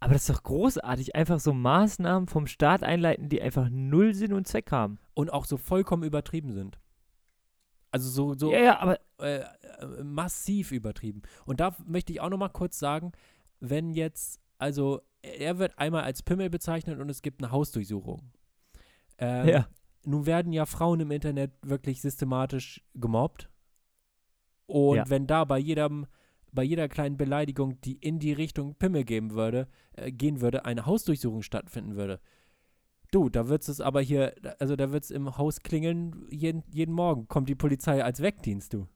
Aber 0.00 0.12
das 0.12 0.22
ist 0.22 0.30
doch 0.30 0.42
großartig, 0.42 1.14
einfach 1.14 1.40
so 1.40 1.52
Maßnahmen 1.52 2.28
vom 2.28 2.46
Staat 2.46 2.82
einleiten, 2.82 3.28
die 3.28 3.40
einfach 3.40 3.68
null 3.70 4.14
Sinn 4.14 4.32
und 4.32 4.46
Zweck 4.46 4.70
haben. 4.70 4.98
Und 5.14 5.32
auch 5.32 5.44
so 5.44 5.56
vollkommen 5.56 6.02
übertrieben 6.02 6.52
sind. 6.52 6.78
Also 7.90 8.08
so, 8.08 8.34
so 8.34 8.52
Ja, 8.52 8.58
ja, 8.58 8.78
aber 8.80 8.98
äh, 9.20 9.40
äh, 9.40 10.02
massiv 10.02 10.72
übertrieben. 10.72 11.22
Und 11.44 11.60
da 11.60 11.76
möchte 11.84 12.12
ich 12.12 12.20
auch 12.20 12.30
noch 12.30 12.38
mal 12.38 12.48
kurz 12.48 12.78
sagen, 12.78 13.12
wenn 13.60 13.92
jetzt, 13.92 14.40
also 14.58 15.02
er 15.20 15.58
wird 15.58 15.78
einmal 15.78 16.02
als 16.02 16.22
Pimmel 16.22 16.50
bezeichnet 16.50 16.98
und 16.98 17.08
es 17.10 17.22
gibt 17.22 17.42
eine 17.42 17.52
Hausdurchsuchung. 17.52 18.32
Ähm, 19.18 19.48
ja. 19.48 19.68
Nun 20.04 20.26
werden 20.26 20.52
ja 20.52 20.66
Frauen 20.66 21.00
im 21.00 21.10
Internet 21.10 21.52
wirklich 21.62 22.00
systematisch 22.00 22.82
gemobbt. 22.94 23.48
Und 24.66 24.96
Ja. 24.96 25.10
wenn 25.10 25.26
da 25.26 25.44
bei 25.44 25.58
jedem, 25.58 26.06
bei 26.50 26.62
jeder 26.62 26.88
kleinen 26.88 27.16
Beleidigung, 27.16 27.80
die 27.82 27.96
in 27.96 28.18
die 28.18 28.32
Richtung 28.32 28.74
Pimmel 28.74 29.04
geben 29.04 29.32
würde, 29.32 29.68
äh, 29.92 30.10
gehen 30.10 30.40
würde, 30.40 30.64
eine 30.64 30.86
Hausdurchsuchung 30.86 31.42
stattfinden 31.42 31.96
würde. 31.96 32.20
Du, 33.10 33.28
da 33.28 33.48
wird 33.48 33.68
es 33.68 33.80
aber 33.80 34.00
hier, 34.00 34.34
also 34.58 34.74
da 34.74 34.90
wird 34.90 35.04
es 35.04 35.10
im 35.10 35.36
Haus 35.36 35.60
klingeln, 35.60 36.26
jeden, 36.30 36.64
jeden 36.72 36.94
Morgen 36.94 37.28
kommt 37.28 37.48
die 37.48 37.54
Polizei 37.54 38.02
als 38.02 38.22
Wegdienst, 38.22 38.72
du. 38.72 38.88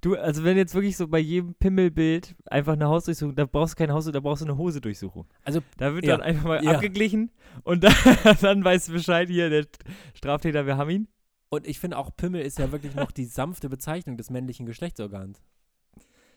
Du, 0.00 0.16
also 0.16 0.44
wenn 0.44 0.56
jetzt 0.56 0.74
wirklich 0.74 0.96
so 0.96 1.08
bei 1.08 1.18
jedem 1.18 1.54
Pimmelbild 1.54 2.34
einfach 2.46 2.72
eine 2.74 2.88
Hausdurchsuchung, 2.88 3.34
da 3.34 3.44
brauchst 3.46 3.74
du 3.74 3.78
keine 3.78 3.92
Haus, 3.92 4.04
da 4.06 4.20
brauchst 4.20 4.42
du 4.42 4.46
eine 4.46 4.56
Hose-Durchsuchung. 4.56 5.26
Also, 5.44 5.60
Da 5.76 5.94
wird 5.94 6.04
Ja. 6.06 6.16
dann 6.16 6.22
einfach 6.26 6.44
mal 6.44 6.64
Ja. 6.64 6.72
abgeglichen 6.72 7.30
und 7.64 7.84
dann, 7.84 7.94
dann 8.40 8.64
weißt 8.64 8.88
du 8.88 8.92
Bescheid, 8.92 9.28
hier, 9.28 9.50
der 9.50 9.66
Straftäter, 10.14 10.66
wir 10.66 10.76
haben 10.76 10.90
ihn. 10.90 11.08
und 11.50 11.66
ich 11.66 11.80
finde 11.80 11.98
auch 11.98 12.10
Pimmel 12.16 12.42
ist 12.42 12.58
ja 12.58 12.70
wirklich 12.72 12.94
noch 12.94 13.10
die 13.10 13.24
sanfte 13.24 13.68
Bezeichnung 13.68 14.16
des 14.16 14.30
männlichen 14.30 14.66
Geschlechtsorgans. 14.66 15.42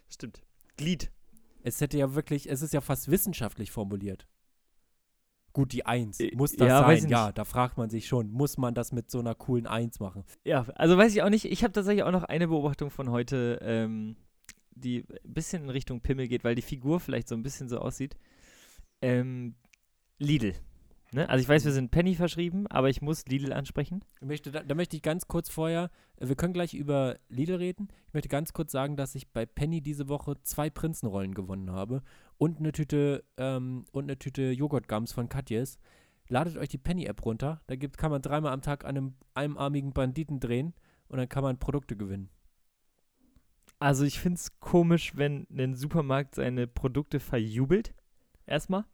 Stimmt. 0.09 0.41
Glied. 0.77 1.11
Es 1.63 1.79
hätte 1.81 1.97
ja 1.97 2.13
wirklich, 2.15 2.49
es 2.49 2.61
ist 2.61 2.73
ja 2.73 2.81
fast 2.81 3.09
wissenschaftlich 3.09 3.71
formuliert. 3.71 4.27
Gut, 5.53 5.71
die 5.71 5.85
Eins. 5.85 6.19
Äh, 6.19 6.31
Muss 6.35 6.55
das 6.55 6.67
ja, 6.67 6.79
sein? 6.81 7.07
Ja, 7.09 7.31
da 7.31 7.45
fragt 7.45 7.77
man 7.77 7.89
sich 7.89 8.07
schon, 8.07 8.31
muss 8.31 8.57
man 8.57 8.73
das 8.73 8.91
mit 8.91 9.11
so 9.11 9.19
einer 9.19 9.35
coolen 9.35 9.67
Eins 9.67 9.99
machen? 9.99 10.23
Ja, 10.43 10.65
also 10.75 10.97
weiß 10.97 11.13
ich 11.13 11.21
auch 11.21 11.29
nicht. 11.29 11.45
Ich 11.45 11.63
habe 11.63 11.71
tatsächlich 11.71 12.03
auch 12.03 12.11
noch 12.11 12.23
eine 12.23 12.47
Beobachtung 12.47 12.89
von 12.89 13.11
heute, 13.11 13.59
ähm, 13.61 14.15
die 14.71 15.05
ein 15.23 15.33
bisschen 15.33 15.63
in 15.63 15.69
Richtung 15.69 16.01
Pimmel 16.01 16.27
geht, 16.27 16.43
weil 16.43 16.55
die 16.55 16.63
Figur 16.63 16.99
vielleicht 16.99 17.27
so 17.27 17.35
ein 17.35 17.43
bisschen 17.43 17.69
so 17.69 17.77
aussieht. 17.77 18.17
Ähm, 19.01 19.53
Lidl. 20.17 20.55
Ne? 21.11 21.29
Also 21.29 21.43
ich 21.43 21.49
weiß, 21.49 21.63
wir 21.65 21.71
sind 21.71 21.91
Penny 21.91 22.15
verschrieben, 22.15 22.65
aber 22.67 22.89
ich 22.89 23.03
muss 23.03 23.25
Lidl 23.27 23.53
ansprechen. 23.53 24.03
Möchte, 24.21 24.51
da, 24.51 24.63
da 24.63 24.73
möchte 24.73 24.95
ich 24.95 25.03
ganz 25.03 25.27
kurz 25.27 25.49
vorher, 25.49 25.91
äh, 26.17 26.27
wir 26.27 26.35
können 26.35 26.53
gleich 26.53 26.73
über 26.73 27.17
Lidl 27.29 27.55
reden. 27.55 27.89
Ich 28.07 28.13
möchte 28.15 28.29
ganz 28.29 28.53
kurz 28.53 28.71
sagen, 28.71 28.97
dass 28.97 29.13
ich 29.13 29.31
bei 29.31 29.45
Penny 29.45 29.81
diese 29.81 30.09
Woche 30.09 30.35
zwei 30.41 30.71
Prinzenrollen 30.71 31.35
gewonnen 31.35 31.71
habe 31.71 32.01
und 32.37 32.59
eine 32.59 32.71
Tüte, 32.71 33.23
ähm, 33.37 33.85
und 33.91 34.05
eine 34.05 34.17
Tüte 34.17 34.51
Joghurtgums 34.51 35.13
von 35.13 35.29
Katjes. 35.29 35.79
Ladet 36.27 36.57
euch 36.57 36.69
die 36.69 36.77
Penny-App 36.77 37.25
runter. 37.25 37.61
Da 37.67 37.75
gibt, 37.75 37.97
kann 37.97 38.11
man 38.11 38.21
dreimal 38.21 38.53
am 38.53 38.61
Tag 38.61 38.85
an 38.85 38.97
einem 38.97 39.13
einarmigen 39.33 39.93
Banditen 39.93 40.39
drehen 40.39 40.73
und 41.07 41.17
dann 41.17 41.29
kann 41.29 41.43
man 41.43 41.59
Produkte 41.59 41.95
gewinnen. 41.95 42.29
Also 43.79 44.05
ich 44.05 44.19
finde 44.19 44.37
es 44.37 44.59
komisch, 44.59 45.17
wenn 45.17 45.45
ein 45.51 45.75
Supermarkt 45.75 46.35
seine 46.35 46.67
Produkte 46.67 47.19
verjubelt. 47.19 47.93
Erstmal. 48.45 48.85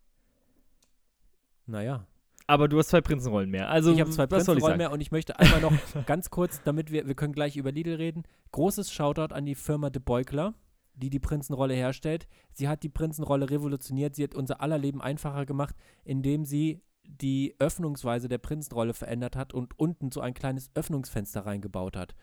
Naja. 1.68 2.08
Aber 2.48 2.68
du 2.68 2.80
hast 2.80 2.90
zwei 2.90 3.02
Prinzenrollen 3.02 3.52
mehr. 3.52 3.70
Also 3.70 3.94
ich 3.94 4.02
habe 4.02 4.10
zwei 4.10 4.26
Prinzenrollen 4.26 4.80
mehr 4.80 4.92
und 4.92 5.02
ich 5.02 5.12
möchte 5.12 5.38
einmal 5.38 5.62
noch 5.62 5.74
ganz 6.08 6.32
kurz, 6.32 6.64
damit 6.64 6.92
wir, 6.92 7.08
wir 7.08 7.14
können 7.14 7.34
gleich 7.34 7.58
über 7.58 7.72
Lidl 7.72 7.94
reden, 7.94 8.24
großes 8.52 8.92
Shoutout 8.92 9.36
an 9.36 9.46
die 9.46 9.54
Firma 9.54 9.92
De 9.92 10.02
Beukler, 10.04 10.56
die 11.00 11.10
die 11.10 11.20
Prinzenrolle 11.20 11.74
herstellt. 11.74 12.28
Sie 12.54 12.68
hat 12.68 12.84
die 12.84 12.90
Prinzenrolle 12.90 13.50
revolutioniert, 13.50 14.16
sie 14.16 14.24
hat 14.24 14.36
unser 14.36 14.62
aller 14.62 14.78
Leben 14.78 15.02
einfacher 15.02 15.46
gemacht, 15.46 15.76
indem 16.04 16.46
sie 16.46 16.82
die 17.04 17.56
Öffnungsweise 17.60 18.28
der 18.28 18.38
Prinzenrolle 18.38 18.94
verändert 18.94 19.36
hat 19.36 19.54
und 19.54 19.80
unten 19.80 20.12
so 20.12 20.22
ein 20.22 20.34
kleines 20.34 20.70
Öffnungsfenster 20.76 21.46
reingebaut 21.46 21.98
hat. 21.98 22.14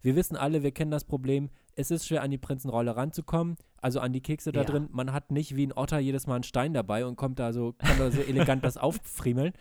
Wir 0.00 0.14
wissen 0.14 0.36
alle, 0.36 0.62
wir 0.62 0.70
kennen 0.70 0.92
das 0.92 1.04
Problem, 1.04 1.50
es 1.74 1.90
ist 1.90 2.06
schwer 2.06 2.22
an 2.22 2.30
die 2.30 2.38
Prinzenrolle 2.38 2.94
ranzukommen, 2.96 3.56
also 3.82 3.98
an 3.98 4.12
die 4.12 4.20
Kekse 4.20 4.52
da 4.52 4.60
Ja. 4.60 4.66
drin. 4.66 4.88
Man 4.92 5.12
hat 5.12 5.32
nicht 5.32 5.56
wie 5.56 5.66
ein 5.66 5.72
Otter 5.72 5.98
jedes 5.98 6.28
Mal 6.28 6.36
einen 6.36 6.44
Stein 6.44 6.72
dabei 6.72 7.04
und 7.04 7.16
kommt 7.16 7.40
da 7.40 7.52
so, 7.52 7.72
kann 7.72 7.98
da 7.98 8.10
so 8.12 8.20
elegant 8.20 8.62
das 8.64 8.76
auffriemeln. 8.76 9.52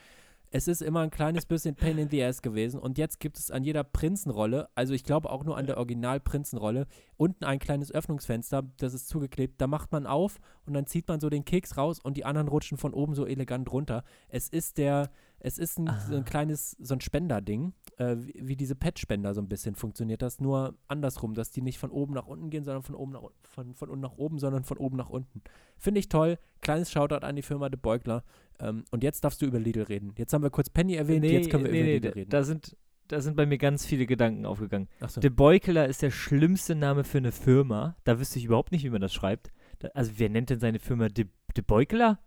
Es 0.50 0.70
ist 0.70 0.82
immer 0.82 1.02
ein 1.02 1.10
kleines 1.10 1.46
bisschen 1.46 1.76
Pain 1.76 1.98
in 1.98 2.10
the 2.10 2.24
Ass 2.24 2.42
gewesen 2.42 2.80
und 2.80 2.98
jetzt 2.98 3.20
gibt 3.20 3.38
es 3.38 3.52
an 3.52 3.66
jeder 3.66 3.84
Prinzenrolle, 3.84 4.70
also 4.76 4.94
ich 4.94 5.04
glaube 5.04 5.30
auch 5.30 5.44
nur 5.44 5.58
an 5.58 5.66
der 5.66 5.78
Original-Prinzenrolle, 5.78 6.88
unten 7.18 7.44
ein 7.44 7.60
kleines 7.60 7.92
Öffnungsfenster, 7.92 8.64
das 8.78 8.94
ist 8.94 9.10
zugeklebt. 9.10 9.60
Da 9.60 9.68
macht 9.68 9.92
man 9.92 10.08
auf 10.08 10.40
und 10.66 10.74
dann 10.74 10.86
zieht 10.86 11.08
man 11.10 11.20
so 11.20 11.30
den 11.30 11.44
Keks 11.44 11.76
raus 11.76 12.00
und 12.00 12.16
die 12.16 12.24
anderen 12.24 12.48
rutschen 12.48 12.78
von 12.78 12.94
oben 12.94 13.14
so 13.14 13.26
elegant 13.26 13.70
runter. 13.72 14.06
Es 14.30 14.48
ist 14.48 14.78
der, 14.78 15.10
es 15.40 15.58
ist 15.58 15.78
ein, 15.80 15.88
so 16.08 16.16
Ah. 16.16 16.18
ein 16.18 16.26
kleines, 16.26 16.72
so 16.80 16.94
ein 16.96 17.02
Spenderding, 17.02 17.74
äh, 17.98 18.16
wie, 18.18 18.34
wie 18.48 18.56
diese 18.56 18.76
Pet-Spender 18.76 19.34
so 19.34 19.42
ein 19.42 19.48
bisschen 19.48 19.76
funktioniert 19.76 20.22
das, 20.22 20.40
nur 20.40 20.76
andersrum, 20.88 21.34
dass 21.34 21.52
die 21.52 21.62
nicht 21.62 21.78
von 21.78 21.92
oben 21.92 22.14
nach 22.14 22.26
unten 22.28 22.50
gehen, 22.50 22.64
sondern 22.64 22.84
von 22.84 22.96
oben 22.96 23.12
nach, 23.14 23.22
von, 23.44 23.74
von 23.76 23.90
unten 23.90 24.02
nach 24.02 24.18
oben, 24.18 24.40
sondern 24.40 24.64
von 24.64 24.78
oben 24.78 24.98
nach 24.98 25.10
unten. 25.10 25.42
Finde 25.78 26.00
ich 26.00 26.10
toll. 26.10 26.38
Kleines 26.62 26.92
Shoutout 26.92 27.26
an 27.26 27.36
die 27.36 27.42
Firma 27.44 27.70
De 27.70 27.80
Beugler. 27.80 28.24
Ähm, 28.60 28.86
und 28.92 29.04
jetzt 29.04 29.24
darfst 29.24 29.42
du 29.42 29.46
über 29.46 29.60
Lidl 29.60 29.84
reden. 29.84 30.14
Jetzt 30.18 30.34
haben 30.34 30.42
wir 30.44 30.50
kurz 30.50 30.70
Penny 30.70 30.96
erwähnt, 30.96 31.24
jetzt 31.26 31.50
können 31.52 31.64
wir 31.66 31.72
nee, 31.72 31.80
über 31.82 31.86
nee, 31.88 31.94
Lidl 31.96 32.08
da- 32.10 32.14
reden. 32.16 32.30
Da 32.32 32.44
sind, 32.44 32.76
da 33.08 33.22
sind 33.22 33.36
bei 33.38 33.46
mir 33.46 33.58
ganz 33.60 33.86
viele 33.86 34.06
Gedanken 34.08 34.46
aufgegangen. 34.46 34.90
Achso. 35.00 35.22
De 35.22 35.30
Beukeler 35.30 35.88
ist 35.88 36.02
der 36.02 36.12
schlimmste 36.12 36.74
Name 36.76 37.04
für 37.04 37.20
eine 37.20 37.32
Firma. 37.32 37.96
Da 38.04 38.20
wüsste 38.20 38.40
ich 38.40 38.46
überhaupt 38.46 38.72
nicht, 38.72 38.84
wie 38.84 38.90
man 38.90 39.02
das 39.02 39.14
schreibt. 39.14 39.52
Da, 39.80 39.90
also 39.94 40.14
wer 40.18 40.30
nennt 40.30 40.50
denn 40.50 40.60
seine 40.60 40.80
Firma 40.80 41.08
De, 41.10 41.26
De 41.56 41.64
Beukeler? 41.66 42.20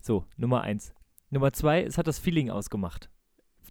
So, 0.00 0.24
Nummer 0.36 0.62
eins. 0.62 0.92
Nummer 1.36 1.52
zwei, 1.52 1.82
es 1.82 1.98
hat 1.98 2.06
das 2.06 2.18
Feeling 2.18 2.50
ausgemacht. 2.50 3.10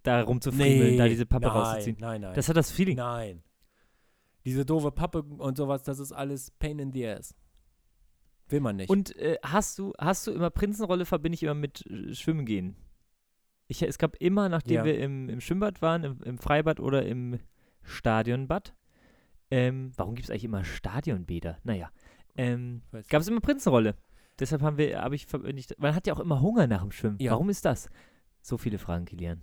Da 0.02 0.22
rumzufriemeln, 0.22 0.96
da 0.96 1.08
diese 1.08 1.26
Pappe 1.26 1.46
nein, 1.46 1.56
rauszuziehen. 1.56 1.96
Nein, 1.98 2.20
nein. 2.20 2.34
Das 2.34 2.48
hat 2.48 2.56
das 2.56 2.70
Feeling. 2.70 2.96
nein. 2.96 3.42
Diese 4.44 4.64
doofe 4.64 4.92
Pappe 4.92 5.22
und 5.22 5.56
sowas, 5.56 5.82
das 5.82 5.98
ist 5.98 6.12
alles 6.12 6.52
Pain 6.52 6.78
in 6.78 6.92
the 6.92 7.06
Ass. 7.08 7.34
Will 8.48 8.60
man 8.60 8.76
nicht. 8.76 8.88
Und 8.88 9.16
äh, 9.16 9.38
hast 9.42 9.78
du, 9.80 9.92
hast 9.98 10.26
du 10.26 10.30
immer 10.30 10.50
Prinzenrolle 10.50 11.04
verbinde 11.04 11.34
ich 11.34 11.42
immer 11.42 11.54
mit 11.54 11.84
äh, 11.86 12.14
Schwimmen 12.14 12.46
gehen. 12.46 12.76
Ich, 13.66 13.82
es 13.82 13.98
gab 13.98 14.14
immer, 14.16 14.48
nachdem 14.48 14.76
Ja. 14.76 14.84
wir 14.84 14.98
im, 15.00 15.28
im 15.28 15.40
Schwimmbad 15.40 15.82
waren, 15.82 16.04
im, 16.04 16.22
im 16.22 16.38
Freibad 16.38 16.78
oder 16.78 17.04
im 17.04 17.40
Stadionbad, 17.82 18.76
ähm, 19.50 19.90
warum 19.96 20.14
gibt 20.14 20.26
es 20.26 20.30
eigentlich 20.30 20.44
immer 20.44 20.64
Stadionbäder? 20.64 21.58
Naja, 21.64 21.90
ähm, 22.36 22.82
gab 23.08 23.22
es 23.22 23.28
immer 23.28 23.40
Prinzenrolle. 23.40 23.96
Deshalb 24.38 24.62
haben 24.62 24.76
wir, 24.78 25.00
habe 25.00 25.14
ich, 25.14 25.26
ich, 25.54 25.68
man 25.78 25.94
hat 25.94 26.06
ja 26.06 26.14
auch 26.14 26.20
immer 26.20 26.40
Hunger 26.40 26.66
nach 26.66 26.82
dem 26.82 26.90
Schwimmen. 26.92 27.16
Ja. 27.20 27.32
Warum 27.32 27.48
ist 27.48 27.64
das? 27.64 27.88
So 28.42 28.58
viele 28.58 28.78
Fragen, 28.78 29.04
Kilian. 29.06 29.40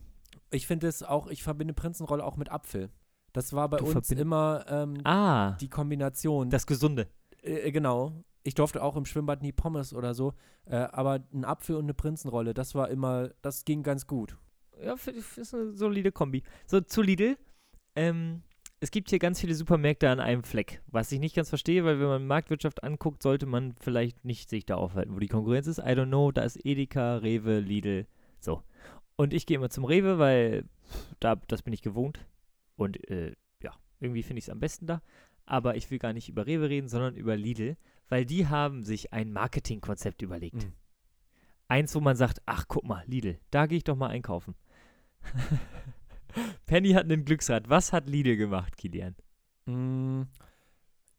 Ich 0.52 0.68
finde 0.68 0.88
es 0.88 1.02
auch, 1.04 1.28
ich 1.28 1.44
verbinde 1.44 1.74
Prinzenrolle 1.74 2.24
auch 2.24 2.38
mit 2.38 2.52
Apfel. 2.52 2.90
Das 3.34 3.54
war 3.54 3.68
bei 3.70 3.78
Du 3.78 3.86
uns 3.86 4.12
immer 4.12 4.66
ähm, 4.70 4.98
Ah, 5.04 5.54
die 5.60 5.70
Kombination. 5.70 6.50
das 6.52 6.68
Gesunde. 6.68 7.08
Äh, 7.42 7.72
genau. 7.72 8.24
Ich 8.44 8.54
durfte 8.56 8.84
auch 8.84 8.96
im 8.96 9.06
Schwimmbad 9.06 9.42
nie 9.42 9.52
Pommes 9.52 9.94
oder 9.94 10.14
so, 10.14 10.34
äh, 10.66 10.76
aber 10.76 11.20
ein 11.34 11.46
Apfel 11.46 11.78
und 11.78 11.84
eine 11.86 11.94
Prinzenrolle, 11.94 12.54
das 12.54 12.76
war 12.76 12.90
immer, 12.90 13.30
das 13.42 13.64
ging 13.66 13.84
ganz 13.84 14.06
gut. 14.06 14.38
Ja, 14.84 14.94
ist 14.94 15.54
eine 15.54 15.74
solide 15.74 16.12
Kombi. 16.12 16.44
So, 16.68 16.82
zu 16.82 17.02
Lidl. 17.02 17.38
Ähm, 17.96 18.44
es 18.84 18.92
gibt 18.92 19.10
hier 19.10 19.20
ganz 19.20 19.40
viele 19.40 19.56
Supermärkte 19.56 20.10
an 20.10 20.20
einem 20.20 20.44
Fleck, 20.44 20.82
was 20.88 21.10
ich 21.14 21.22
nicht 21.22 21.38
ganz 21.38 21.48
verstehe, 21.48 21.86
weil 21.86 22.02
wenn 22.02 22.08
man 22.08 22.28
Marktwirtschaft 22.28 22.84
anguckt, 22.84 23.24
sollte 23.24 23.46
man 23.46 23.74
vielleicht 23.80 24.26
nicht 24.26 24.50
sich 24.50 24.66
da 24.66 24.76
aufhalten, 24.76 25.16
wo 25.16 25.20
die 25.20 25.30
Konkurrenz 25.30 25.68
ist. 25.68 25.78
I 25.78 25.92
don't 25.92 26.08
know, 26.08 26.34
da 26.34 26.42
ist 26.42 26.60
Edeka, 26.66 27.16
Rewe, 27.16 27.60
Lidl, 27.60 28.06
so. 28.42 28.62
Und 29.16 29.34
ich 29.34 29.46
gehe 29.46 29.56
immer 29.56 29.70
zum 29.70 29.86
Rewe, 29.86 30.20
weil 30.20 30.66
da, 31.22 31.38
das 31.48 31.62
bin 31.62 31.72
ich 31.72 31.82
gewohnt. 31.82 32.28
Und 32.76 33.10
äh, 33.10 33.32
ja, 33.62 33.72
irgendwie 34.02 34.22
finde 34.22 34.40
ich 34.40 34.46
es 34.46 34.50
am 34.50 34.60
besten 34.60 34.86
da. 34.86 35.02
Aber 35.46 35.78
ich 35.78 35.90
will 35.90 35.98
gar 35.98 36.12
nicht 36.12 36.28
über 36.28 36.46
Rewe 36.46 36.68
reden, 36.68 36.90
sondern 36.90 37.16
über 37.16 37.38
Lidl, 37.38 37.78
weil 38.10 38.26
die 38.26 38.48
haben 38.48 38.84
sich 38.84 39.14
ein 39.14 39.32
Marketingkonzept 39.32 40.22
überlegt. 40.22 40.66
Mhm. 40.66 40.74
Eins, 41.70 41.96
wo 41.96 42.02
man 42.02 42.18
sagt, 42.18 42.42
ach 42.46 42.66
guck 42.68 42.84
mal, 42.84 43.06
Lidl, 43.08 43.40
da 43.50 43.66
gehe 43.66 43.78
ich 43.78 43.86
doch 43.86 43.96
mal 43.96 44.10
einkaufen. 44.10 44.56
Penny 46.66 46.92
hat 46.92 47.04
einen 47.06 47.26
Glücksrad. 47.26 47.70
Was 47.70 47.94
hat 47.94 48.10
Lidl 48.10 48.36
gemacht, 48.38 48.78
Kilian? 48.78 49.16
Mm, 49.66 50.24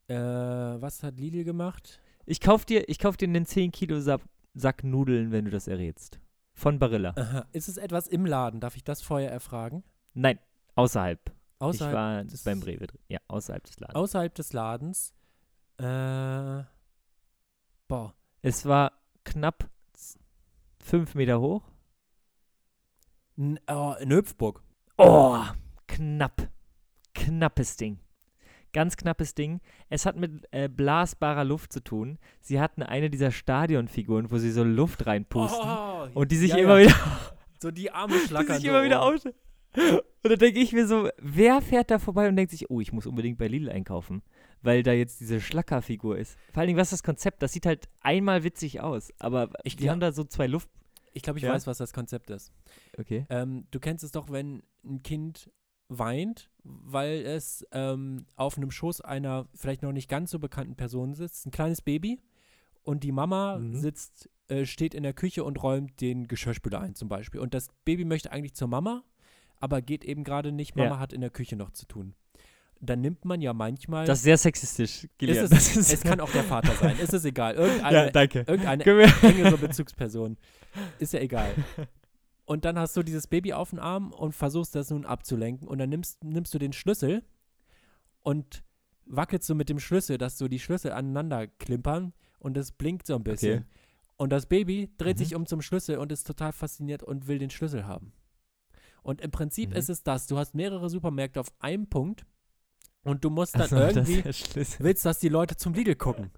äh, 0.07 0.15
was 0.15 1.03
hat 1.03 1.19
Lidl 1.19 1.43
gemacht? 1.43 1.99
Ich 2.25 2.39
kauf 2.39 2.65
dir, 2.65 2.89
ich 2.89 2.99
kauf 2.99 3.17
dir 3.17 3.27
einen 3.27 3.45
10 3.45 3.71
Kilo 3.71 3.99
Sa 3.99 4.19
Sack 4.53 4.83
Nudeln, 4.83 5.31
wenn 5.31 5.45
du 5.45 5.51
das 5.51 5.67
errätst. 5.67 6.19
Von 6.53 6.79
Barilla. 6.79 7.13
Aha. 7.17 7.45
Ist 7.51 7.67
es 7.67 7.75
etwas 7.77 8.07
im 8.07 8.25
Laden? 8.25 8.61
Darf 8.61 8.77
ich 8.77 8.83
das 8.85 9.01
vorher 9.01 9.29
erfragen? 9.29 9.83
Nein, 10.13 10.39
außerhalb. 10.75 11.19
Außerhalb, 11.59 11.91
ich 11.91 11.95
war 11.95 12.23
des- 12.23 12.43
beim 12.43 12.61
Rewe 12.61 12.87
drin. 12.87 12.99
Ja, 13.09 13.19
außerhalb 13.27 13.63
des 13.65 13.79
Ladens. 13.79 13.95
außerhalb 13.95 14.33
des 14.33 14.53
Ladens. 14.53 15.13
Äh, 15.77 16.63
boah. 17.89 18.15
es 18.41 18.65
war 18.65 18.93
knapp 19.25 19.69
5 20.79 21.15
Meter 21.15 21.41
hoch. 21.41 21.63
N 23.37 23.59
oh, 23.69 23.95
in 23.99 24.11
Hüpfburg. 24.11 24.61
Oh, 24.97 25.39
knapp. 25.87 26.49
Knappes 27.13 27.77
Ding. 27.77 27.99
Ganz 28.73 28.97
knappes 28.97 29.33
Ding. 29.35 29.61
Es 29.89 30.05
hat 30.05 30.17
mit 30.17 30.45
äh, 30.51 30.67
blasbarer 30.67 31.45
Luft 31.45 31.71
zu 31.71 31.81
tun. 31.81 32.17
Sie 32.41 32.59
hatten 32.59 32.83
eine 32.83 33.09
dieser 33.09 33.31
Stadionfiguren, 33.31 34.31
wo 34.31 34.37
sie 34.37 34.51
so 34.51 34.63
Luft 34.63 35.05
reinpusten. 35.05 35.69
Oh, 35.69 36.07
und 36.13 36.31
die 36.31 36.35
sich 36.37 36.51
ja, 36.51 36.57
immer 36.57 36.79
ja. 36.79 36.87
wieder 36.87 36.95
So 37.61 37.71
die 37.71 37.89
Arme 37.91 38.13
die 38.21 38.27
schlackern. 38.27 38.55
sich 38.57 38.65
so, 38.65 38.69
immer 38.71 38.83
wieder 38.83 39.01
aus. 39.01 39.23
Und 39.25 40.03
dann 40.23 40.39
denke 40.39 40.59
ich 40.59 40.71
mir 40.73 40.87
so, 40.87 41.09
wer 41.17 41.61
fährt 41.61 41.89
da 41.91 41.99
vorbei 41.99 42.27
und 42.27 42.35
denkt 42.35 42.51
sich, 42.51 42.69
oh, 42.69 42.79
ich 42.81 42.91
muss 42.93 43.05
unbedingt 43.05 43.37
bei 43.37 43.47
Lidl 43.47 43.69
einkaufen, 43.69 44.23
weil 44.61 44.83
da 44.83 44.91
jetzt 44.93 45.19
diese 45.21 45.39
Schlackerfigur 45.41 46.17
ist. 46.17 46.37
Vor 46.53 46.61
allen 46.61 46.67
Dingen, 46.67 46.79
was 46.79 46.87
ist 46.87 46.99
das 46.99 47.03
Konzept? 47.03 47.41
Das 47.41 47.53
sieht 47.53 47.65
halt 47.65 47.87
einmal 48.01 48.43
witzig 48.43 48.81
aus, 48.81 49.11
aber 49.19 49.49
Ich 49.63 49.75
die 49.75 49.83
glaub- 49.83 49.91
haben 49.93 49.99
da 50.01 50.11
so 50.11 50.23
zwei 50.25 50.47
Luft... 50.47 50.69
Ich 51.15 51.21
glaube, 51.23 51.39
ich 51.39 51.45
Ja? 51.45 51.53
weiß, 51.53 51.65
was 51.65 51.77
das 51.77 51.93
Konzept 51.93 52.29
ist. 52.29 52.51
Okay. 52.99 53.25
Ähm, 53.29 53.65
du 53.71 53.79
kennst 53.79 54.03
es 54.03 54.11
doch, 54.11 54.29
wenn 54.29 54.61
ein 54.83 55.01
Kind 55.01 55.49
weint, 55.87 56.49
weil 56.63 57.25
es 57.25 57.65
ähm, 57.71 58.25
auf 58.35 58.57
einem 58.57 58.69
Schoß 58.69 58.99
einer 59.01 59.47
vielleicht 59.55 59.81
noch 59.81 59.93
nicht 59.93 60.09
ganz 60.09 60.29
so 60.31 60.39
bekannten 60.39 60.75
Person 60.75 61.13
sitzt, 61.13 61.45
ein 61.45 61.51
kleines 61.51 61.81
Baby, 61.81 62.19
und 62.83 63.03
die 63.03 63.11
Mama 63.13 63.57
Mhm. 63.59 63.75
sitzt, 63.75 64.29
äh, 64.49 64.65
steht 64.65 64.93
in 64.93 65.03
der 65.03 65.13
Küche 65.13 65.43
und 65.43 65.63
räumt 65.63 66.01
den 66.01 66.27
Geschirrspüler 66.27 66.79
ein 66.81 66.95
zum 66.95 67.07
Beispiel. 67.07 67.39
Und 67.39 67.53
das 67.53 67.69
Baby 67.85 68.03
möchte 68.05 68.31
eigentlich 68.31 68.53
zur 68.53 68.67
Mama, 68.67 69.03
aber 69.57 69.81
geht 69.81 70.03
eben 70.03 70.23
gerade 70.23 70.51
nicht. 70.51 70.75
Mama 70.75 70.95
Ja. 70.95 70.99
hat 70.99 71.13
in 71.13 71.21
der 71.21 71.29
Küche 71.31 71.55
noch 71.55 71.71
zu 71.71 71.85
tun. 71.87 72.13
Dann 72.85 73.01
nimmt 73.01 73.25
man 73.25 73.41
ja 73.41 73.53
manchmal. 73.53 74.05
Das 74.05 74.19
ist 74.19 74.23
sehr 74.23 74.37
sexistisch, 74.37 75.07
Kilian. 75.17 75.45
es, 75.45 75.75
es 75.75 76.01
kann 76.01 76.19
auch 76.19 76.31
der 76.31 76.43
Vater 76.43 76.73
sein. 76.75 76.95
Es 77.01 77.09
ist 77.13 77.25
egal. 77.25 77.55
Irgendeine, 77.57 77.97
ja, 78.05 78.09
danke. 78.11 78.39
irgendeine 78.47 78.83
engere 79.21 79.57
Bezugsperson. 79.57 80.37
Ist 80.99 81.13
ja 81.13 81.19
egal. 81.19 81.51
Und 82.45 82.65
dann 82.65 82.77
hast 82.77 82.95
du 82.97 83.03
dieses 83.03 83.27
Baby 83.27 83.53
auf 83.53 83.71
dem 83.71 83.79
Arm 83.79 84.11
und 84.11 84.33
versuchst 84.33 84.75
das 84.75 84.89
nun 84.91 85.05
abzulenken. 85.05 85.67
Und 85.67 85.79
dann 85.79 85.89
nimmst, 85.89 86.23
nimmst 86.23 86.53
du 86.53 86.59
den 86.59 86.73
Schlüssel 86.73 87.23
und 88.21 88.63
wackelst 89.05 89.47
so 89.47 89.55
mit 89.55 89.69
dem 89.69 89.79
Schlüssel, 89.79 90.17
dass 90.17 90.37
so 90.37 90.47
die 90.47 90.59
Schlüssel 90.59 90.91
aneinander 90.91 91.47
klimpern 91.47 92.13
und 92.39 92.57
es 92.57 92.71
blinkt 92.71 93.07
so 93.07 93.15
ein 93.15 93.23
bisschen. 93.23 93.59
Okay. 93.59 93.65
Und 94.17 94.29
das 94.31 94.45
Baby 94.45 94.91
dreht 94.97 95.17
Mhm. 95.17 95.23
sich 95.23 95.35
um 95.35 95.45
zum 95.45 95.61
Schlüssel 95.61 95.97
und 95.97 96.11
ist 96.11 96.25
total 96.25 96.53
fasziniert 96.53 97.03
und 97.03 97.27
will 97.27 97.37
den 97.39 97.49
Schlüssel 97.49 97.85
haben. 97.85 98.13
Und 99.03 99.21
im 99.21 99.29
Prinzip 99.31 99.71
Mhm. 99.71 99.75
ist 99.75 99.89
es 99.89 100.03
das. 100.03 100.25
Du 100.27 100.37
hast 100.37 100.55
mehrere 100.55 100.89
Supermärkte 100.89 101.39
auf 101.39 101.47
einem 101.59 101.87
Punkt 101.87 102.25
und 103.05 103.23
du 103.23 103.29
musst 103.29 103.55
dann 103.55 103.61
Achso, 103.61 103.75
das 103.77 103.95
irgendwie 103.95 104.23
willst, 104.79 105.05
dass 105.05 105.19
die 105.19 105.29
Leute 105.29 105.55
zum 105.55 105.73
Lidl 105.73 105.95
gucken. 105.95 106.31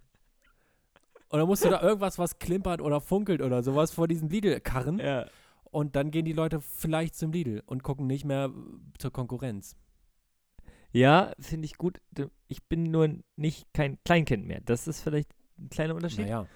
Und 1.30 1.40
dann 1.40 1.48
musst 1.48 1.66
du 1.66 1.70
da 1.70 1.82
irgendwas, 1.82 2.20
was 2.20 2.40
klimpert 2.40 2.82
oder 2.82 3.02
funkelt 3.02 3.42
oder 3.42 3.64
sowas 3.64 3.92
vor 3.92 4.08
diesen 4.08 4.30
Lidl-Karren. 4.30 5.00
Ja. 5.00 5.26
Und 5.64 5.96
dann 5.96 6.12
gehen 6.12 6.26
die 6.26 6.34
Leute 6.34 6.62
vielleicht 6.62 7.16
zum 7.16 7.32
Lidl 7.32 7.64
und 7.66 7.84
gucken 7.84 8.06
nicht 8.06 8.26
mehr 8.26 8.52
zur 9.00 9.12
Konkurrenz. 9.12 9.76
Ja, 10.92 11.34
finde 11.40 11.66
ich 11.66 11.78
gut. 11.78 12.00
Ich 12.48 12.64
bin 12.64 12.84
nur 12.84 13.10
nicht 13.36 13.74
kein 13.74 13.98
Kleinkind 14.04 14.46
mehr. 14.46 14.62
Das 14.62 14.88
ist 14.88 15.02
vielleicht 15.02 15.30
ein 15.58 15.70
kleiner 15.70 15.96
Unterschied. 15.96 16.26
Naja. 16.26 16.48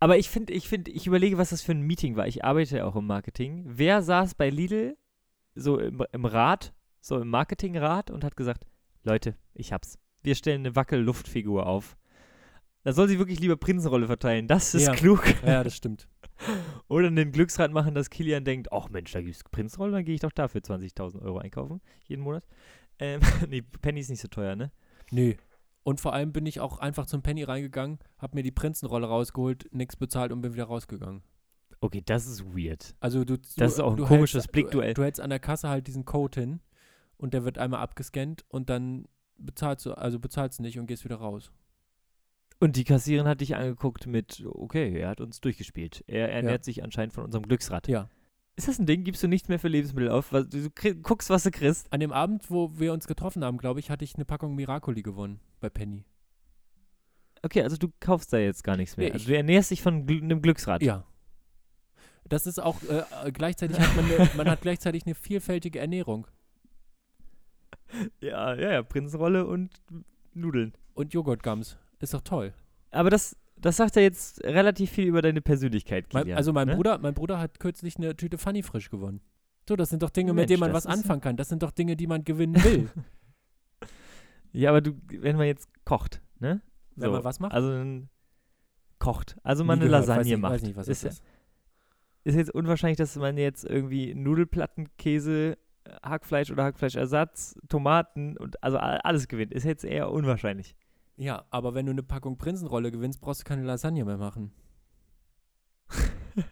Aber 0.00 0.18
ich 0.18 0.28
finde, 0.28 0.52
ich 0.52 0.68
finde, 0.68 0.90
ich 0.90 1.06
überlege, 1.06 1.38
was 1.38 1.50
das 1.50 1.62
für 1.62 1.72
ein 1.72 1.82
Meeting 1.82 2.16
war. 2.16 2.26
Ich 2.26 2.44
arbeite 2.44 2.78
ja 2.78 2.84
auch 2.84 2.96
im 2.96 3.06
Marketing. 3.06 3.64
Wer 3.66 4.02
saß 4.02 4.34
bei 4.34 4.50
Lidl 4.50 4.96
so 5.54 5.78
im, 5.78 6.04
im 6.12 6.24
Rat, 6.24 6.72
so 7.00 7.20
im 7.20 7.28
Marketingrat 7.28 8.10
und 8.10 8.24
hat 8.24 8.36
gesagt, 8.36 8.66
Leute, 9.04 9.36
ich 9.54 9.72
hab's. 9.72 9.98
Wir 10.22 10.34
stellen 10.34 10.60
eine 10.64 10.76
Wackel-Luftfigur 10.76 11.66
auf. 11.66 11.96
Da 12.84 12.92
soll 12.92 13.08
sie 13.08 13.18
wirklich 13.18 13.40
lieber 13.40 13.56
Prinzenrolle 13.56 14.06
verteilen. 14.06 14.46
Das 14.48 14.74
ist 14.74 14.86
Ja. 14.86 14.92
klug. 14.94 15.22
Ja, 15.44 15.62
das 15.64 15.76
stimmt. 15.76 16.08
Oder 16.88 17.08
einen 17.08 17.32
Glücksrad 17.32 17.72
machen, 17.72 17.94
dass 17.94 18.10
Kilian 18.10 18.44
denkt, 18.44 18.72
ach 18.72 18.88
Mensch, 18.88 19.12
da 19.12 19.20
gibt's 19.20 19.44
Prinzenrolle, 19.44 19.92
dann 19.92 20.04
gehe 20.04 20.14
ich 20.14 20.20
doch 20.20 20.32
dafür 20.32 20.60
20.000 20.60 21.22
Euro 21.22 21.38
einkaufen, 21.38 21.80
jeden 22.06 22.22
Monat. 22.22 22.44
Ähm, 22.98 23.20
nee, 23.48 23.62
Penny 23.62 24.00
ist 24.00 24.10
nicht 24.10 24.20
so 24.20 24.28
teuer, 24.28 24.56
ne? 24.56 24.72
Nö. 25.10 25.34
Und 25.84 26.00
vor 26.00 26.12
allem 26.12 26.32
bin 26.32 26.46
ich 26.46 26.60
auch 26.60 26.78
einfach 26.78 27.06
zum 27.06 27.22
Penny 27.22 27.42
reingegangen, 27.42 27.98
hab 28.18 28.34
mir 28.34 28.42
die 28.42 28.52
Prinzenrolle 28.52 29.06
rausgeholt, 29.06 29.72
nichts 29.72 29.96
bezahlt 29.96 30.30
und 30.32 30.40
bin 30.40 30.54
wieder 30.54 30.64
rausgegangen. 30.64 31.22
Okay, 31.80 32.02
das 32.04 32.26
ist 32.26 32.44
weird. 32.44 32.94
Also 33.00 33.24
du, 33.24 33.36
du 33.36 33.42
Das 33.56 33.72
ist 33.72 33.80
auch 33.80 33.96
ein 33.96 34.04
komisches 34.04 34.44
hältst, 34.44 34.52
Blickduell. 34.52 34.94
Du, 34.94 35.00
du 35.00 35.04
hältst 35.04 35.20
an 35.20 35.30
der 35.30 35.40
Kasse 35.40 35.68
halt 35.68 35.88
diesen 35.88 36.04
Code 36.04 36.40
hin 36.40 36.60
und 37.22 37.34
der 37.34 37.44
wird 37.44 37.56
einmal 37.56 37.80
abgescannt 37.80 38.44
und 38.48 38.68
dann 38.68 39.06
bezahlst 39.38 39.86
du, 39.86 39.92
also 39.92 40.18
bezahlst 40.18 40.58
du 40.58 40.62
nicht 40.62 40.78
und 40.78 40.86
gehst 40.86 41.04
wieder 41.04 41.16
raus. 41.16 41.52
Und 42.58 42.76
die 42.76 42.84
Kassiererin 42.84 43.28
hat 43.28 43.40
dich 43.40 43.56
angeguckt 43.56 44.06
mit, 44.06 44.44
okay, 44.46 44.98
er 44.98 45.08
hat 45.08 45.20
uns 45.20 45.40
durchgespielt. 45.40 46.04
Er 46.06 46.30
ernährt 46.30 46.64
sich 46.64 46.82
anscheinend 46.84 47.12
von 47.12 47.24
unserem 47.24 47.44
Glücksrad. 47.44 47.88
Ja. 47.88 48.08
Ist 48.54 48.68
das 48.68 48.78
ein 48.78 48.86
Ding? 48.86 49.02
Gibst 49.02 49.22
du 49.22 49.28
nichts 49.28 49.48
mehr 49.48 49.58
für 49.58 49.68
Lebensmittel 49.68 50.10
auf? 50.10 50.32
Was, 50.32 50.48
du 50.48 50.70
krieg, 50.70 51.02
guckst, 51.02 51.30
was 51.30 51.42
du 51.44 51.50
kriegst. 51.50 51.92
An 51.92 52.00
dem 52.00 52.12
Abend, 52.12 52.50
wo 52.50 52.78
wir 52.78 52.92
uns 52.92 53.06
getroffen 53.06 53.42
haben, 53.44 53.58
glaube 53.58 53.80
ich, 53.80 53.90
hatte 53.90 54.04
ich 54.04 54.14
eine 54.14 54.24
Packung 54.24 54.54
Miracoli 54.54 55.02
gewonnen 55.02 55.40
bei 55.60 55.70
Penny. 55.70 56.04
Okay, 57.42 57.62
also 57.62 57.76
du 57.76 57.88
kaufst 57.98 58.32
da 58.32 58.38
jetzt 58.38 58.62
gar 58.62 58.76
nichts 58.76 58.96
mehr. 58.96 59.08
Nee, 59.08 59.12
also 59.12 59.26
du 59.26 59.36
ernährst 59.36 59.70
dich 59.70 59.82
von 59.82 60.06
Gl 60.06 60.22
einem 60.22 60.42
Glücksrad. 60.42 60.82
Ja. 60.82 61.04
Das 62.28 62.46
ist 62.46 62.60
auch, 62.60 62.80
äh, 62.84 63.32
gleichzeitig 63.32 63.80
hat 63.80 63.96
man, 63.96 64.04
eine, 64.04 64.30
man 64.36 64.48
hat 64.48 64.60
gleichzeitig 64.60 65.06
eine 65.06 65.14
vielfältige 65.14 65.80
Ernährung. 65.80 66.26
Ja, 68.20 68.54
ja, 68.54 68.72
ja. 68.72 68.82
Prinzenrolle 68.82 69.46
und 69.46 69.70
Nudeln. 70.34 70.72
Und 70.94 71.14
Joghurtgums. 71.14 71.78
Ist 72.00 72.14
doch 72.14 72.22
toll. 72.22 72.52
Aber 72.90 73.10
das, 73.10 73.36
das 73.56 73.76
sagt 73.76 73.96
ja 73.96 74.02
jetzt 74.02 74.42
relativ 74.44 74.90
viel 74.90 75.06
über 75.06 75.22
deine 75.22 75.40
Persönlichkeit, 75.40 76.12
Mein, 76.12 76.24
Kilian, 76.24 76.36
also 76.36 76.52
mein 76.52 76.68
ne? 76.68 76.76
Bruder, 76.76 76.98
mein 76.98 77.14
Bruder 77.14 77.38
hat 77.38 77.60
kürzlich 77.60 77.96
eine 77.96 78.16
Tüte 78.16 78.38
Funny 78.38 78.62
frisch 78.62 78.90
gewonnen. 78.90 79.20
So, 79.68 79.76
das 79.76 79.90
sind 79.90 80.02
doch 80.02 80.10
Dinge, 80.10 80.32
Mensch, 80.32 80.42
mit 80.42 80.50
denen 80.50 80.60
man 80.60 80.72
was 80.72 80.86
anfangen 80.86 81.20
kann. 81.20 81.36
Das 81.36 81.48
sind 81.48 81.62
doch 81.62 81.70
Dinge, 81.70 81.96
die 81.96 82.06
man 82.06 82.24
gewinnen 82.24 82.62
will. 82.62 82.90
Ja, 84.52 84.70
aber 84.70 84.82
du, 84.82 84.92
wenn 85.08 85.36
man 85.36 85.46
jetzt 85.46 85.68
kocht, 85.84 86.20
ne? 86.38 86.60
Wenn 86.94 87.10
man 87.10 87.24
was 87.24 87.40
macht? 87.40 87.52
Also 87.52 88.02
kocht. 88.98 89.36
Also 89.42 89.64
man 89.64 89.78
Nie 89.78 89.84
eine 89.84 89.90
gehört, 89.90 90.06
Lasagne 90.06 90.20
weiß 90.20 90.26
nicht, 90.26 90.38
macht. 90.40 90.52
Weiß 90.52 90.62
nicht, 90.62 90.76
was 90.76 90.88
ist, 90.88 91.04
das 91.04 91.14
ist. 91.14 91.22
ist 92.24 92.34
jetzt 92.36 92.54
unwahrscheinlich, 92.54 92.98
dass 92.98 93.16
man 93.16 93.38
jetzt 93.38 93.64
irgendwie 93.64 94.14
Nudelplatten, 94.14 94.94
Käse, 94.98 95.52
äh, 95.52 95.56
Hackfleisch 96.02 96.50
oder 96.50 96.64
Hackfleischersatz, 96.64 97.56
Tomaten 97.68 98.36
und 98.36 98.62
also 98.62 98.78
alles 98.78 99.28
gewinnt. 99.28 99.52
Ist 99.52 99.64
jetzt 99.64 99.84
eher 99.84 100.10
unwahrscheinlich. 100.10 100.74
Ja, 101.16 101.44
aber 101.50 101.74
wenn 101.74 101.86
du 101.86 101.92
eine 101.92 102.02
Packung 102.02 102.38
Prinzenrolle 102.38 102.90
gewinnst, 102.90 103.20
brauchst 103.20 103.42
du 103.42 103.44
keine 103.44 103.64
Lasagne 103.64 104.04
mehr 104.04 104.16
machen. 104.16 104.52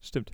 Stimmt. 0.00 0.30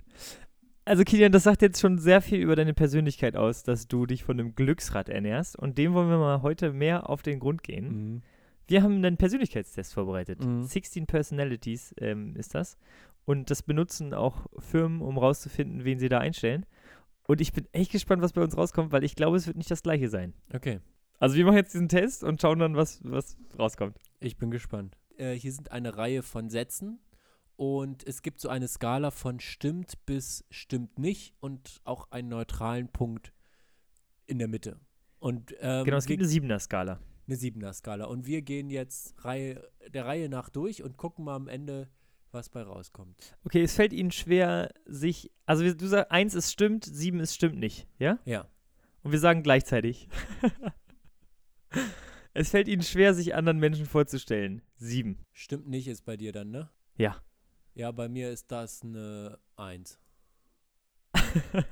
Also 0.85 1.03
Kilian, 1.03 1.31
das 1.31 1.43
sagt 1.43 1.61
jetzt 1.61 1.79
schon 1.79 1.99
sehr 1.99 2.21
viel 2.21 2.39
über 2.39 2.55
deine 2.55 2.73
Persönlichkeit 2.73 3.35
aus, 3.35 3.63
dass 3.63 3.87
du 3.87 4.05
dich 4.05 4.23
von 4.23 4.39
einem 4.39 4.55
Glücksrad 4.55 5.07
ernährst 5.07 5.57
und 5.57 5.77
dem 5.77 5.93
wollen 5.93 6.09
wir 6.09 6.17
mal 6.17 6.41
heute 6.41 6.73
mehr 6.73 7.09
auf 7.09 7.21
den 7.21 7.39
Grund 7.39 7.63
gehen. 7.63 8.13
Mhm. 8.13 8.21
Wir 8.67 8.83
haben 8.83 8.95
einen 8.95 9.17
Persönlichkeitstest 9.17 9.93
vorbereitet. 9.93 10.43
Mhm. 10.43 10.63
16 10.63 11.05
Personalities 11.05 11.93
ähm, 11.99 12.35
ist 12.35 12.55
das. 12.55 12.77
Und 13.25 13.51
das 13.51 13.61
benutzen 13.61 14.13
auch 14.13 14.47
Firmen, 14.57 15.01
um 15.01 15.17
rauszufinden, 15.17 15.85
wen 15.85 15.99
sie 15.99 16.09
da 16.09 16.19
einstellen. 16.19 16.65
Und 17.29 17.41
ich 17.41 17.53
bin 17.53 17.67
echt 17.73 17.91
gespannt, 17.91 18.23
was 18.23 18.33
bei 18.33 18.41
uns 18.41 18.57
rauskommt, 18.57 18.91
weil 18.91 19.03
ich 19.03 19.15
glaube, 19.15 19.37
es 19.37 19.45
wird 19.45 19.55
nicht 19.55 19.69
das 19.69 19.83
gleiche 19.83 20.09
sein. 20.09 20.33
Okay, 20.51 20.79
Also 21.19 21.35
wir 21.35 21.45
machen 21.45 21.57
jetzt 21.57 21.75
diesen 21.75 21.87
Test 21.87 22.23
und 22.23 22.41
schauen 22.41 22.57
dann, 22.57 22.75
was, 22.75 23.01
was 23.03 23.37
rauskommt. 23.57 23.95
ich 24.19 24.37
bin 24.37 24.49
gespannt. 24.49 24.97
Äh, 25.15 25.33
hier 25.35 25.51
sind 25.51 25.71
eine 25.71 25.95
Reihe 25.95 26.23
von 26.23 26.49
Sätzen 26.49 26.99
und 27.55 28.03
es 28.07 28.23
gibt 28.23 28.39
so 28.39 28.49
eine 28.49 28.67
Skala 28.67 29.11
von 29.11 29.39
stimmt 29.39 30.03
bis 30.07 30.43
stimmt 30.49 30.97
nicht 30.97 31.35
und 31.39 31.81
auch 31.83 32.09
einen 32.09 32.29
neutralen 32.29 32.87
Punkt 32.91 33.31
in 34.25 34.39
der 34.39 34.47
Mitte. 34.47 34.79
Und 35.19 35.53
ähm, 35.59 35.85
genau, 35.85 35.97
es 35.97 36.07
gibt 36.07 36.21
eine 36.21 36.29
Siebener-Skala. 36.29 36.99
eine 37.27 37.35
Siebener-Skala. 37.35 38.05
Und 38.05 38.25
wir 38.25 38.41
gehen 38.41 38.71
jetzt 38.71 39.23
Reihe, 39.23 39.69
der 39.93 40.07
Reihe 40.07 40.29
nach 40.29 40.49
durch 40.49 40.81
und 40.81 40.97
gucken 40.97 41.25
mal 41.25 41.35
am 41.35 41.47
Ende, 41.47 41.89
was 42.31 42.49
bei 42.49 42.61
rauskommt. 42.61 43.35
Okay, 43.43 43.61
es 43.61 43.73
fällt 43.73 43.93
Ihnen 43.93 44.11
schwer, 44.11 44.73
sich. 44.85 45.31
Also 45.45 45.71
du 45.73 45.87
sagst, 45.87 46.11
eins 46.11 46.33
ist 46.33 46.51
stimmt, 46.51 46.85
sieben 46.85 47.19
ist 47.19 47.35
stimmt 47.35 47.57
nicht, 47.57 47.87
ja? 47.97 48.19
Ja. 48.25 48.47
Und 49.03 49.11
wir 49.11 49.19
sagen 49.19 49.43
gleichzeitig. 49.43 50.09
es 52.33 52.49
fällt 52.49 52.67
Ihnen 52.67 52.83
schwer, 52.83 53.13
sich 53.13 53.35
anderen 53.35 53.59
Menschen 53.59 53.85
vorzustellen. 53.85 54.61
Sieben. 54.75 55.25
Stimmt 55.31 55.67
nicht 55.67 55.87
ist 55.87 56.05
bei 56.05 56.17
dir 56.17 56.31
dann, 56.31 56.51
ne? 56.51 56.69
Ja. 56.97 57.21
Ja, 57.75 57.91
bei 57.91 58.09
mir 58.09 58.29
ist 58.29 58.51
das 58.51 58.81
eine 58.83 59.39
1. 59.55 59.99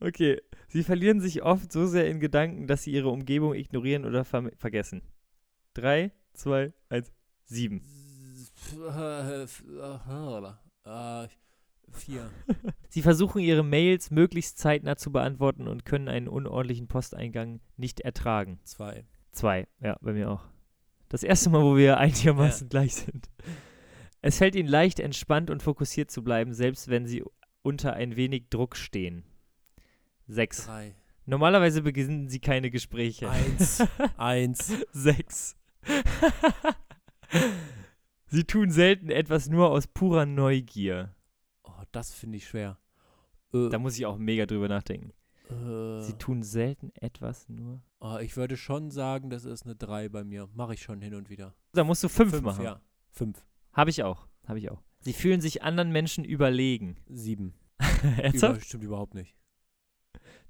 okay. 0.00 0.40
Sie 0.68 0.84
verlieren 0.84 1.20
sich 1.20 1.42
oft 1.42 1.72
so 1.72 1.86
sehr 1.86 2.08
in 2.08 2.20
Gedanken, 2.20 2.68
dass 2.68 2.84
sie 2.84 2.92
ihre 2.92 3.08
Umgebung 3.08 3.54
ignorieren 3.54 4.04
oder 4.04 4.24
ver 4.24 4.52
vergessen. 4.56 5.02
Drei, 5.74 6.12
zwei, 6.32 6.72
eins, 6.88 7.12
sieben. 7.44 7.82
Vier. 11.92 12.30
Sie 12.88 13.02
versuchen 13.02 13.40
ihre 13.40 13.64
Mails 13.64 14.10
möglichst 14.10 14.58
zeitnah 14.58 14.96
zu 14.96 15.10
beantworten 15.12 15.66
und 15.66 15.84
können 15.84 16.08
einen 16.08 16.28
unordentlichen 16.28 16.88
Posteingang 16.88 17.60
nicht 17.76 18.00
ertragen. 18.00 18.60
Zwei. 18.64 19.04
Zwei, 19.32 19.66
ja, 19.80 19.96
bei 20.00 20.12
mir 20.12 20.30
auch. 20.30 20.44
Das 21.08 21.22
erste 21.22 21.50
Mal, 21.50 21.62
wo 21.62 21.76
wir 21.76 21.98
einigermaßen 21.98 22.68
gleich 22.68 22.94
sind. 22.94 23.28
Es 24.22 24.38
fällt 24.38 24.54
ihnen 24.54 24.68
leicht, 24.68 25.00
entspannt 25.00 25.50
und 25.50 25.62
fokussiert 25.62 26.10
zu 26.10 26.22
bleiben, 26.22 26.52
selbst 26.52 26.88
wenn 26.88 27.06
sie 27.06 27.24
unter 27.62 27.94
ein 27.94 28.16
wenig 28.16 28.48
Druck 28.50 28.76
stehen. 28.76 29.24
Sechs. 30.26 30.66
Drei. 30.66 30.94
Normalerweise 31.26 31.82
beginnen 31.82 32.28
sie 32.28 32.40
keine 32.40 32.70
Gespräche. 32.70 33.30
Eins. 33.30 33.82
Eins. 34.16 34.72
Sechs. 34.92 35.56
sie 38.30 38.44
tun 38.44 38.70
selten 38.70 39.10
etwas 39.10 39.48
nur 39.48 39.70
aus 39.70 39.86
purer 39.86 40.24
Neugier. 40.26 41.14
Oh, 41.64 41.72
das 41.92 42.12
finde 42.14 42.38
ich 42.38 42.48
schwer. 42.48 42.78
Äh, 43.52 43.68
Da 43.68 43.78
muss 43.78 43.98
ich 43.98 44.06
auch 44.06 44.16
mega 44.18 44.46
drüber 44.46 44.68
nachdenken. 44.68 45.12
äh, 45.50 46.00
Sie 46.02 46.14
tun 46.18 46.42
selten 46.42 46.90
etwas 46.94 47.48
nur. 47.48 47.82
oh, 48.00 48.18
ich 48.20 48.36
würde 48.36 48.56
schon 48.56 48.90
sagen, 48.90 49.28
das 49.30 49.44
ist 49.44 49.64
eine 49.64 49.76
3 49.76 50.08
bei 50.08 50.24
mir. 50.24 50.48
Mache 50.54 50.74
ich 50.74 50.82
schon 50.82 51.00
hin 51.02 51.14
und 51.14 51.28
wieder. 51.30 51.54
Da 51.72 51.84
musst 51.84 52.02
du 52.02 52.08
fünf, 52.08 52.30
Fünf, 52.30 52.42
machen. 52.44 52.64
ja. 52.64 52.80
Fünf. 53.10 53.44
Habe 53.72 53.90
ich 53.90 54.02
auch. 54.02 54.26
Habe 54.46 54.58
ich 54.58 54.70
auch. 54.70 54.82
Sie 55.00 55.12
fühlen 55.12 55.40
sich 55.40 55.62
anderen 55.62 55.90
Menschen 55.92 56.24
überlegen. 56.24 56.96
Sieben. 57.08 57.54
Ernsthaft? 58.18 58.56
Über, 58.56 58.64
stimmt 58.64 58.84
überhaupt 58.84 59.14
nicht. 59.14 59.36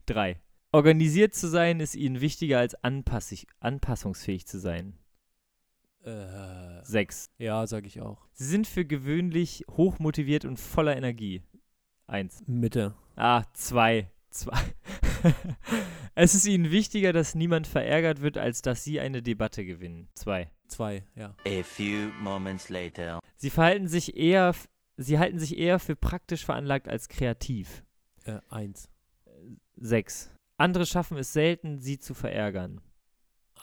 Drei. 0.07 0.41
Organisiert 0.73 1.35
zu 1.35 1.49
sein 1.49 1.81
ist 1.81 1.95
ihnen 1.97 2.21
wichtiger 2.21 2.59
als 2.61 2.75
anpassig, 2.85 3.47
anpassungsfähig 3.61 4.47
zu 4.47 4.59
sein. 4.61 4.99
Äh, 6.05 6.83
Sechs. 6.85 7.31
ja, 7.39 7.67
sage 7.67 7.87
ich 7.87 8.01
auch. 8.01 8.27
Sie 8.33 8.45
sind 8.45 8.67
für 8.67 8.85
gewöhnlich 8.85 9.65
hochmotiviert 9.71 10.45
und 10.45 10.59
voller 10.59 10.97
Energie. 10.97 11.43
Eins. 12.07 12.43
Mitte. 12.47 12.95
Ah, 13.17 13.45
zwei. 13.53 14.11
Zwei. 14.31 14.61
es 16.15 16.35
ist 16.35 16.47
ihnen 16.47 16.71
wichtiger, 16.71 17.13
dass 17.13 17.35
niemand 17.35 17.67
verärgert 17.67 18.23
wird, 18.23 18.39
als 18.39 18.63
dass 18.63 18.83
sie 18.85 19.01
eine 19.01 19.23
Debatte 19.23 19.65
gewinnen. 19.65 20.09
Zwei. 20.15 20.51
Zwei, 20.69 21.05
ja. 21.17 21.35
A 21.47 21.63
few 21.63 22.11
moments 22.21 22.69
later. 22.69 23.19
Sie 23.37 23.51
verhalten 23.51 23.89
sich 23.89 24.17
eher, 24.17 24.55
sie 24.97 25.19
halten 25.19 25.39
sich 25.39 25.59
eher 25.59 25.79
für 25.79 25.97
praktisch 25.97 26.45
veranlagt 26.45 26.89
als 26.89 27.09
kreativ. 27.09 27.85
Äh, 28.25 28.39
eins. 28.49 28.89
Sechs. 29.77 30.31
Andere 30.57 30.87
schaffen 30.87 31.17
es 31.17 31.33
selten, 31.33 31.81
sie 31.81 31.99
zu 31.99 32.15
verärgern. 32.15 32.81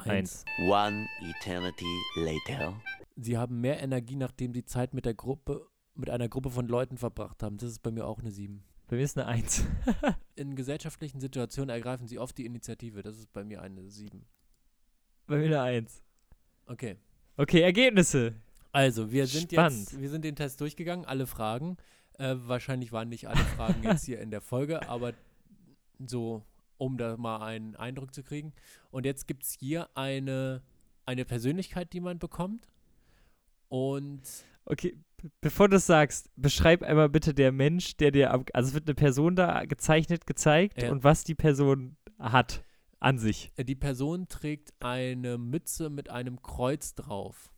Eins. 0.05 0.45
One 0.59 1.07
eternity 1.21 1.85
later. 2.15 2.79
Sie 3.15 3.37
haben 3.37 3.61
mehr 3.61 3.81
Energie, 3.81 4.15
nachdem 4.15 4.53
sie 4.53 4.63
Zeit 4.63 4.93
mit 4.93 5.05
der 5.05 5.13
Gruppe, 5.13 5.67
mit 5.95 6.09
einer 6.09 6.29
Gruppe 6.29 6.51
von 6.51 6.67
Leuten 6.67 6.97
verbracht 6.97 7.41
haben. 7.41 7.57
Das 7.57 7.71
ist 7.71 7.79
bei 7.81 7.91
mir 7.91 8.05
auch 8.05 8.19
eine 8.19 8.31
7. 8.31 8.63
Bei 8.87 8.95
mir 8.95 9.03
ist 9.03 9.17
eine 9.17 9.27
Eins. 9.27 9.65
In 10.35 10.55
gesellschaftlichen 10.55 11.19
Situationen 11.19 11.69
ergreifen 11.69 12.07
sie 12.07 12.19
oft 12.19 12.37
die 12.37 12.45
Initiative. 12.45 13.01
Das 13.01 13.17
ist 13.17 13.33
bei 13.33 13.43
mir 13.43 13.61
eine 13.61 13.89
7. 13.89 14.25
Bei 15.25 15.37
mir 15.37 15.45
eine 15.45 15.61
Eins. 15.61 16.03
Okay. 16.67 16.97
Okay, 17.35 17.61
Ergebnisse. 17.61 18.35
Also, 18.71 19.11
wir 19.11 19.27
sind 19.27 19.51
Spannend. 19.51 19.91
jetzt, 19.91 19.99
wir 19.99 20.09
sind 20.09 20.23
den 20.23 20.35
Test 20.35 20.61
durchgegangen, 20.61 21.05
alle 21.05 21.27
Fragen. 21.27 21.77
Äh, 22.19 22.35
wahrscheinlich 22.37 22.91
waren 22.91 23.09
nicht 23.09 23.27
alle 23.27 23.43
Fragen 23.43 23.83
jetzt 23.83 24.05
hier 24.05 24.19
in 24.19 24.31
der 24.31 24.41
Folge, 24.41 24.87
aber 24.87 25.13
so, 26.05 26.43
um 26.77 26.97
da 26.97 27.17
mal 27.17 27.41
einen 27.45 27.75
Eindruck 27.75 28.13
zu 28.13 28.23
kriegen. 28.23 28.53
Und 28.91 29.05
jetzt 29.05 29.27
gibt 29.27 29.43
es 29.43 29.51
hier 29.59 29.89
eine, 29.95 30.61
eine 31.05 31.25
Persönlichkeit, 31.25 31.93
die 31.93 31.99
man 31.99 32.19
bekommt. 32.19 32.67
Und 33.69 34.21
Okay, 34.65 34.97
bevor 35.41 35.69
du 35.69 35.77
es 35.77 35.85
sagst, 35.85 36.29
beschreib 36.35 36.83
einmal 36.83 37.07
bitte 37.09 37.33
der 37.33 37.51
Mensch, 37.53 37.95
der 37.97 38.11
dir 38.11 38.31
also 38.31 38.67
es 38.67 38.73
wird 38.73 38.85
eine 38.87 38.95
Person 38.95 39.35
da 39.35 39.63
gezeichnet, 39.65 40.27
gezeigt 40.27 40.81
Ja. 40.81 40.91
und 40.91 41.03
was 41.05 41.23
die 41.23 41.35
Person 41.35 41.95
hat 42.19 42.63
an 42.99 43.17
sich. 43.17 43.51
äh, 43.55 43.63
die 43.63 43.75
Person 43.75 44.27
trägt 44.27 44.73
eine 44.79 45.37
Mütze 45.37 45.89
mit 45.89 46.09
einem 46.09 46.41
Kreuz 46.41 46.95
drauf. 46.95 47.53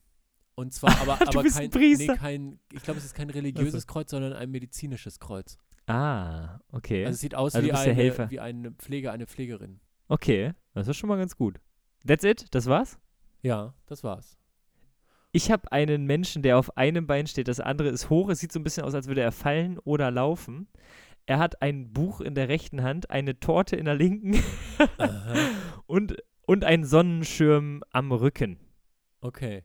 Und 0.53 0.73
zwar 0.73 0.99
aber, 1.01 1.13
aber 1.27 1.43
kein. 1.45 1.69
Nee, 1.73 2.07
kein, 2.07 2.59
ich 2.73 2.83
glaube, 2.83 2.99
es 2.99 3.05
ist 3.05 3.15
kein 3.15 3.29
religiöses 3.29 3.87
Kreuz, 3.87 4.11
sondern 4.11 4.33
ein 4.33 4.51
medizinisches 4.51 5.19
Kreuz. 5.19 5.57
Ah, 5.89 6.59
okay. 6.71 7.05
Also 7.05 7.15
es 7.15 7.21
sieht 7.21 7.35
aus 7.35 7.55
Also 7.55 7.67
wie, 7.67 7.71
eine, 7.73 7.93
Helfer. 7.93 8.29
wie 8.29 8.39
eine 8.39 8.71
Pflege, 8.71 9.11
eine 9.11 9.25
Pflegerin. 9.25 9.79
okay, 10.07 10.53
das 10.73 10.87
ist 10.87 10.97
schon 10.97 11.09
mal 11.09 11.17
ganz 11.17 11.35
gut. 11.35 11.59
That's 12.05 12.23
it? 12.23 12.45
Das 12.51 12.67
war's? 12.67 12.99
Ja, 13.41 13.73
das 13.87 14.03
war's. 14.03 14.37
Ich 15.31 15.51
habe 15.51 15.71
einen 15.71 16.05
Menschen, 16.05 16.41
der 16.41 16.57
auf 16.57 16.77
einem 16.77 17.05
Bein 17.07 17.27
steht, 17.27 17.47
das 17.47 17.59
andere 17.59 17.89
ist 17.89 18.09
hoch. 18.09 18.29
Es 18.29 18.39
sieht 18.39 18.51
so 18.51 18.59
ein 18.59 18.63
bisschen 18.63 18.83
aus, 18.83 18.95
als 18.95 19.07
würde 19.07 19.21
er 19.21 19.31
fallen 19.31 19.77
oder 19.79 20.09
laufen. 20.11 20.67
Er 21.25 21.37
hat 21.39 21.61
ein 21.61 21.91
Buch 21.93 22.21
in 22.21 22.33
der 22.33 22.49
rechten 22.49 22.81
Hand, 22.81 23.09
eine 23.11 23.39
Torte 23.39 23.75
in 23.75 23.85
der 23.85 23.93
linken 23.95 24.41
und, 25.85 26.15
und 26.47 26.63
einen 26.65 26.85
Sonnenschirm 26.85 27.83
am 27.91 28.11
Rücken. 28.11 28.57
Okay. 29.21 29.63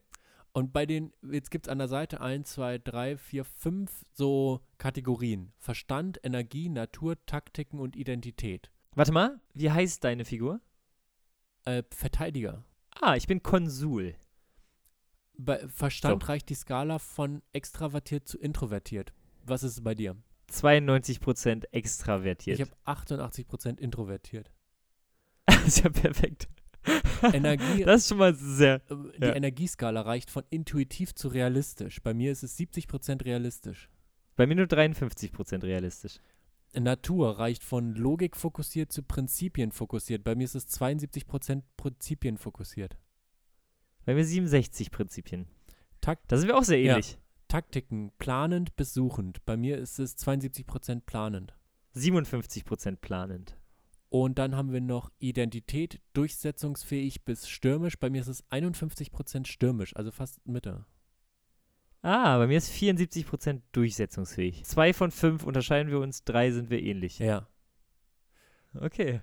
Und 0.54 0.72
bei 0.72 0.86
den, 0.86 1.12
jetzt 1.32 1.50
gibt 1.50 1.66
es 1.66 1.70
an 1.70 1.78
der 1.78 1.88
Seite 1.88 2.20
1, 2.20 2.52
2, 2.52 2.78
3, 2.78 3.16
4, 3.16 3.44
5 3.44 4.04
so 4.12 4.60
Kategorien. 4.78 5.52
Verstand, 5.58 6.20
Energie, 6.22 6.68
Natur, 6.68 7.16
Taktiken 7.26 7.80
und 7.80 7.96
Identität. 7.96 8.70
Warte 8.94 9.10
mal, 9.10 9.40
wie 9.52 9.72
heißt 9.72 10.04
deine 10.04 10.24
Figur? 10.24 10.60
Äh, 11.64 11.82
Verteidiger. 11.90 12.64
Ah, 13.00 13.16
ich 13.16 13.26
bin 13.26 13.42
Konsul. 13.42 14.14
Bei 15.36 15.66
Verstand 15.66 16.28
reicht 16.28 16.48
die 16.48 16.54
Skala 16.54 17.00
von 17.00 17.42
extravertiert 17.52 18.28
zu 18.28 18.38
introvertiert. 18.38 19.12
Was 19.42 19.64
ist 19.64 19.72
es 19.72 19.82
bei 19.82 19.96
dir? 19.96 20.16
92% 20.52 21.64
extravertiert. 21.72 22.60
Ich 22.60 22.64
habe 22.64 23.00
88% 23.00 23.80
introvertiert. 23.80 24.52
das 25.46 25.66
ist 25.66 25.82
ja 25.82 25.90
perfekt. 25.90 26.48
Energie, 27.32 27.84
Das 27.84 28.02
ist 28.02 28.08
schon 28.08 28.18
mal 28.18 28.34
sehr. 28.34 28.76
äh, 28.90 28.94
die 29.18 29.24
ja. 29.26 29.34
Energieskala 29.34 30.00
reicht 30.02 30.30
von 30.30 30.44
intuitiv 30.50 31.14
zu 31.14 31.28
realistisch. 31.28 32.02
Bei 32.02 32.12
mir 32.14 32.32
ist 32.32 32.42
es 32.42 32.58
70% 32.58 33.24
realistisch. 33.24 33.88
Bei 34.36 34.46
mir 34.46 34.56
nur 34.56 34.66
53% 34.66 35.62
realistisch. 35.62 36.18
Natur 36.76 37.38
reicht 37.38 37.62
von 37.62 37.94
Logik 37.94 38.36
fokussiert 38.36 38.90
zu 38.92 39.02
Prinzipien 39.04 39.70
fokussiert. 39.70 40.24
Bei 40.24 40.34
mir 40.34 40.44
ist 40.44 40.56
es 40.56 40.68
72% 40.80 41.62
Prinzipien 41.76 42.36
fokussiert. 42.36 42.96
Bei 44.04 44.14
mir 44.14 44.24
67 44.24 44.90
Prinzipien. 44.90 45.46
Takt, 46.00 46.30
Da 46.32 46.36
sind 46.36 46.48
wir 46.48 46.58
auch 46.58 46.64
sehr 46.64 46.80
Ja. 46.80 46.92
ähnlich. 46.94 47.16
Taktiken, 47.48 48.10
planend 48.18 48.74
bis 48.74 48.92
suchend. 48.92 49.44
Bei 49.46 49.56
mir 49.56 49.78
ist 49.78 49.98
es 50.00 50.16
72% 50.18 51.02
planend. 51.06 51.54
57% 51.94 52.96
planend. 53.00 53.56
Und 54.14 54.38
dann 54.38 54.54
haben 54.54 54.72
wir 54.72 54.80
noch 54.80 55.10
Identität, 55.18 56.00
durchsetzungsfähig 56.12 57.24
bis 57.24 57.48
stürmisch. 57.48 57.98
Bei 57.98 58.10
mir 58.10 58.20
ist 58.20 58.28
es 58.28 58.48
51% 58.48 59.44
stürmisch, 59.44 59.96
also 59.96 60.12
fast 60.12 60.46
Mitte. 60.46 60.86
Ah, 62.00 62.38
bei 62.38 62.46
mir 62.46 62.58
ist 62.58 62.70
74% 62.70 63.62
durchsetzungsfähig. 63.72 64.64
Zwei 64.66 64.92
von 64.92 65.10
fünf 65.10 65.42
unterscheiden 65.42 65.90
wir 65.90 65.98
uns, 65.98 66.22
drei 66.22 66.52
sind 66.52 66.70
wir 66.70 66.80
ähnlich. 66.80 67.18
Ja. 67.18 67.48
Okay. 68.74 69.20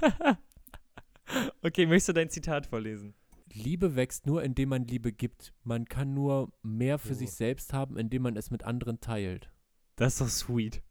okay, 1.62 1.86
möchtest 1.86 2.08
du 2.08 2.12
dein 2.14 2.28
Zitat 2.28 2.66
vorlesen? 2.66 3.14
Liebe 3.52 3.94
wächst 3.94 4.26
nur, 4.26 4.42
indem 4.42 4.70
man 4.70 4.88
Liebe 4.88 5.12
gibt. 5.12 5.54
Man 5.62 5.84
kann 5.84 6.14
nur 6.14 6.52
mehr 6.62 6.98
für 6.98 7.12
Oh. 7.12 7.14
sich 7.14 7.30
selbst 7.30 7.72
haben, 7.72 7.96
indem 7.96 8.22
man 8.22 8.36
es 8.36 8.50
mit 8.50 8.64
anderen 8.64 9.00
teilt. 9.00 9.52
Das 9.94 10.14
ist 10.14 10.20
doch 10.20 10.28
sweet. 10.28 10.82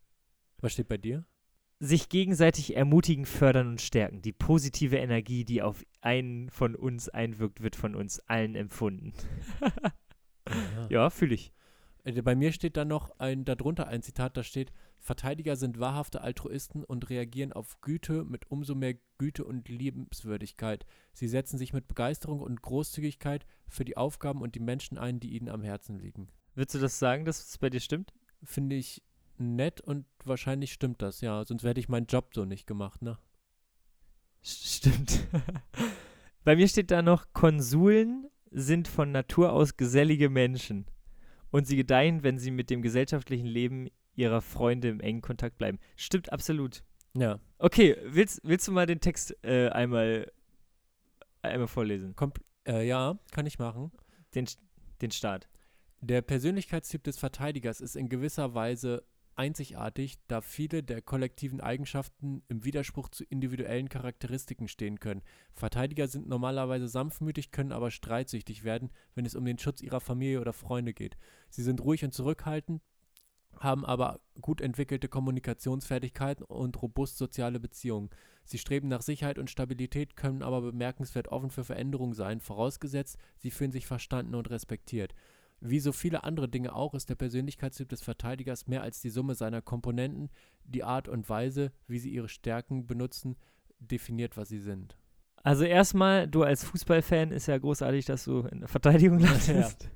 Was 0.59 0.71
steht 0.71 0.87
bei 0.87 0.95
dir? 0.95 1.25
Sich 1.83 2.09
gegenseitig 2.09 2.75
ermutigen, 2.75 3.25
fördern 3.25 3.67
und 3.67 3.81
stärken. 3.81 4.21
Die 4.21 4.33
positive 4.33 4.97
Energie, 4.97 5.45
die 5.45 5.63
auf 5.63 5.83
einen 5.99 6.51
von 6.51 6.75
uns 6.75 7.09
einwirkt, 7.09 7.61
wird 7.61 7.75
von 7.75 7.95
uns 7.95 8.19
allen 8.19 8.53
empfunden. 8.53 9.13
ja, 10.89 11.09
fühle 11.09 11.33
ich. 11.33 11.51
Äh, 12.03 12.21
Bei 12.21 12.35
mir 12.35 12.51
steht 12.51 12.77
dann 12.77 12.87
noch 12.87 13.09
ein, 13.17 13.45
darunter 13.45 13.87
ein 13.87 14.03
Zitat, 14.03 14.37
da 14.37 14.43
steht, 14.43 14.71
Verteidiger 14.99 15.55
sind 15.55 15.79
wahrhafte 15.79 16.21
Altruisten 16.21 16.83
und 16.83 17.09
reagieren 17.09 17.51
auf 17.51 17.81
Güte 17.81 18.25
mit 18.25 18.51
umso 18.51 18.75
mehr 18.75 18.93
Güte 19.17 19.43
und 19.43 19.67
Liebenswürdigkeit. 19.67 20.85
Sie 21.13 21.27
setzen 21.27 21.57
sich 21.57 21.73
mit 21.73 21.87
Begeisterung 21.87 22.41
und 22.41 22.61
Großzügigkeit 22.61 23.47
für 23.67 23.85
die 23.85 23.97
Aufgaben 23.97 24.43
und 24.43 24.53
die 24.53 24.59
Menschen 24.59 24.99
ein, 24.99 25.19
die 25.19 25.31
ihnen 25.31 25.49
am 25.49 25.63
Herzen 25.63 25.97
liegen. 25.97 26.27
Würdest 26.53 26.75
du 26.75 26.79
das 26.79 26.99
sagen, 26.99 27.25
dass 27.25 27.47
es 27.49 27.57
bei 27.57 27.71
dir 27.71 27.79
stimmt? 27.79 28.13
Finde 28.43 28.75
ich 28.75 29.01
nett 29.41 29.81
und 29.81 30.05
wahrscheinlich 30.23 30.73
stimmt 30.73 31.01
das, 31.01 31.21
ja. 31.21 31.43
Sonst 31.43 31.63
hätte 31.63 31.79
ich 31.79 31.89
meinen 31.89 32.07
Job 32.07 32.31
so 32.33 32.45
nicht 32.45 32.67
gemacht, 32.67 33.01
ne? 33.01 33.17
Stimmt. 34.43 35.27
Bei 36.43 36.55
mir 36.55 36.67
steht 36.67 36.91
da 36.91 37.01
noch, 37.01 37.33
Konsuln 37.33 38.27
sind 38.49 38.87
von 38.87 39.11
Natur 39.11 39.53
aus 39.53 39.77
gesellige 39.77 40.29
Menschen. 40.29 40.85
Und 41.51 41.67
sie 41.67 41.75
gedeihen, 41.75 42.23
wenn 42.23 42.39
sie 42.39 42.51
mit 42.51 42.69
dem 42.69 42.81
gesellschaftlichen 42.81 43.45
Leben 43.45 43.89
ihrer 44.15 44.41
Freunde 44.41 44.89
im 44.89 44.99
engen 44.99 45.21
Kontakt 45.21 45.57
bleiben. 45.57 45.79
Stimmt 45.95 46.31
absolut. 46.31 46.83
Ja. 47.15 47.39
Okay, 47.57 47.97
willst, 48.05 48.41
willst 48.43 48.67
du 48.67 48.71
mal 48.71 48.85
den 48.85 49.01
Text 49.01 49.35
äh, 49.43 49.69
einmal, 49.69 50.31
einmal 51.41 51.67
vorlesen? 51.67 52.15
Äh, 52.65 52.87
ja, 52.87 53.19
kann 53.31 53.45
ich 53.45 53.59
machen. 53.59 53.91
Den, 54.33 54.47
den 55.01 55.11
Start. 55.11 55.49
Der 55.99 56.21
Persönlichkeitstyp 56.21 57.03
des 57.03 57.19
Verteidigers 57.19 57.81
ist 57.81 57.95
in 57.95 58.09
gewisser 58.09 58.55
Weise 58.55 59.03
einzigartig, 59.35 60.17
da 60.27 60.41
viele 60.41 60.83
der 60.83 61.01
kollektiven 61.01 61.61
Eigenschaften 61.61 62.43
im 62.47 62.63
Widerspruch 62.63 63.09
zu 63.09 63.23
individuellen 63.23 63.89
Charakteristiken 63.89 64.67
stehen 64.67 64.99
können. 64.99 65.23
Verteidiger 65.53 66.07
sind 66.07 66.27
normalerweise 66.27 66.87
sanftmütig, 66.87 67.51
können 67.51 67.71
aber 67.71 67.91
streitsüchtig 67.91 68.63
werden, 68.63 68.91
wenn 69.15 69.25
es 69.25 69.35
um 69.35 69.45
den 69.45 69.57
Schutz 69.57 69.81
ihrer 69.81 70.01
Familie 70.01 70.41
oder 70.41 70.53
Freunde 70.53 70.93
geht. 70.93 71.17
Sie 71.49 71.63
sind 71.63 71.81
ruhig 71.81 72.03
und 72.03 72.13
zurückhaltend 72.13 72.81
haben 73.59 73.85
aber 73.85 74.19
gut 74.39 74.61
entwickelte 74.61 75.07
Kommunikationsfertigkeiten 75.07 76.45
und 76.45 76.81
robust 76.81 77.17
soziale 77.17 77.59
Beziehungen. 77.59 78.09
Sie 78.43 78.57
streben 78.57 78.87
nach 78.87 79.01
Sicherheit 79.01 79.37
und 79.37 79.49
Stabilität, 79.49 80.15
können 80.15 80.41
aber 80.41 80.61
bemerkenswert 80.61 81.27
offen 81.27 81.51
für 81.51 81.63
Veränderungen 81.63 82.13
sein, 82.13 82.39
vorausgesetzt, 82.39 83.17
sie 83.37 83.51
fühlen 83.51 83.71
sich 83.71 83.85
verstanden 83.85 84.35
und 84.35 84.49
respektiert. 84.49 85.13
Wie 85.63 85.79
so 85.79 85.91
viele 85.91 86.23
andere 86.23 86.49
Dinge 86.49 86.73
auch, 86.75 86.95
ist 86.95 87.09
der 87.09 87.15
Persönlichkeitstyp 87.15 87.87
des 87.87 88.01
Verteidigers 88.01 88.67
mehr 88.67 88.81
als 88.81 88.99
die 88.99 89.11
Summe 89.11 89.35
seiner 89.35 89.61
Komponenten. 89.61 90.29
Die 90.63 90.83
Art 90.83 91.07
und 91.07 91.29
Weise, 91.29 91.71
wie 91.87 91.99
sie 91.99 92.09
ihre 92.09 92.29
Stärken 92.29 92.87
benutzen, 92.87 93.37
definiert, 93.79 94.37
was 94.37 94.49
sie 94.49 94.59
sind. 94.59 94.97
Also 95.43 95.63
erstmal, 95.63 96.27
du 96.27 96.43
als 96.43 96.63
Fußballfan 96.63 97.31
ist 97.31 97.47
ja 97.47 97.57
großartig, 97.57 98.05
dass 98.05 98.25
du 98.25 98.41
in 98.41 98.59
der 98.59 98.67
Verteidigung 98.67 99.19
landest. 99.19 99.89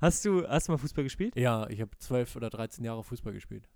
Hast 0.00 0.24
du, 0.24 0.46
hast 0.46 0.68
du 0.68 0.72
mal 0.72 0.78
Fußball 0.78 1.04
gespielt? 1.04 1.36
Ja, 1.36 1.68
ich 1.68 1.80
habe 1.80 1.96
zwölf 1.98 2.36
oder 2.36 2.50
13 2.50 2.84
Jahre 2.84 3.04
Fußball 3.04 3.32
gespielt. 3.32 3.68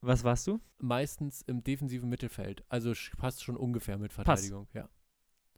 Was 0.00 0.24
warst 0.24 0.46
du? 0.46 0.60
Meistens 0.78 1.42
im 1.42 1.64
defensiven 1.64 2.08
Mittelfeld. 2.08 2.64
Also 2.68 2.92
passt 3.16 3.42
schon 3.42 3.56
ungefähr 3.56 3.98
mit 3.98 4.12
Verteidigung, 4.12 4.68
ja. 4.74 4.88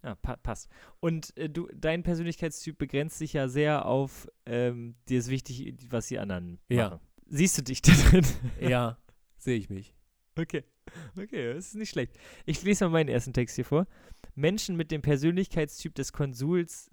Ja, 0.06 0.14
pa 0.14 0.36
passt. 0.36 0.68
Und 1.00 1.36
äh, 1.36 1.50
du, 1.50 1.68
dein 1.74 2.04
Persönlichkeitstyp 2.04 2.78
begrenzt 2.78 3.18
sich 3.18 3.32
ja 3.32 3.48
sehr 3.48 3.86
auf 3.86 4.28
ähm, 4.46 4.94
dir 5.08 5.18
ist 5.18 5.28
wichtig, 5.30 5.74
was 5.90 6.06
die 6.06 6.20
anderen 6.20 6.60
Ja. 6.68 6.90
machen. 6.90 7.00
Siehst 7.26 7.58
du 7.58 7.62
dich 7.62 7.82
da 7.82 7.90
drin? 7.92 8.24
Ja, 8.60 8.98
sehe 9.36 9.56
ich 9.58 9.68
mich. 9.68 9.96
Okay. 10.38 10.62
Okay, 11.20 11.54
das 11.54 11.66
ist 11.66 11.74
nicht 11.74 11.90
schlecht. 11.90 12.12
Ich 12.44 12.62
lese 12.62 12.84
mal 12.84 12.90
meinen 12.90 13.08
ersten 13.08 13.32
Text 13.32 13.56
hier 13.56 13.64
vor. 13.64 13.88
Menschen 14.36 14.76
mit 14.76 14.92
dem 14.92 15.02
Persönlichkeitstyp 15.02 15.92
des 15.96 16.12
Konsuls 16.12 16.88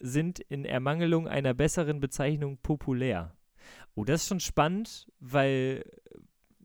sind 0.00 0.40
in 0.40 0.64
Ermangelung 0.64 1.28
einer 1.28 1.54
besseren 1.54 2.00
Bezeichnung 2.00 2.58
populär. 2.58 3.36
Oh, 3.94 4.04
das 4.04 4.22
ist 4.22 4.28
schon 4.28 4.40
spannend, 4.40 5.06
weil 5.20 5.84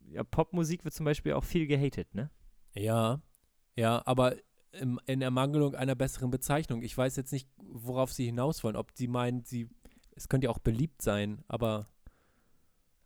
ja, 0.10 0.24
Popmusik 0.24 0.84
wird 0.84 0.96
zum 0.96 1.06
Beispiel 1.06 1.34
auch 1.34 1.44
viel 1.44 1.68
gehatet, 1.68 2.16
ne? 2.16 2.32
Ja, 2.74 3.22
ja, 3.76 4.02
aber 4.08 4.36
im, 4.72 5.00
in 5.06 5.22
Ermangelung 5.22 5.76
einer 5.76 5.96
besseren 5.96 6.32
Bezeichnung. 6.32 6.82
Ich 6.82 6.98
weiß 6.98 7.16
jetzt 7.16 7.32
nicht, 7.32 7.48
worauf 7.58 8.12
Sie 8.12 8.26
hinaus 8.26 8.64
wollen. 8.64 8.76
Ob 8.76 8.92
Sie 8.94 9.08
meinen, 9.08 9.44
Sie, 9.44 9.70
es 10.16 10.30
könnte 10.30 10.46
ja 10.46 10.52
auch 10.52 10.60
beliebt 10.60 11.02
sein, 11.02 11.44
aber. 11.48 11.88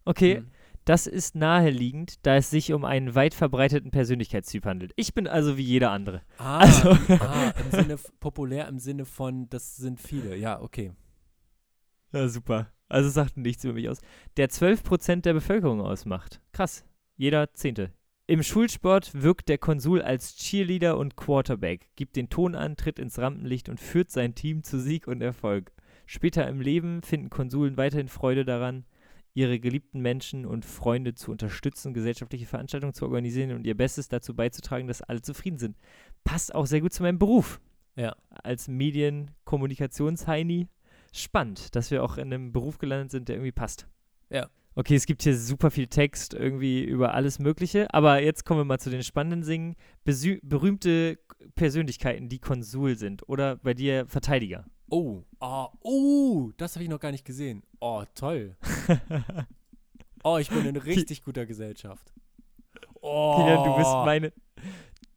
Okay, 0.06 0.38
hm. 0.38 0.52
das 0.84 1.08
ist 1.08 1.36
naheliegend, 1.36 2.26
da 2.26 2.36
es 2.36 2.50
sich 2.50 2.74
um 2.74 2.84
einen 2.84 3.16
weit 3.16 3.34
verbreiteten 3.34 3.92
Persönlichkeitstyp 3.92 4.66
handelt. 4.66 4.92
Ich 4.98 5.14
bin 5.14 5.28
also 5.28 5.58
wie 5.58 5.64
jeder 5.64 5.92
andere. 5.92 6.22
Ah, 6.38 6.60
Also- 6.60 6.90
ah, 6.90 7.54
im 7.64 7.72
Sinne, 7.72 7.98
populär 8.20 8.68
im 8.68 8.80
Sinne 8.80 9.06
von, 9.06 9.50
das 9.50 9.78
sind 9.78 10.02
viele. 10.02 10.36
Ja, 10.36 10.62
okay. 10.62 10.92
Ja, 12.12 12.28
super. 12.28 12.68
Also 12.90 13.10
sagt 13.10 13.38
nichts 13.38 13.64
über 13.64 13.74
mich 13.74 13.90
aus. 13.90 14.02
Der 14.38 14.50
12% 14.50 15.22
der 15.22 15.34
Bevölkerung 15.34 15.82
ausmacht. 15.82 16.42
Krass. 16.52 16.86
Jeder 17.16 17.54
Zehnte. 17.54 17.92
Im 18.26 18.42
Schulsport 18.42 19.22
wirkt 19.22 19.50
der 19.50 19.58
Konsul 19.58 20.02
als 20.02 20.38
Cheerleader 20.38 20.98
und 20.98 21.18
Quarterback, 21.18 21.90
gibt 21.98 22.16
den 22.16 22.30
Ton 22.30 22.56
an, 22.56 22.78
tritt 22.78 22.98
ins 22.98 23.20
Rampenlicht 23.20 23.68
und 23.68 23.82
führt 23.82 24.12
sein 24.12 24.34
Team 24.34 24.64
zu 24.64 24.80
Sieg 24.80 25.08
und 25.08 25.22
Erfolg. 25.22 25.74
Später 26.06 26.48
im 26.48 26.62
Leben 26.62 27.02
finden 27.02 27.30
Konsuln 27.30 27.76
weiterhin 27.76 28.08
Freude 28.08 28.46
daran, 28.46 28.86
ihre 29.34 29.60
geliebten 29.60 30.00
Menschen 30.00 30.46
und 30.46 30.64
Freunde 30.64 31.16
zu 31.16 31.32
unterstützen, 31.32 31.94
gesellschaftliche 31.94 32.46
Veranstaltungen 32.46 32.94
zu 32.94 33.04
organisieren 33.04 33.52
und 33.52 33.68
ihr 33.68 33.76
Bestes 33.76 34.08
dazu 34.08 34.34
beizutragen, 34.34 34.88
dass 34.88 35.02
alle 35.02 35.22
zufrieden 35.22 35.58
sind. 35.58 35.76
Passt 36.24 36.56
auch 36.56 36.66
sehr 36.66 36.80
gut 36.80 36.94
zu 36.94 37.04
meinem 37.04 37.20
Beruf. 37.20 37.60
Ja. 37.98 38.16
Als 38.30 38.70
Medienkommunikationsheini 38.70 40.70
spannend, 41.12 41.76
dass 41.76 41.92
wir 41.92 42.02
auch 42.02 42.18
in 42.18 42.34
einem 42.34 42.54
Beruf 42.54 42.78
gelandet 42.78 43.12
sind, 43.12 43.28
der 43.28 43.36
irgendwie 43.36 43.52
passt. 43.52 43.86
Ja. 44.30 44.48
Okay, 44.76 44.96
es 44.96 45.06
gibt 45.06 45.24
hier 45.24 45.38
super 45.38 45.70
viel 45.70 45.88
Text 45.88 46.34
irgendwie 46.34 46.84
über 46.84 47.14
alles 47.14 47.38
Mögliche, 47.40 47.94
aber 47.94 48.22
jetzt 48.22 48.44
kommen 48.44 48.62
wir 48.62 48.66
mal 48.66 48.80
zu 48.80 48.90
den 48.90 49.04
spannenden 49.04 49.44
Singen. 49.44 49.76
Besü 50.04 50.40
berühmte 50.42 51.20
Persönlichkeiten, 51.56 52.28
die 52.28 52.40
Konsul 52.40 52.98
sind 52.98 53.28
oder 53.30 53.58
bei 53.58 53.74
dir 53.74 54.08
Verteidiger. 54.08 54.66
Oh, 54.90 55.24
ah, 55.40 55.70
oh, 55.82 56.52
das 56.58 56.76
habe 56.76 56.84
ich 56.84 56.90
noch 56.90 57.00
gar 57.00 57.12
nicht 57.12 57.26
gesehen. 57.26 57.64
Oh, 57.80 58.04
toll. 58.16 58.56
Oh, 60.24 60.38
ich 60.38 60.50
bin 60.50 60.66
in 60.66 60.78
richtig 60.78 61.22
guter 61.24 61.46
Gesellschaft. 61.46 62.14
Oh. 63.02 63.36
Kilian, 63.36 63.64
du 63.66 63.76
bist 63.76 63.92
meine, 64.06 64.34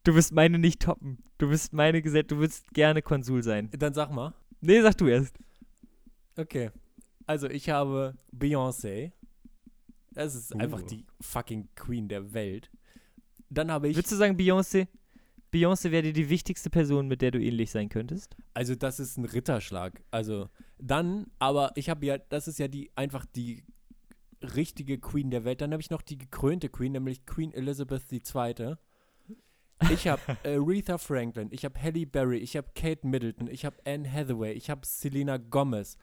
du 0.03 0.15
wirst 0.15 0.33
meine 0.33 0.59
nicht 0.59 0.81
toppen. 0.81 1.23
Du 1.37 1.47
bist 1.47 1.71
meine 1.71 2.01
Gesellschaft, 2.01 2.31
du 2.31 2.39
willst 2.39 2.73
gerne 2.73 3.01
Konsul 3.01 3.41
sein. 3.41 3.69
Dann 3.71 3.93
sag 3.93 4.11
mal. 4.11 4.33
Nee, 4.59 4.81
sag 4.81 4.97
du 4.97 5.07
erst. 5.07 5.37
Okay. 6.35 6.71
Also, 7.25 7.49
ich 7.49 7.69
habe 7.69 8.15
Beyoncé. 8.37 9.13
Das 10.17 10.35
ist 10.35 10.53
Uh. 10.53 10.59
einfach 10.59 10.81
die 10.81 11.05
fucking 11.21 11.69
Queen 11.75 12.07
der 12.07 12.33
Welt. 12.33 12.69
Dann 13.49 13.71
habe 13.71 13.87
ich. 13.87 13.95
Würdest 13.95 14.11
du 14.11 14.17
sagen, 14.17 14.35
Beyoncé? 14.35 14.87
Beyoncé 15.53 15.91
wäre 15.91 16.03
dir 16.03 16.13
die 16.13 16.29
wichtigste 16.29 16.69
Person, 16.69 17.07
mit 17.07 17.21
der 17.21 17.31
du 17.31 17.39
ähnlich 17.39 17.71
sein 17.71 17.87
könntest? 17.87 18.35
Also, 18.53 18.75
das 18.75 18.99
ist 18.99 19.17
ein 19.17 19.25
Ritterschlag. 19.25 20.03
Also, 20.11 20.49
dann, 20.77 21.27
aber 21.39 21.71
ich 21.75 21.89
habe 21.89 22.05
ja, 22.05 22.17
das 22.17 22.47
ist 22.47 22.59
ja 22.59 22.67
die, 22.67 22.91
einfach 22.95 23.25
die 23.25 23.63
richtige 24.41 24.97
Queen 24.99 25.29
der 25.29 25.45
Welt. 25.45 25.61
Dann 25.61 25.71
habe 25.71 25.81
ich 25.81 25.89
noch 25.89 26.01
die 26.01 26.17
gekrönte 26.17 26.69
Queen, 26.69 26.91
nämlich 26.91 27.25
Queen 27.25 27.53
Elizabeth 27.53 28.11
II. 28.11 28.75
Ich 29.91 30.07
habe 30.07 30.21
Aretha 30.43 30.97
Franklin, 30.97 31.49
ich 31.51 31.63
habe 31.63 31.79
Halle 31.81 32.05
Berry, 32.05 32.37
ich 32.39 32.57
habe 32.57 32.69
Kate 32.75 33.05
Middleton, 33.07 33.47
ich 33.47 33.63
habe 33.65 33.77
Anne 33.85 34.11
Hathaway, 34.11 34.53
ich 34.53 34.69
habe 34.69 34.81
Selena 34.85 35.37
Gomez, 35.37 35.97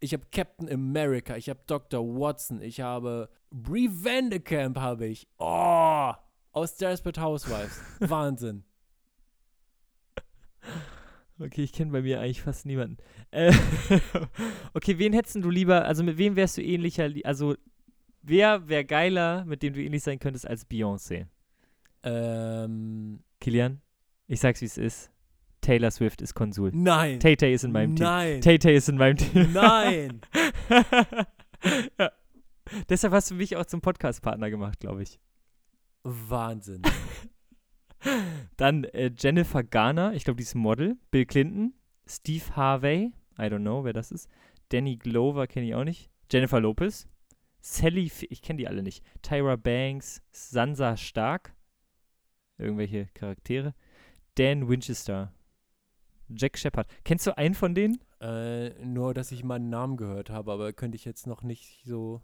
ich 0.00 0.12
habe 0.12 0.24
Captain 0.32 0.68
America, 0.70 1.36
ich 1.36 1.48
habe 1.48 1.60
Dr. 1.66 2.00
Watson, 2.04 2.60
ich 2.62 2.80
habe 2.80 3.28
Brie 3.50 3.88
Vandekamp 3.90 4.78
habe 4.78 5.06
ich. 5.06 5.26
Oh, 5.38 6.12
aus 6.52 6.76
Desperate 6.76 7.20
Housewives. 7.20 7.80
Wahnsinn. 8.00 8.64
Okay, 11.40 11.62
ich 11.62 11.72
kenne 11.72 11.92
bei 11.92 12.02
mir 12.02 12.20
eigentlich 12.20 12.42
fast 12.42 12.66
niemanden. 12.66 12.96
Äh, 13.30 13.52
okay, 14.74 14.98
wen 14.98 15.12
hättest 15.12 15.36
du 15.36 15.50
lieber, 15.50 15.84
also 15.84 16.02
mit 16.02 16.18
wem 16.18 16.34
wärst 16.34 16.56
du 16.58 16.62
ähnlicher, 16.62 17.06
li- 17.08 17.24
also 17.24 17.54
wer 18.22 18.68
wäre 18.68 18.84
geiler, 18.84 19.44
mit 19.44 19.62
dem 19.62 19.72
du 19.72 19.80
ähnlich 19.82 20.02
sein 20.02 20.18
könntest 20.18 20.48
als 20.48 20.68
Beyoncé? 20.68 21.26
Ähm, 22.02 23.20
Kilian, 23.40 23.80
ich 24.26 24.40
sag's 24.40 24.60
wie 24.60 24.66
es 24.66 24.78
ist. 24.78 25.10
Taylor 25.60 25.90
Swift 25.90 26.22
ist 26.22 26.34
Konsul. 26.34 26.70
nein. 26.74 27.20
Tay 27.20 27.36
Tay 27.36 27.52
ist 27.52 27.64
in 27.64 27.72
meinem 27.72 27.96
Team. 27.96 28.04
Nein. 28.04 28.40
Tay 28.40 28.58
Tay 28.58 28.76
ist 28.76 28.88
in 28.88 28.96
meinem 28.96 29.16
Team. 29.16 29.52
Nein. 29.52 30.20
ja. 31.98 32.10
Deshalb 32.88 33.12
hast 33.12 33.30
du 33.30 33.34
mich 33.34 33.56
auch 33.56 33.66
zum 33.66 33.80
Podcast-Partner 33.80 34.50
gemacht, 34.50 34.80
glaube 34.80 35.02
ich. 35.02 35.18
Wahnsinn. 36.04 36.82
Dann 38.56 38.84
äh, 38.84 39.10
Jennifer 39.16 39.64
Garner, 39.64 40.12
ich 40.14 40.24
glaube, 40.24 40.36
die 40.36 40.44
ist 40.44 40.54
Model. 40.54 40.96
Bill 41.10 41.26
Clinton. 41.26 41.74
Steve 42.06 42.44
Harvey, 42.56 43.12
I 43.38 43.42
don't 43.42 43.60
know, 43.60 43.84
wer 43.84 43.92
das 43.92 44.10
ist. 44.10 44.28
Danny 44.70 44.96
Glover 44.96 45.46
kenne 45.46 45.66
ich 45.66 45.74
auch 45.74 45.84
nicht. 45.84 46.10
Jennifer 46.30 46.60
Lopez. 46.60 47.08
Sally, 47.60 48.06
F 48.06 48.22
ich 48.22 48.40
kenne 48.42 48.58
die 48.58 48.68
alle 48.68 48.82
nicht. 48.82 49.04
Tyra 49.22 49.56
Banks. 49.56 50.22
Sansa 50.30 50.96
Stark. 50.96 51.54
Irgendwelche 52.56 53.06
Charaktere. 53.14 53.74
Dan 54.36 54.68
Winchester. 54.68 55.32
Jack 56.30 56.58
Shepard. 56.58 56.86
Kennst 57.04 57.26
du 57.26 57.36
einen 57.36 57.54
von 57.54 57.74
denen? 57.74 57.98
äh, 58.20 58.70
nur, 58.84 59.14
dass 59.14 59.32
ich 59.32 59.44
meinen 59.44 59.70
Namen 59.70 59.96
gehört 59.96 60.30
habe, 60.30 60.52
aber 60.52 60.72
könnte 60.72 60.96
ich 60.96 61.04
jetzt 61.04 61.26
noch 61.26 61.42
nicht 61.42 61.82
so 61.84 62.20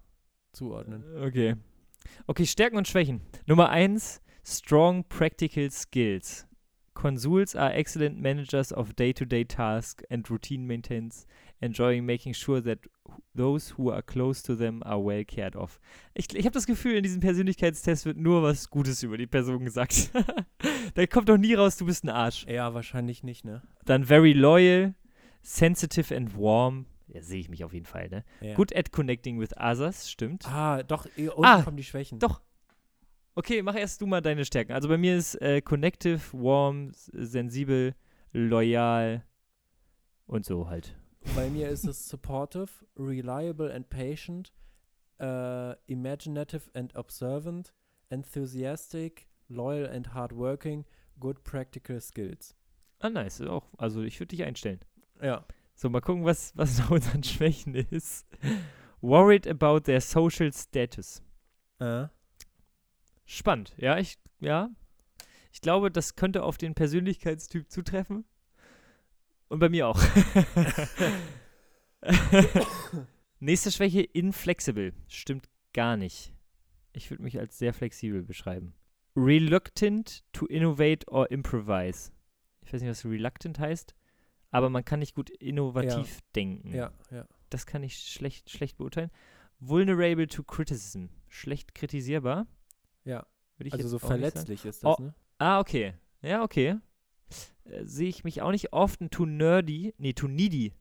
zuordnen. 0.53 1.05
Okay. 1.23 1.57
Okay, 2.27 2.47
Stärken 2.47 2.77
und 2.77 2.89
Schwächen. 2.89 3.21
Nummer 3.47 3.71
eins, 3.71 4.21
strong 4.45 5.05
practical 5.09 5.71
skills. 5.71 6.47
Consuls 6.95 7.57
are 7.57 7.73
excellent 7.73 8.21
managers 8.21 8.73
of 8.73 8.95
day-to-day 8.95 9.45
tasks 9.45 10.05
and 10.11 10.29
routine 10.31 10.67
maintenance, 10.67 11.27
enjoying 11.61 12.05
making 12.05 12.35
sure 12.35 12.63
that 12.63 12.79
those 13.35 13.75
who 13.77 13.91
are 13.91 14.03
close 14.03 14.43
to 14.43 14.55
them 14.55 14.83
are 14.85 15.03
well 15.03 15.25
cared 15.25 15.57
of. 15.57 15.81
Ich, 16.15 16.33
ich 16.35 16.45
habe 16.45 16.53
das 16.55 16.67
Gefühl, 16.67 16.97
in 16.97 17.03
diesem 17.03 17.21
Persönlichkeitstest 17.21 18.07
wird 18.07 18.17
nur 18.17 18.43
was 18.43 18.71
Gutes 18.71 19.03
über 19.03 19.17
die 19.17 19.27
Person 19.27 19.65
gesagt. 19.65 20.11
da 20.95 21.07
kommt 21.07 21.29
doch 21.29 21.37
nie 21.39 21.55
raus, 21.55 21.77
du 21.77 21.87
bist 21.87 22.05
ein 22.05 22.11
Arsch. 22.11 22.47
Ja, 22.47 22.75
wahrscheinlich 22.75 23.23
nicht, 23.23 23.45
ne? 23.45 23.63
Dann 23.85 24.05
very 24.05 24.33
loyal, 24.33 24.95
sensitive 25.43 26.15
and 26.15 26.37
warm. 26.39 26.87
Ja, 27.07 27.23
sehe 27.23 27.39
ich 27.41 27.49
mich 27.49 27.65
auf 27.65 27.73
jeden 27.75 27.87
Fall, 27.87 28.09
ne? 28.09 28.25
Ja. 28.41 28.55
Good 28.55 28.75
at 28.75 28.91
connecting 28.93 29.39
with 29.39 29.51
others, 29.59 30.11
stimmt. 30.11 30.47
Ah, 30.47 30.83
doch, 30.83 31.07
eh, 31.17 31.29
unten 31.29 31.45
Ah, 31.45 31.63
kommen 31.63 31.77
die 31.77 31.85
Schwächen. 31.85 32.19
doch. 32.19 32.41
Okay, 33.37 33.63
mach 33.63 33.75
erst 33.75 34.01
du 34.01 34.07
mal 34.07 34.21
deine 34.21 34.45
Stärken. 34.45 34.73
Also 34.73 34.89
bei 34.89 34.97
mir 34.97 35.17
ist 35.17 35.35
äh, 35.43 35.61
connective, 35.61 36.21
warm, 36.33 36.93
sensibel, 36.95 37.95
loyal 38.33 39.25
und 40.27 40.45
so 40.45 40.69
halt. 40.69 40.97
Bei 41.35 41.49
mir 41.51 41.69
ist 41.69 41.85
es 41.85 42.09
supportive, 42.09 42.69
reliable 42.97 43.73
and 43.73 43.89
patient, 43.89 44.53
äh, 45.19 45.75
imaginative 45.87 46.71
and 46.75 46.95
observant, 46.95 47.73
enthusiastic, 48.11 49.29
loyal 49.49 49.87
and 49.87 50.15
hardworking, 50.15 50.85
good 51.19 51.43
practical 51.45 52.01
skills. 52.01 52.55
Ah, 53.01 53.11
nice. 53.11 53.41
Auch, 53.41 53.67
also 53.79 54.03
ich 54.03 54.21
würde 54.21 54.37
dich 54.37 54.45
einstellen. 54.45 54.81
Ja. 55.21 55.45
So, 55.75 55.91
mal 55.91 56.01
gucken, 56.01 56.25
was, 56.25 56.53
was 56.57 56.79
nach 56.81 56.91
unseren 56.91 57.23
Schwächen 57.23 57.75
ist. 57.75 58.27
Worried 59.01 59.49
about 59.49 59.81
their 59.81 60.01
social 60.01 60.53
status. 60.53 61.23
Äh, 61.81 62.07
Spannend, 63.27 63.75
ja, 63.79 63.99
ich, 63.99 64.19
ja. 64.41 64.71
Ich 65.53 65.61
glaube, 65.61 65.91
das 65.91 66.17
könnte 66.17 66.43
auf 66.43 66.59
den 66.59 66.75
Persönlichkeitstyp 66.75 67.71
zutreffen. 67.71 68.25
Und 69.55 69.61
bei 69.61 69.69
mir 69.69 69.87
auch. 69.87 70.01
Nächste 73.39 73.71
Schwäche, 73.71 74.01
inflexible. 74.03 74.93
Stimmt 75.07 75.49
gar 75.73 75.97
nicht. 75.97 76.35
Ich 76.93 77.09
würde 77.11 77.23
mich 77.23 77.39
als 77.39 77.57
sehr 77.57 77.73
flexibel 77.73 78.25
beschreiben. 78.25 78.75
Reluctant 79.15 80.25
to 80.33 80.47
innovate 80.47 81.07
or 81.09 81.31
improvise. 81.31 82.11
Ich 82.63 82.73
weiß 82.73 82.81
nicht, 82.81 82.91
was 82.91 83.05
reluctant 83.05 83.61
heißt, 83.61 83.95
aber 84.51 84.71
man 84.71 84.85
kann 84.85 84.99
nicht 84.99 85.15
gut 85.15 85.31
innovativ 85.31 86.19
denken. 86.35 86.75
ja, 86.75 86.93
ja. 87.13 87.29
Das 87.49 87.65
kann 87.65 87.85
ich 87.85 87.97
schlecht, 87.99 88.51
schlecht 88.51 88.77
beurteilen. 88.79 89.13
Vulnerable 89.61 90.27
to 90.27 90.43
criticism. 90.43 91.07
Schlecht 91.29 91.77
kritisierbar. 91.77 92.49
Ja. 93.05 93.25
Also 93.71 93.87
so 93.87 94.01
verletzlich 94.01 94.65
ist 94.65 94.83
das, 94.83 94.99
Oh. 94.99 95.01
ne? 95.01 95.15
Ah, 95.39 95.61
okay. 95.61 95.95
Ja, 96.23 96.43
okay. 96.43 96.75
Äh, 97.65 97.85
Sehe 97.85 98.09
ich 98.09 98.25
mich 98.25 98.43
auch 98.43 98.51
nicht 98.51 98.73
oft 98.73 99.01
ein 99.01 99.11
too 99.11 99.27
nerdy, 99.27 99.95
nee, 99.99 100.13
too 100.13 100.29
needy. 100.29 100.73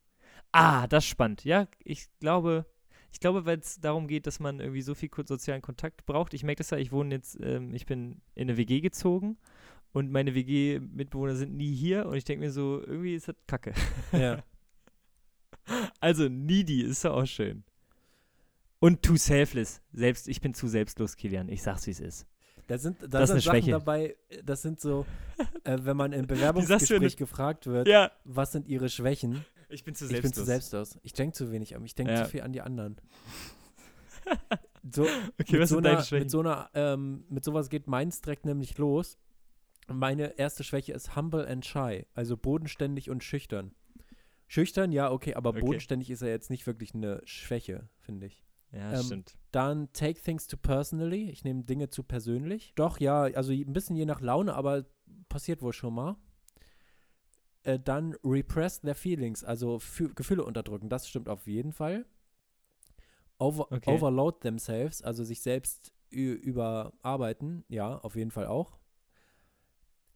Ah, 0.51 0.87
das 0.87 1.03
ist 1.03 1.09
spannend. 1.09 1.43
Ja, 1.45 1.67
ich 1.83 2.07
glaube, 2.19 2.65
ich 3.11 3.19
glaube, 3.19 3.45
weil 3.45 3.59
es 3.59 3.79
darum 3.79 4.07
geht, 4.07 4.27
dass 4.27 4.39
man 4.39 4.59
irgendwie 4.59 4.81
so 4.81 4.95
viel 4.95 5.09
sozialen 5.25 5.61
Kontakt 5.61 6.05
braucht. 6.05 6.33
Ich 6.33 6.43
merke 6.43 6.59
das 6.59 6.71
ja, 6.71 6.77
ich 6.77 6.91
wohne 6.91 7.15
jetzt, 7.15 7.39
ähm, 7.41 7.73
ich 7.73 7.85
bin 7.85 8.21
in 8.35 8.49
eine 8.49 8.57
WG 8.57 8.81
gezogen 8.81 9.37
und 9.93 10.11
meine 10.11 10.33
WG-Mitbewohner 10.35 11.35
sind 11.35 11.55
nie 11.55 11.73
hier 11.73 12.07
und 12.07 12.15
ich 12.15 12.23
denke 12.25 12.45
mir 12.45 12.51
so, 12.51 12.81
irgendwie 12.81 13.15
ist 13.15 13.27
das 13.27 13.35
kacke. 13.47 13.73
Ja. 14.11 14.43
Also 16.01 16.27
needy 16.27 16.81
ist 16.81 17.05
ja 17.05 17.11
auch 17.11 17.25
schön. 17.25 17.63
Und 18.79 19.01
too 19.01 19.15
selfless. 19.15 19.81
Selbst, 19.93 20.27
ich 20.27 20.41
bin 20.41 20.53
zu 20.53 20.67
selbstlos, 20.67 21.15
Kilian. 21.15 21.47
Ich 21.47 21.63
sag's, 21.63 21.87
wie 21.87 21.91
es 21.91 22.01
ist. 22.01 22.27
Da 22.67 22.77
sind, 22.77 22.97
da 23.01 23.07
Das 23.07 23.23
ist 23.23 23.27
sind 23.27 23.33
eine 23.35 23.41
Sachen 23.41 23.57
Schwäche. 23.57 23.71
dabei, 23.71 24.15
äh, 24.29 24.43
das 24.43 24.61
sind 24.61 24.79
so, 24.79 25.05
äh, 25.63 25.77
wenn 25.81 25.97
man 25.97 26.13
im 26.13 26.25
Bewerbungsgespräch 26.27 27.17
gefragt 27.17 27.67
wird, 27.67 27.87
Ja. 27.87 28.11
was 28.23 28.51
sind 28.53 28.67
ihre 28.67 28.89
Schwächen? 28.89 29.45
Ich 29.69 29.83
bin 29.83 29.95
zu 29.95 30.05
Ich 30.09 30.21
bin 30.21 30.31
zu 30.33 30.43
selbstlos. 30.45 30.97
Ich 31.03 31.13
denke 31.13 31.33
zu 31.35 31.51
wenig 31.51 31.75
an 31.75 31.81
mich. 31.81 31.91
Ich 31.91 31.95
denke 31.95 32.13
Ja. 32.13 32.23
zu 32.25 32.29
viel 32.31 32.41
an 32.41 32.53
die 32.53 32.61
anderen. 32.61 32.97
So, 34.91 35.03
Okay, 35.03 35.53
mit, 35.53 35.61
was 35.61 35.69
so 35.69 35.75
sind 35.75 35.85
deine 35.85 35.97
einer, 35.97 36.05
Schwächen? 36.05 36.23
mit 36.23 36.31
so 36.31 36.39
einer, 36.41 36.69
ähm, 36.73 37.23
mit 37.29 37.43
sowas 37.45 37.69
geht 37.69 37.87
meins 37.87 38.19
direkt 38.21 38.45
nämlich 38.45 38.77
los. 38.77 39.17
Meine 39.87 40.37
erste 40.37 40.63
Schwäche 40.65 40.91
ist 40.93 41.15
humble 41.15 41.47
and 41.47 41.65
shy, 41.65 42.05
also 42.13 42.35
bodenständig 42.37 43.09
und 43.09 43.23
schüchtern. 43.23 43.73
Schüchtern, 44.47 44.91
ja, 44.91 45.09
okay, 45.11 45.35
aber 45.35 45.51
Okay. 45.51 45.61
bodenständig 45.61 46.09
ist 46.09 46.21
ja 46.21 46.27
jetzt 46.27 46.49
nicht 46.49 46.67
wirklich 46.67 46.93
eine 46.93 47.21
Schwäche, 47.25 47.87
finde 47.99 48.27
ich. 48.27 48.43
ja, 48.71 48.91
ähm, 48.93 49.03
stimmt. 49.03 49.37
Dann 49.53 49.93
take 49.93 50.19
things 50.19 50.47
to 50.47 50.57
personally. 50.57 51.29
Ich 51.29 51.43
nehme 51.43 51.63
Dinge 51.63 51.87
zu 51.87 52.01
persönlich. 52.01 52.73
Doch, 52.75 52.99
ja, 52.99 53.21
also 53.21 53.51
ein 53.51 53.71
bisschen 53.71 53.95
je 53.95 54.05
nach 54.05 54.19
Laune, 54.19 54.55
aber 54.55 54.85
passiert 55.29 55.61
wohl 55.61 55.73
schon 55.73 55.93
mal. 55.93 56.17
Äh, 57.61 57.79
dann 57.79 58.15
repress 58.23 58.81
their 58.81 58.95
feelings, 58.95 59.43
also 59.43 59.77
Fü 59.77 60.11
Gefühle 60.15 60.43
unterdrücken. 60.43 60.89
Das 60.89 61.07
stimmt 61.07 61.29
auf 61.29 61.45
jeden 61.45 61.71
Fall. 61.71 62.07
Over 63.37 63.71
Okay. 63.71 63.91
Overload 63.91 64.39
themselves, 64.39 65.03
also 65.03 65.23
sich 65.23 65.41
selbst 65.41 65.93
überarbeiten. 66.09 67.63
Ja, 67.67 67.99
auf 67.99 68.15
jeden 68.15 68.31
Fall 68.31 68.47
auch. 68.47 68.79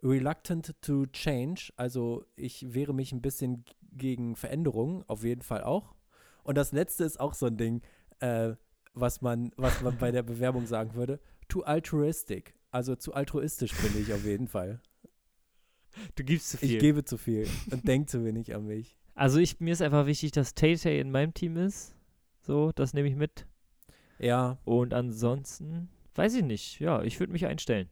Reluctant 0.01 0.75
to 0.81 1.05
change, 1.07 1.71
also 1.75 2.25
ich 2.35 2.73
wehre 2.73 2.93
mich 2.93 3.11
ein 3.11 3.21
bisschen 3.21 3.65
gegen 3.91 4.35
Veränderungen, 4.35 5.03
auf 5.07 5.23
jeden 5.23 5.41
Fall 5.43 5.63
auch. 5.63 5.93
Und 6.43 6.57
das 6.57 6.71
letzte 6.71 7.03
ist 7.03 7.19
auch 7.19 7.35
so 7.35 7.45
ein 7.45 7.57
Ding, 7.57 7.81
äh, 8.19 8.55
was 8.99 9.21
man, 9.21 9.51
was 9.57 9.81
man 9.81 9.97
bei 9.97 10.11
der 10.11 10.23
Bewerbung 10.23 10.65
sagen 10.65 10.93
würde. 10.95 11.19
Too 11.47 11.63
altruistic. 11.63 12.55
Also 12.71 12.95
zu 12.95 13.13
altruistisch 13.13 13.73
bin 13.73 14.01
ich 14.01 14.13
auf 14.13 14.25
jeden 14.25 14.47
Fall. 14.47 14.81
Du 16.15 16.23
gibst 16.23 16.49
zu 16.49 16.57
viel. 16.57 16.73
Ich 16.73 16.79
gebe 16.79 17.03
zu 17.03 17.17
viel 17.17 17.47
und 17.71 17.87
denke 17.87 18.07
zu 18.07 18.23
wenig 18.23 18.53
an 18.53 18.65
mich. 18.65 18.97
Also 19.15 19.39
ich, 19.39 19.59
mir 19.59 19.73
ist 19.73 19.81
einfach 19.81 20.05
wichtig, 20.05 20.31
dass 20.31 20.53
Tay 20.53 20.75
Tay 20.75 20.99
in 20.99 21.11
meinem 21.11 21.33
Team 21.33 21.57
ist. 21.57 21.95
So, 22.41 22.71
das 22.73 22.93
nehme 22.93 23.07
ich 23.07 23.15
mit. 23.15 23.47
Ja, 24.19 24.57
Und 24.63 24.93
ansonsten, 24.93 25.89
weiß 26.15 26.35
ich 26.35 26.43
nicht. 26.43 26.79
Ja, 26.79 27.03
ich 27.03 27.19
würde 27.19 27.33
mich 27.33 27.45
einstellen. 27.45 27.89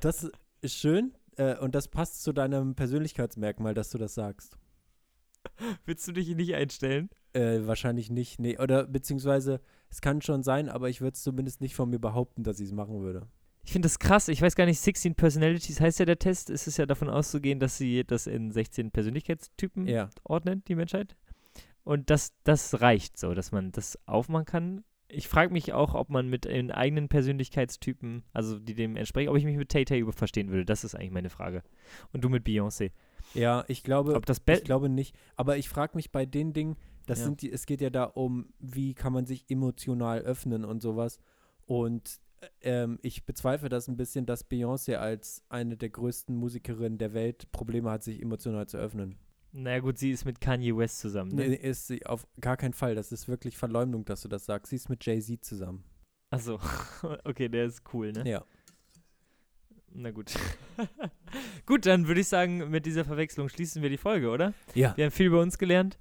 das 0.00 0.30
ist 0.60 0.74
schön 0.74 1.14
äh, 1.36 1.56
und 1.58 1.74
das 1.74 1.88
passt 1.88 2.22
zu 2.22 2.32
deinem 2.32 2.74
Persönlichkeitsmerkmal, 2.74 3.74
dass 3.74 3.90
du 3.90 3.98
das 3.98 4.14
sagst. 4.14 4.58
Willst 5.84 6.06
du 6.08 6.12
dich 6.12 6.34
nicht 6.34 6.54
einstellen? 6.54 7.10
Äh, 7.34 7.66
wahrscheinlich 7.66 8.10
nicht, 8.10 8.40
nee, 8.40 8.56
oder 8.58 8.86
beziehungsweise 8.86 9.60
es 9.90 10.00
kann 10.00 10.22
schon 10.22 10.42
sein, 10.42 10.68
aber 10.68 10.88
ich 10.88 11.00
würde 11.00 11.14
es 11.14 11.22
zumindest 11.22 11.60
nicht 11.60 11.74
von 11.74 11.90
mir 11.90 11.98
behaupten, 11.98 12.44
dass 12.44 12.60
ich 12.60 12.68
es 12.68 12.72
machen 12.72 13.00
würde. 13.00 13.26
Ich 13.64 13.72
finde 13.72 13.86
das 13.86 13.98
krass. 13.98 14.28
Ich 14.28 14.42
weiß 14.42 14.56
gar 14.56 14.66
nicht, 14.66 14.78
16 14.80 15.14
Personalities 15.14 15.80
heißt 15.80 15.98
ja 15.98 16.04
der 16.04 16.18
Test. 16.18 16.50
Es 16.50 16.66
ist 16.66 16.76
ja 16.76 16.86
davon 16.86 17.08
auszugehen, 17.08 17.60
dass 17.60 17.78
sie 17.78 18.04
das 18.04 18.26
in 18.26 18.52
16 18.52 18.90
Persönlichkeitstypen 18.90 19.86
Ja, 19.88 20.10
ordnen, 20.22 20.62
die 20.68 20.74
Menschheit. 20.74 21.16
Und 21.82 22.10
das, 22.10 22.34
das 22.44 22.80
reicht 22.80 23.18
so, 23.18 23.34
dass 23.34 23.52
man 23.52 23.72
das 23.72 23.98
aufmachen 24.06 24.44
kann. 24.44 24.84
Ich 25.08 25.28
frage 25.28 25.52
mich 25.52 25.72
auch, 25.72 25.94
ob 25.94 26.10
man 26.10 26.28
mit 26.28 26.44
den 26.44 26.70
eigenen 26.72 27.08
Persönlichkeitstypen, 27.08 28.24
also 28.32 28.58
die 28.58 28.74
dem 28.74 28.96
entsprechen, 28.96 29.28
ob 29.28 29.36
ich 29.36 29.44
mich 29.44 29.56
mit 29.56 29.70
Tay 29.70 29.84
Tay 29.84 30.04
verstehen 30.12 30.50
würde. 30.50 30.64
Das 30.64 30.82
ist 30.82 30.94
eigentlich 30.94 31.12
meine 31.12 31.30
Frage. 31.30 31.62
Und 32.12 32.24
du 32.24 32.28
mit 32.28 32.46
Beyoncé. 32.46 32.90
ja, 33.34 33.64
ich 33.68 33.82
glaube, 33.82 34.14
Ob 34.14 34.26
das 34.26 34.40
Be 34.40 34.54
Ich 34.54 34.64
glaube 34.64 34.88
nicht. 34.88 35.14
Aber 35.36 35.56
ich 35.56 35.68
frage 35.68 35.96
mich 35.96 36.10
bei 36.10 36.26
den 36.26 36.52
Dingen, 36.52 36.76
das 37.06 37.18
Ja. 37.20 37.24
sind 37.26 37.42
die, 37.42 37.50
es 37.52 37.66
geht 37.66 37.80
ja 37.80 37.90
da 37.90 38.04
um, 38.04 38.52
wie 38.58 38.94
kann 38.94 39.12
man 39.12 39.26
sich 39.26 39.44
emotional 39.50 40.20
öffnen 40.20 40.64
und 40.64 40.80
sowas. 40.80 41.18
Und 41.66 42.18
äh, 42.62 42.82
ähm, 42.82 42.98
ich 43.02 43.24
bezweifle 43.26 43.68
das 43.68 43.88
ein 43.88 43.96
bisschen, 43.96 44.26
dass 44.26 44.48
Beyoncé 44.50 44.96
als 44.96 45.42
eine 45.48 45.76
der 45.76 45.90
größten 45.90 46.34
Musikerinnen 46.36 46.98
der 46.98 47.14
Welt 47.14 47.50
Probleme 47.52 47.90
hat, 47.90 48.02
sich 48.02 48.20
emotional 48.20 48.66
zu 48.66 48.76
öffnen. 48.78 49.16
Naja 49.52 49.78
gut, 49.78 49.98
sie 49.98 50.10
ist 50.10 50.24
mit 50.24 50.40
Kanye 50.40 50.76
West 50.76 50.98
zusammen. 50.98 51.32
Ne? 51.34 51.48
Nee, 51.48 51.54
ist 51.54 51.86
sie 51.86 52.04
auf 52.06 52.26
gar 52.40 52.56
keinen 52.56 52.72
Fall. 52.72 52.96
Das 52.96 53.12
ist 53.12 53.28
wirklich 53.28 53.56
Verleumdung, 53.56 54.04
dass 54.04 54.22
du 54.22 54.28
das 54.28 54.46
sagst. 54.46 54.70
Sie 54.70 54.76
ist 54.76 54.88
mit 54.88 55.06
Jay-Z 55.06 55.44
zusammen. 55.44 55.84
Achso, 56.30 56.58
okay, 57.24 57.48
der 57.48 57.66
ist 57.66 57.82
cool, 57.92 58.10
ne? 58.12 58.28
Ja. 58.28 58.44
Na 59.92 60.10
gut. 60.10 60.34
gut, 61.66 61.86
dann 61.86 62.08
würde 62.08 62.20
ich 62.20 62.26
sagen, 62.26 62.68
mit 62.70 62.84
dieser 62.84 63.04
Verwechslung 63.04 63.48
schließen 63.48 63.80
wir 63.80 63.90
die 63.90 63.96
Folge, 63.96 64.30
oder? 64.30 64.52
Ja. 64.74 64.96
Wir 64.96 65.04
haben 65.04 65.12
viel 65.12 65.26
über 65.26 65.40
uns 65.40 65.56
gelernt. 65.56 66.00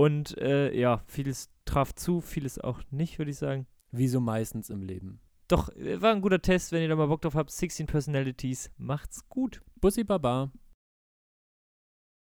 Und 0.00 0.38
äh, 0.38 0.74
ja, 0.74 1.02
vieles 1.08 1.50
traf 1.66 1.94
zu, 1.94 2.22
vieles 2.22 2.58
auch 2.58 2.80
nicht, 2.90 3.18
würde 3.18 3.32
ich 3.32 3.36
sagen. 3.36 3.66
Wie 3.90 4.08
so 4.08 4.18
meistens 4.18 4.70
im 4.70 4.82
Leben. 4.82 5.20
Doch, 5.46 5.68
äh, 5.76 6.00
war 6.00 6.12
ein 6.12 6.22
guter 6.22 6.40
Test. 6.40 6.72
Wenn 6.72 6.80
ihr 6.80 6.88
da 6.88 6.96
mal 6.96 7.08
Bock 7.08 7.20
drauf 7.20 7.34
habt, 7.34 7.50
16 7.50 7.86
Personalities, 7.86 8.70
macht's 8.78 9.28
gut. 9.28 9.60
Bussi 9.78 10.02
Baba. 10.02 10.52